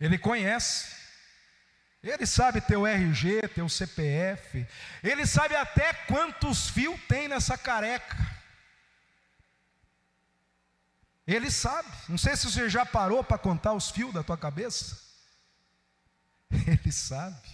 Ele 0.00 0.16
conhece. 0.16 0.94
Ele 2.00 2.26
sabe 2.26 2.60
teu 2.60 2.86
RG, 2.86 3.48
teu 3.48 3.68
CPF. 3.68 4.64
Ele 5.02 5.26
sabe 5.26 5.56
até 5.56 5.92
quantos 5.92 6.70
fios 6.70 7.00
tem 7.08 7.26
nessa 7.26 7.58
careca. 7.58 8.33
Ele 11.26 11.50
sabe. 11.50 11.88
Não 12.08 12.18
sei 12.18 12.36
se 12.36 12.50
você 12.50 12.68
já 12.68 12.84
parou 12.84 13.24
para 13.24 13.38
contar 13.38 13.72
os 13.72 13.90
fios 13.90 14.12
da 14.12 14.22
tua 14.22 14.36
cabeça. 14.36 15.00
Ele 16.50 16.92
sabe. 16.92 17.48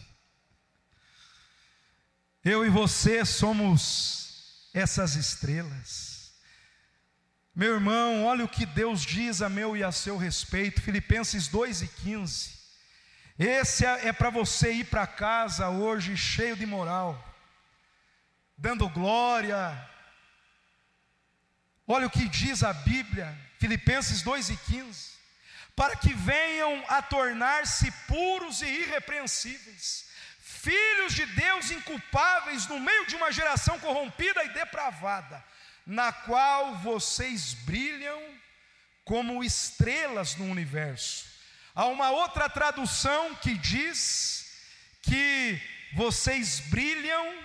Eu 2.44 2.64
e 2.64 2.70
você 2.70 3.24
somos 3.24 4.70
essas 4.72 5.14
estrelas. 5.14 6.32
Meu 7.54 7.74
irmão, 7.74 8.24
olha 8.24 8.44
o 8.44 8.48
que 8.48 8.64
Deus 8.64 9.02
diz 9.02 9.42
a 9.42 9.48
meu 9.48 9.76
e 9.76 9.84
a 9.84 9.92
seu 9.92 10.16
respeito, 10.16 10.80
Filipenses 10.80 11.48
2 11.48 11.82
e 11.82 11.88
15. 11.88 12.60
Esse 13.38 13.84
é, 13.84 14.08
é 14.08 14.12
para 14.12 14.30
você 14.30 14.72
ir 14.72 14.84
para 14.84 15.06
casa 15.06 15.68
hoje 15.68 16.16
cheio 16.16 16.56
de 16.56 16.64
moral, 16.64 17.22
dando 18.56 18.88
glória. 18.88 19.88
Olha 21.86 22.06
o 22.06 22.10
que 22.10 22.28
diz 22.28 22.62
a 22.62 22.72
Bíblia, 22.72 23.36
Filipenses 23.60 24.22
2 24.22 24.48
e 24.48 24.56
15, 24.56 25.10
para 25.76 25.94
que 25.94 26.14
venham 26.14 26.82
a 26.88 27.02
tornar-se 27.02 27.90
puros 28.08 28.62
e 28.62 28.66
irrepreensíveis, 28.66 30.06
filhos 30.40 31.12
de 31.12 31.26
Deus 31.26 31.70
inculpáveis 31.70 32.66
no 32.66 32.80
meio 32.80 33.06
de 33.06 33.16
uma 33.16 33.30
geração 33.30 33.78
corrompida 33.78 34.42
e 34.44 34.48
depravada, 34.48 35.44
na 35.86 36.10
qual 36.10 36.76
vocês 36.76 37.52
brilham 37.52 38.18
como 39.04 39.44
estrelas 39.44 40.36
no 40.36 40.46
universo. 40.46 41.26
Há 41.74 41.84
uma 41.84 42.10
outra 42.10 42.48
tradução 42.48 43.34
que 43.36 43.58
diz 43.58 44.56
que 45.02 45.60
vocês 45.94 46.60
brilham 46.60 47.44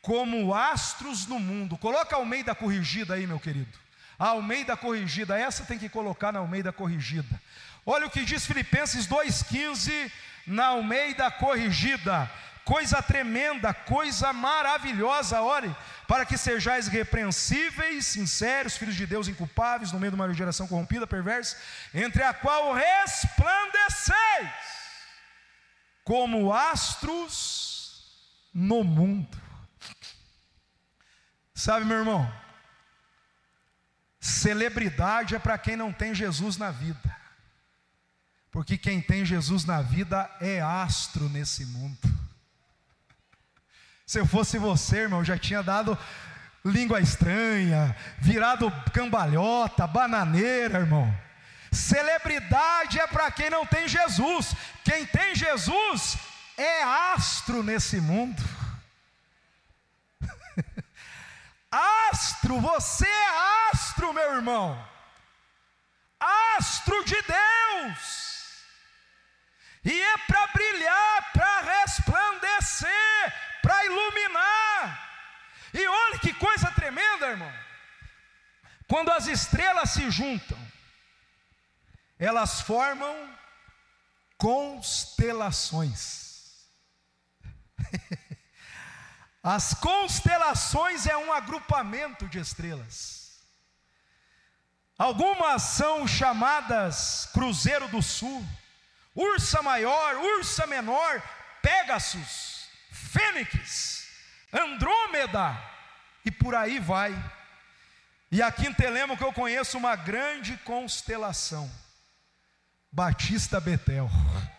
como 0.00 0.54
astros 0.54 1.26
no 1.26 1.40
mundo. 1.40 1.76
Coloca 1.76 2.14
ao 2.14 2.24
meio 2.24 2.44
da 2.44 2.54
corrigida 2.54 3.14
aí, 3.14 3.26
meu 3.26 3.40
querido. 3.40 3.83
A 4.18 4.28
Almeida 4.28 4.76
corrigida, 4.76 5.38
essa 5.38 5.64
tem 5.64 5.78
que 5.78 5.88
colocar 5.88 6.32
na 6.32 6.38
Almeida 6.38 6.72
corrigida. 6.72 7.40
Olha 7.84 8.06
o 8.06 8.10
que 8.10 8.24
diz 8.24 8.46
Filipenses 8.46 9.06
2,15 9.06 10.10
na 10.46 10.66
Almeida 10.66 11.30
corrigida. 11.30 12.30
Coisa 12.64 13.02
tremenda, 13.02 13.74
coisa 13.74 14.32
maravilhosa, 14.32 15.42
ore, 15.42 15.74
para 16.08 16.24
que 16.24 16.38
sejais 16.38 16.88
repreensíveis, 16.88 18.06
sinceros, 18.06 18.78
filhos 18.78 18.94
de 18.94 19.06
Deus 19.06 19.28
inculpáveis, 19.28 19.92
no 19.92 20.00
meio 20.00 20.12
de 20.12 20.14
uma 20.14 20.32
geração 20.32 20.66
corrompida, 20.66 21.06
perversa, 21.06 21.58
entre 21.92 22.22
a 22.22 22.32
qual 22.32 22.72
resplandeceis 22.72 24.48
como 26.04 26.54
astros 26.54 28.02
no 28.52 28.82
mundo. 28.82 29.36
Sabe, 31.54 31.84
meu 31.84 31.98
irmão, 31.98 32.43
Celebridade 34.24 35.34
é 35.34 35.38
para 35.38 35.58
quem 35.58 35.76
não 35.76 35.92
tem 35.92 36.14
Jesus 36.14 36.56
na 36.56 36.70
vida. 36.70 37.14
Porque 38.50 38.78
quem 38.78 38.98
tem 38.98 39.22
Jesus 39.22 39.66
na 39.66 39.82
vida 39.82 40.30
é 40.40 40.62
astro 40.62 41.28
nesse 41.28 41.66
mundo. 41.66 41.98
Se 44.06 44.18
eu 44.18 44.24
fosse 44.24 44.56
você, 44.56 45.00
irmão, 45.00 45.22
já 45.22 45.36
tinha 45.36 45.62
dado 45.62 45.98
língua 46.64 47.02
estranha, 47.02 47.94
virado 48.18 48.72
cambalhota, 48.94 49.86
bananeira, 49.86 50.78
irmão. 50.78 51.14
Celebridade 51.70 52.98
é 52.98 53.06
para 53.06 53.30
quem 53.30 53.50
não 53.50 53.66
tem 53.66 53.86
Jesus. 53.86 54.56
Quem 54.84 55.04
tem 55.04 55.34
Jesus 55.34 56.16
é 56.56 56.82
astro 56.82 57.62
nesse 57.62 58.00
mundo. 58.00 58.42
Astro, 61.74 62.60
você 62.60 63.06
é 63.06 63.70
astro, 63.72 64.12
meu 64.12 64.34
irmão. 64.34 64.88
Astro 66.56 67.04
de 67.04 67.20
Deus. 67.22 68.64
E 69.84 70.00
é 70.00 70.18
para 70.18 70.46
brilhar, 70.48 71.32
para 71.32 71.60
resplandecer, 71.80 73.34
para 73.60 73.84
iluminar. 73.86 75.10
E 75.72 75.86
olha 75.86 76.18
que 76.20 76.32
coisa 76.34 76.70
tremenda, 76.70 77.26
irmão. 77.26 77.52
Quando 78.86 79.10
as 79.10 79.26
estrelas 79.26 79.90
se 79.90 80.08
juntam, 80.12 80.58
elas 82.18 82.60
formam 82.60 83.36
constelações. 84.38 86.23
As 89.44 89.74
constelações 89.74 91.06
é 91.06 91.14
um 91.14 91.30
agrupamento 91.30 92.26
de 92.26 92.38
estrelas. 92.38 93.38
Algumas 94.96 95.62
são 95.62 96.08
chamadas 96.08 97.28
Cruzeiro 97.30 97.86
do 97.88 98.00
Sul, 98.00 98.42
Ursa 99.14 99.60
Maior, 99.60 100.16
Ursa 100.16 100.66
Menor, 100.66 101.22
Pegasus, 101.60 102.68
Fênix, 102.90 104.08
Andrômeda 104.50 105.60
e 106.24 106.30
por 106.30 106.54
aí 106.54 106.78
vai. 106.78 107.12
E 108.32 108.40
aqui 108.40 108.66
em 108.66 108.72
Telemo 108.72 109.14
que 109.14 109.24
eu 109.24 109.32
conheço 109.32 109.76
uma 109.76 109.94
grande 109.94 110.56
constelação, 110.64 111.70
Batista 112.90 113.60
Betel. 113.60 114.08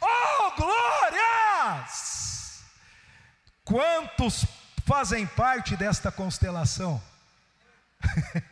Oh, 0.00 0.50
glórias! 0.56 1.98
Quantos 3.64 4.46
fazem 4.88 5.26
parte 5.26 5.76
desta 5.76 6.10
constelação. 6.10 7.02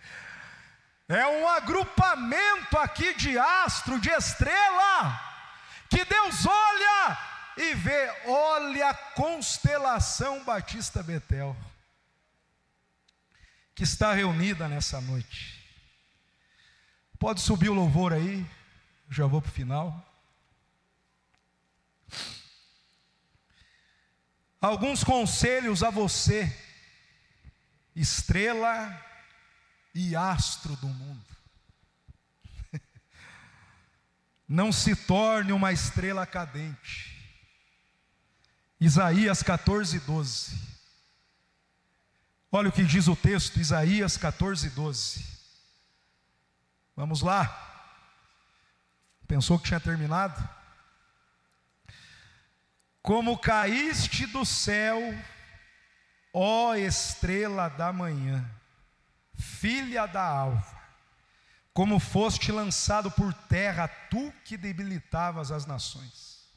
é 1.09 1.26
um 1.26 1.49
agrupamento 1.49 2.76
aqui 2.76 3.14
de 3.14 3.39
astro, 3.39 3.99
de 3.99 4.11
estrela, 4.11 5.18
que 5.89 6.05
Deus 6.05 6.45
olha 6.45 7.18
e 7.57 7.74
vê, 7.74 8.12
olha 8.26 8.91
a 8.91 8.95
constelação 8.95 10.45
Batista 10.45 11.03
Betel, 11.03 11.57
que 13.74 13.84
está 13.84 14.12
reunida 14.12 14.68
nessa 14.68 15.01
noite. 15.01 15.64
Pode 17.18 17.41
subir 17.41 17.70
o 17.70 17.74
louvor 17.74 18.12
aí, 18.12 18.45
já 19.09 19.24
vou 19.26 19.41
para 19.41 19.49
o 19.49 19.55
final. 19.55 20.05
Alguns 24.66 25.04
conselhos 25.04 25.84
a 25.84 25.90
você, 25.90 26.52
estrela 27.94 29.00
e 29.94 30.16
astro 30.16 30.74
do 30.74 30.88
mundo. 30.88 31.36
Não 34.48 34.72
se 34.72 34.96
torne 34.96 35.52
uma 35.52 35.72
estrela 35.72 36.26
cadente. 36.26 37.16
Isaías 38.80 39.40
14, 39.40 40.00
12. 40.00 40.60
Olha 42.50 42.68
o 42.68 42.72
que 42.72 42.82
diz 42.82 43.06
o 43.06 43.14
texto, 43.14 43.60
Isaías 43.60 44.16
14, 44.16 44.70
12. 44.70 45.24
Vamos 46.96 47.22
lá. 47.22 47.46
Pensou 49.28 49.60
que 49.60 49.68
tinha 49.68 49.78
terminado? 49.78 50.55
Como 53.07 53.38
caíste 53.38 54.26
do 54.26 54.44
céu, 54.44 54.98
ó 56.34 56.74
estrela 56.74 57.68
da 57.68 57.92
manhã, 57.92 58.44
filha 59.32 60.07
da 60.07 60.24
alva, 60.24 60.76
como 61.72 62.00
foste 62.00 62.50
lançado 62.50 63.09
por 63.09 63.32
terra, 63.32 63.86
tu 63.86 64.34
que 64.44 64.57
debilitavas 64.57 65.52
as 65.52 65.64
nações. 65.66 66.50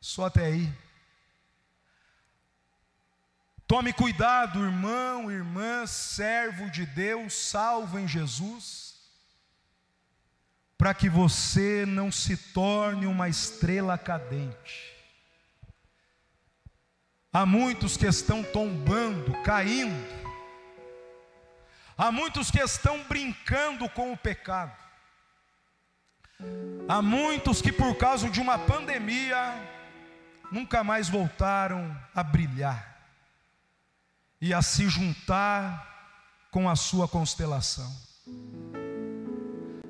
Só 0.00 0.26
até 0.26 0.44
aí. 0.44 0.72
Tome 3.66 3.92
cuidado, 3.92 4.64
irmão, 4.64 5.28
irmã, 5.28 5.88
servo 5.88 6.70
de 6.70 6.86
Deus, 6.86 7.34
salvo 7.34 7.98
em 7.98 8.06
Jesus, 8.06 8.94
para 10.78 10.94
que 10.94 11.08
você 11.08 11.84
não 11.84 12.12
se 12.12 12.36
torne 12.36 13.06
uma 13.06 13.28
estrela 13.28 13.98
cadente 13.98 14.91
Há 17.34 17.46
muitos 17.46 17.96
que 17.96 18.04
estão 18.04 18.42
tombando, 18.42 19.32
caindo. 19.42 20.22
Há 21.96 22.12
muitos 22.12 22.50
que 22.50 22.60
estão 22.60 23.02
brincando 23.04 23.88
com 23.88 24.12
o 24.12 24.16
pecado. 24.18 24.76
Há 26.86 27.00
muitos 27.00 27.62
que, 27.62 27.72
por 27.72 27.96
causa 27.96 28.28
de 28.28 28.38
uma 28.38 28.58
pandemia, 28.58 29.54
nunca 30.50 30.84
mais 30.84 31.08
voltaram 31.08 31.98
a 32.14 32.22
brilhar 32.22 33.00
e 34.38 34.52
a 34.52 34.60
se 34.60 34.86
juntar 34.90 35.88
com 36.50 36.68
a 36.68 36.76
sua 36.76 37.08
constelação. 37.08 37.90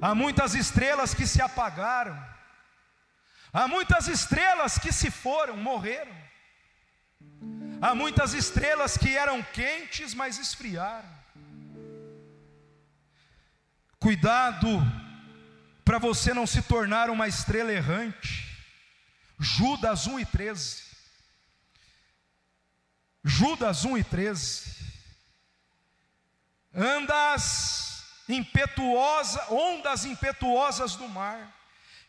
Há 0.00 0.14
muitas 0.14 0.54
estrelas 0.54 1.12
que 1.12 1.26
se 1.26 1.42
apagaram, 1.42 2.16
há 3.52 3.66
muitas 3.66 4.06
estrelas 4.06 4.78
que 4.78 4.92
se 4.92 5.10
foram, 5.10 5.56
morreram. 5.56 6.22
Há 7.82 7.96
muitas 7.96 8.32
estrelas 8.32 8.96
que 8.96 9.16
eram 9.16 9.42
quentes, 9.42 10.14
mas 10.14 10.38
esfriaram. 10.38 11.10
Cuidado 13.98 14.68
para 15.84 15.98
você 15.98 16.32
não 16.32 16.46
se 16.46 16.62
tornar 16.62 17.10
uma 17.10 17.26
estrela 17.26 17.72
errante. 17.72 18.56
Judas 19.36 20.06
1 20.06 20.20
e 20.20 20.24
13. 20.24 20.82
Judas 23.24 23.84
1 23.84 23.98
e 23.98 24.04
13. 24.04 24.76
Andas 26.72 28.04
impetuosa, 28.28 29.44
ondas 29.52 30.04
impetuosas 30.04 30.94
do 30.94 31.08
mar, 31.08 31.52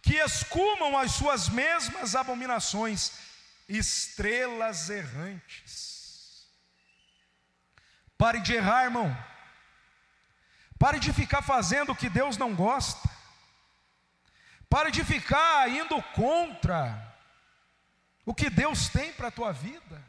que 0.04 0.18
escumam 0.18 0.96
as 0.96 1.14
suas 1.14 1.50
mesmas 1.50 2.16
abominações 2.16 3.33
estrelas 3.68 4.90
errantes. 4.90 6.48
Pare 8.18 8.40
de 8.40 8.54
errar, 8.54 8.86
irmão. 8.86 9.16
Pare 10.80 11.00
de 11.00 11.14
ficar 11.14 11.42
fazendo 11.42 11.92
o 11.92 11.96
que 11.96 12.10
Deus 12.10 12.38
não 12.38 12.54
gosta. 12.54 13.10
Pare 14.70 14.92
de 14.92 15.04
ficar 15.04 15.70
indo 15.70 16.02
contra 16.14 17.14
o 18.26 18.34
que 18.34 18.50
Deus 18.50 18.90
tem 18.90 19.14
para 19.14 19.28
a 19.28 19.32
tua 19.32 19.52
vida. 19.52 20.04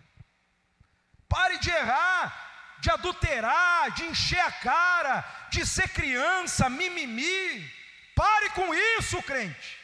Pare 1.28 1.58
de 1.58 1.70
errar, 1.70 2.76
de 2.80 2.90
adulterar, 2.90 3.90
de 3.92 4.04
encher 4.04 4.40
a 4.40 4.52
cara, 4.52 5.24
de 5.50 5.66
ser 5.66 5.88
criança, 5.88 6.68
mimimi. 6.68 7.70
Pare 8.14 8.50
com 8.50 8.74
isso, 8.74 9.22
crente. 9.22 9.83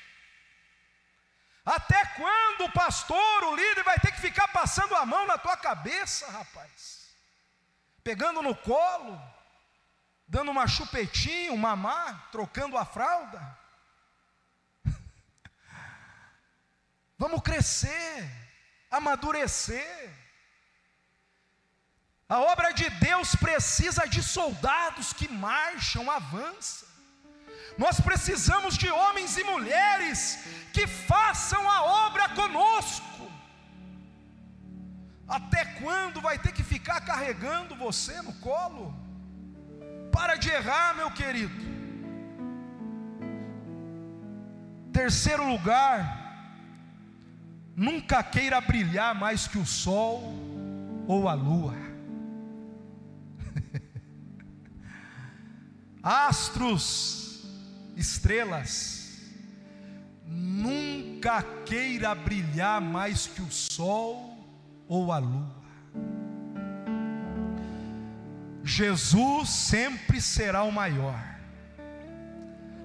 Até 1.64 2.04
quando 2.16 2.64
o 2.64 2.72
pastor, 2.72 3.44
o 3.44 3.54
líder, 3.54 3.82
vai 3.84 3.98
ter 3.98 4.12
que 4.12 4.20
ficar 4.20 4.48
passando 4.48 4.94
a 4.94 5.04
mão 5.04 5.26
na 5.26 5.36
tua 5.36 5.56
cabeça, 5.56 6.30
rapaz? 6.30 7.14
Pegando 8.02 8.42
no 8.42 8.56
colo, 8.56 9.20
dando 10.26 10.50
uma 10.50 10.66
chupetinha, 10.66 11.52
um 11.52 11.56
mamá, 11.56 12.28
trocando 12.32 12.78
a 12.78 12.84
fralda? 12.84 13.58
Vamos 17.18 17.42
crescer, 17.42 18.30
amadurecer. 18.90 20.18
A 22.26 22.38
obra 22.38 22.72
de 22.72 22.88
Deus 22.90 23.34
precisa 23.34 24.06
de 24.06 24.22
soldados 24.22 25.12
que 25.12 25.28
marcham, 25.28 26.11
avançam. 26.11 26.88
Nós 27.76 28.00
precisamos 28.00 28.78
de 28.78 28.88
homens 28.90 29.36
e 29.36 29.44
mulheres 29.44 30.38
que 30.72 30.86
façam 30.86 31.68
a 31.68 32.06
obra 32.06 32.28
conosco. 32.30 33.30
Até 35.26 35.64
quando 35.80 36.20
vai 36.20 36.38
ter 36.38 36.52
que 36.52 36.62
ficar 36.62 37.00
carregando 37.00 37.76
você 37.76 38.20
no 38.22 38.32
colo? 38.34 38.94
Para 40.10 40.36
de 40.36 40.50
errar, 40.50 40.96
meu 40.96 41.10
querido. 41.12 41.70
Terceiro 44.92 45.48
lugar, 45.48 46.18
nunca 47.76 48.22
queira 48.22 48.60
brilhar 48.60 49.14
mais 49.14 49.46
que 49.46 49.56
o 49.56 49.64
sol 49.64 50.34
ou 51.06 51.28
a 51.28 51.34
lua. 51.34 51.76
Astros 56.02 57.46
estrelas, 57.96 58.99
nunca 60.31 61.43
queira 61.66 62.14
brilhar 62.14 62.81
mais 62.81 63.26
que 63.26 63.43
o 63.43 63.51
sol 63.51 64.39
ou 64.89 65.11
a 65.11 65.18
lua. 65.18 65.61
Jesus 68.62 69.51
sempre 69.51 70.20
será 70.20 70.62
o 70.62 70.70
maior, 70.70 71.20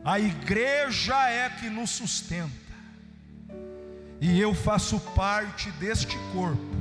a 0.04 0.20
igreja 0.20 1.30
é 1.30 1.50
que 1.50 1.70
nos 1.70 1.92
sustenta, 1.92 2.50
e 4.20 4.40
eu 4.40 4.56
faço 4.56 5.00
parte 5.14 5.70
deste 5.74 6.18
corpo, 6.34 6.76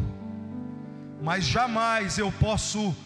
mas 1.22 1.44
jamais 1.44 2.16
eu 2.16 2.32
posso 2.32 2.96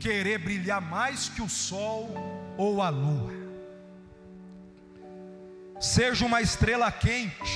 querer 0.00 0.38
brilhar 0.38 0.80
mais 0.80 1.28
que 1.28 1.40
o 1.40 1.48
sol 1.48 2.10
ou 2.56 2.82
a 2.82 2.88
lua. 2.88 3.43
Seja 5.80 6.24
uma 6.24 6.40
estrela 6.40 6.90
quente, 6.90 7.54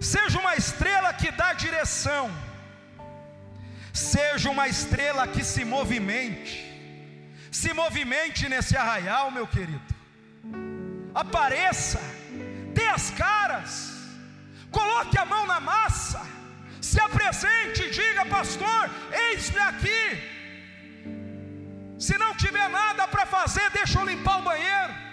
seja 0.00 0.38
uma 0.38 0.54
estrela 0.54 1.12
que 1.12 1.30
dá 1.32 1.52
direção, 1.52 2.30
seja 3.92 4.48
uma 4.50 4.68
estrela 4.68 5.26
que 5.26 5.42
se 5.42 5.64
movimente, 5.64 6.54
se 7.50 7.72
movimente 7.72 8.48
nesse 8.48 8.76
arraial, 8.76 9.30
meu 9.30 9.46
querido, 9.46 9.82
apareça, 11.14 12.00
dê 12.72 12.86
as 12.86 13.10
caras, 13.10 13.92
coloque 14.70 15.18
a 15.18 15.24
mão 15.24 15.44
na 15.44 15.58
massa, 15.58 16.24
se 16.80 17.00
apresente, 17.00 17.90
diga, 17.90 18.24
pastor, 18.26 18.90
eis-me 19.10 19.58
aqui. 19.58 20.04
Se 21.98 22.16
não 22.16 22.34
tiver 22.36 22.68
nada 22.68 23.08
para 23.08 23.26
fazer, 23.26 23.68
deixa 23.70 23.98
eu 23.98 24.06
limpar 24.06 24.38
o 24.38 24.42
banheiro 24.42 25.06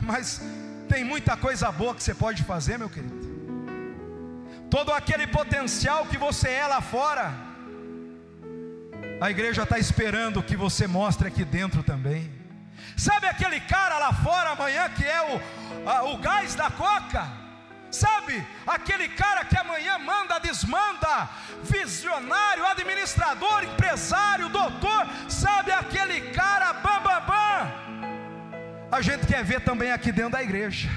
mas 0.00 0.40
tem 0.88 1.04
muita 1.04 1.36
coisa 1.36 1.70
boa 1.70 1.94
que 1.94 2.02
você 2.02 2.14
pode 2.14 2.42
fazer, 2.44 2.78
meu 2.78 2.88
querido. 2.88 3.28
todo 4.70 4.92
aquele 4.92 5.26
potencial 5.26 6.06
que 6.06 6.18
você 6.18 6.50
é 6.50 6.66
lá 6.66 6.80
fora, 6.80 7.32
a 9.20 9.30
igreja 9.30 9.62
está 9.62 9.78
esperando 9.78 10.42
que 10.42 10.56
você 10.56 10.86
mostre 10.86 11.28
aqui 11.28 11.44
dentro 11.44 11.82
também. 11.82 12.30
Sabe 12.96 13.26
aquele 13.26 13.60
cara 13.60 13.98
lá 13.98 14.12
fora 14.12 14.50
amanhã 14.50 14.88
que 14.90 15.04
é 15.04 15.20
o, 15.22 15.88
a, 15.88 16.02
o 16.04 16.18
gás 16.18 16.54
da 16.54 16.70
coca? 16.70 17.26
Sabe, 17.90 18.46
aquele 18.66 19.08
cara 19.08 19.44
que 19.46 19.56
amanhã 19.56 19.98
manda, 19.98 20.38
desmanda, 20.38 21.28
visionário, 21.62 22.66
administrador, 22.66 23.64
empresário, 23.64 24.50
doutor, 24.50 25.06
sabe 25.28 25.72
aquele 25.72 26.20
cara 26.32 26.74
bam 26.74 27.00
bam 27.00 27.20
bam. 27.26 27.97
A 28.90 29.02
gente 29.02 29.26
quer 29.26 29.44
ver 29.44 29.60
também 29.60 29.92
aqui 29.92 30.10
dentro 30.10 30.32
da 30.32 30.42
igreja. 30.42 30.88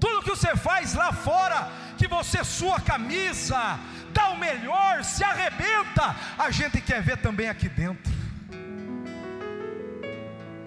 Tudo 0.00 0.22
que 0.22 0.30
você 0.30 0.56
faz 0.56 0.94
lá 0.94 1.12
fora, 1.12 1.70
que 1.98 2.06
você 2.06 2.42
sua 2.44 2.80
camisa, 2.80 3.78
dá 4.10 4.30
o 4.30 4.38
melhor, 4.38 5.04
se 5.04 5.22
arrebenta, 5.22 6.16
a 6.38 6.50
gente 6.50 6.80
quer 6.80 7.02
ver 7.02 7.18
também 7.18 7.48
aqui 7.48 7.68
dentro. 7.68 8.12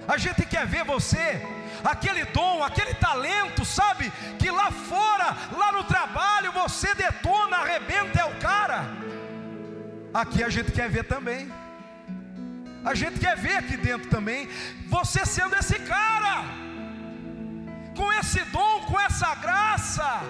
A 0.07 0.17
gente 0.17 0.45
quer 0.45 0.67
ver 0.67 0.83
você, 0.83 1.41
aquele 1.83 2.25
dom, 2.25 2.63
aquele 2.63 2.93
talento, 2.93 3.63
sabe? 3.63 4.11
Que 4.37 4.51
lá 4.51 4.69
fora, 4.69 5.35
lá 5.57 5.71
no 5.71 5.83
trabalho, 5.85 6.51
você 6.51 6.93
detona, 6.93 7.57
arrebenta, 7.57 8.19
é 8.19 8.25
o 8.25 8.35
cara. 8.35 8.85
Aqui 10.13 10.43
a 10.43 10.49
gente 10.49 10.71
quer 10.71 10.89
ver 10.89 11.05
também. 11.05 11.49
A 12.83 12.93
gente 12.95 13.19
quer 13.19 13.37
ver 13.37 13.57
aqui 13.57 13.77
dentro 13.77 14.09
também, 14.09 14.49
você 14.87 15.25
sendo 15.25 15.55
esse 15.55 15.77
cara 15.79 16.43
com 17.95 18.11
esse 18.13 18.43
dom, 18.45 18.81
com 18.87 18.99
essa 18.99 19.35
graça. 19.35 20.21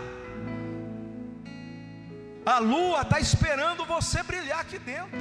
A 2.45 2.59
lua 2.59 3.01
está 3.01 3.19
esperando 3.19 3.85
você 3.85 4.21
brilhar 4.23 4.59
aqui 4.59 4.79
dentro. 4.79 5.19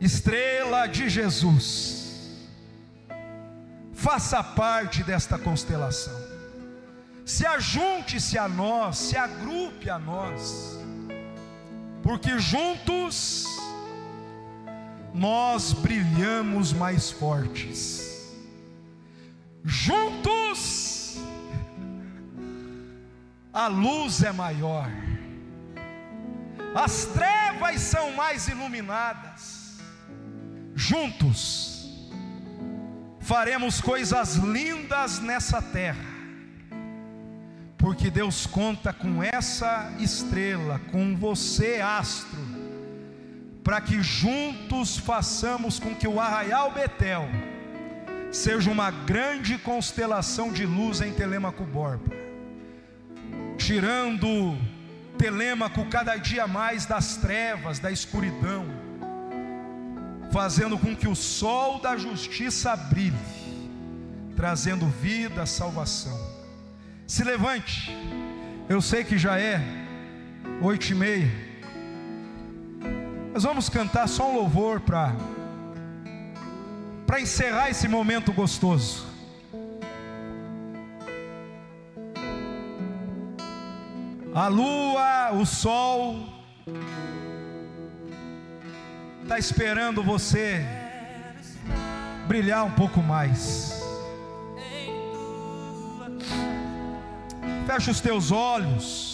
Estrela 0.00 0.86
de 0.86 1.08
Jesus, 1.08 2.48
faça 3.92 4.42
parte 4.42 5.02
desta 5.02 5.38
constelação. 5.38 6.20
Se 7.24 7.46
ajunte-se 7.46 8.36
a 8.36 8.48
nós, 8.48 8.98
se 8.98 9.16
agrupe 9.16 9.88
a 9.88 9.98
nós, 9.98 10.76
porque 12.02 12.38
juntos 12.38 13.46
nós 15.14 15.72
brilhamos 15.72 16.72
mais 16.72 17.10
fortes. 17.10 18.34
Juntos 19.64 21.18
a 23.52 23.66
luz 23.66 24.22
é 24.22 24.32
maior, 24.32 24.90
as 26.74 27.04
trevas 27.04 27.80
são 27.82 28.12
mais 28.12 28.48
iluminadas, 28.48 29.78
juntos 30.74 31.72
faremos 33.22 33.80
coisas 33.80 34.34
lindas 34.36 35.20
nessa 35.20 35.62
terra, 35.62 36.11
porque 37.82 38.12
Deus 38.12 38.46
conta 38.46 38.92
com 38.92 39.20
essa 39.20 39.92
estrela, 39.98 40.80
com 40.92 41.16
você, 41.16 41.80
astro, 41.80 42.38
para 43.64 43.80
que 43.80 44.00
juntos 44.00 44.96
façamos 44.96 45.80
com 45.80 45.92
que 45.92 46.06
o 46.06 46.20
arraial 46.20 46.70
Betel 46.70 47.28
seja 48.30 48.70
uma 48.70 48.92
grande 48.92 49.58
constelação 49.58 50.52
de 50.52 50.64
luz 50.64 51.00
em 51.00 51.12
Telêmaco 51.12 51.64
Borba, 51.64 52.14
tirando 53.58 54.56
Telêmaco 55.18 55.84
cada 55.86 56.16
dia 56.16 56.46
mais 56.46 56.86
das 56.86 57.16
trevas, 57.16 57.80
da 57.80 57.90
escuridão, 57.90 58.64
fazendo 60.30 60.78
com 60.78 60.94
que 60.94 61.08
o 61.08 61.16
sol 61.16 61.80
da 61.80 61.96
justiça 61.96 62.76
brilhe, 62.76 63.18
trazendo 64.36 64.86
vida, 64.86 65.44
salvação. 65.46 66.21
Se 67.06 67.24
levante, 67.24 67.94
eu 68.68 68.80
sei 68.80 69.04
que 69.04 69.18
já 69.18 69.38
é 69.38 69.60
oito 70.62 70.90
e 70.90 70.94
meia, 70.94 71.30
nós 73.32 73.42
vamos 73.42 73.68
cantar 73.68 74.08
só 74.08 74.30
um 74.30 74.36
louvor 74.36 74.80
para 74.80 75.14
para 77.06 77.20
encerrar 77.20 77.68
esse 77.68 77.86
momento 77.86 78.32
gostoso. 78.32 79.06
A 84.34 84.48
lua, 84.48 85.32
o 85.32 85.44
sol, 85.44 86.26
está 89.22 89.38
esperando 89.38 90.02
você 90.02 90.64
brilhar 92.26 92.64
um 92.64 92.70
pouco 92.70 93.02
mais. 93.02 93.81
Fecha 97.66 97.90
os 97.90 98.00
teus 98.00 98.32
olhos. 98.32 99.12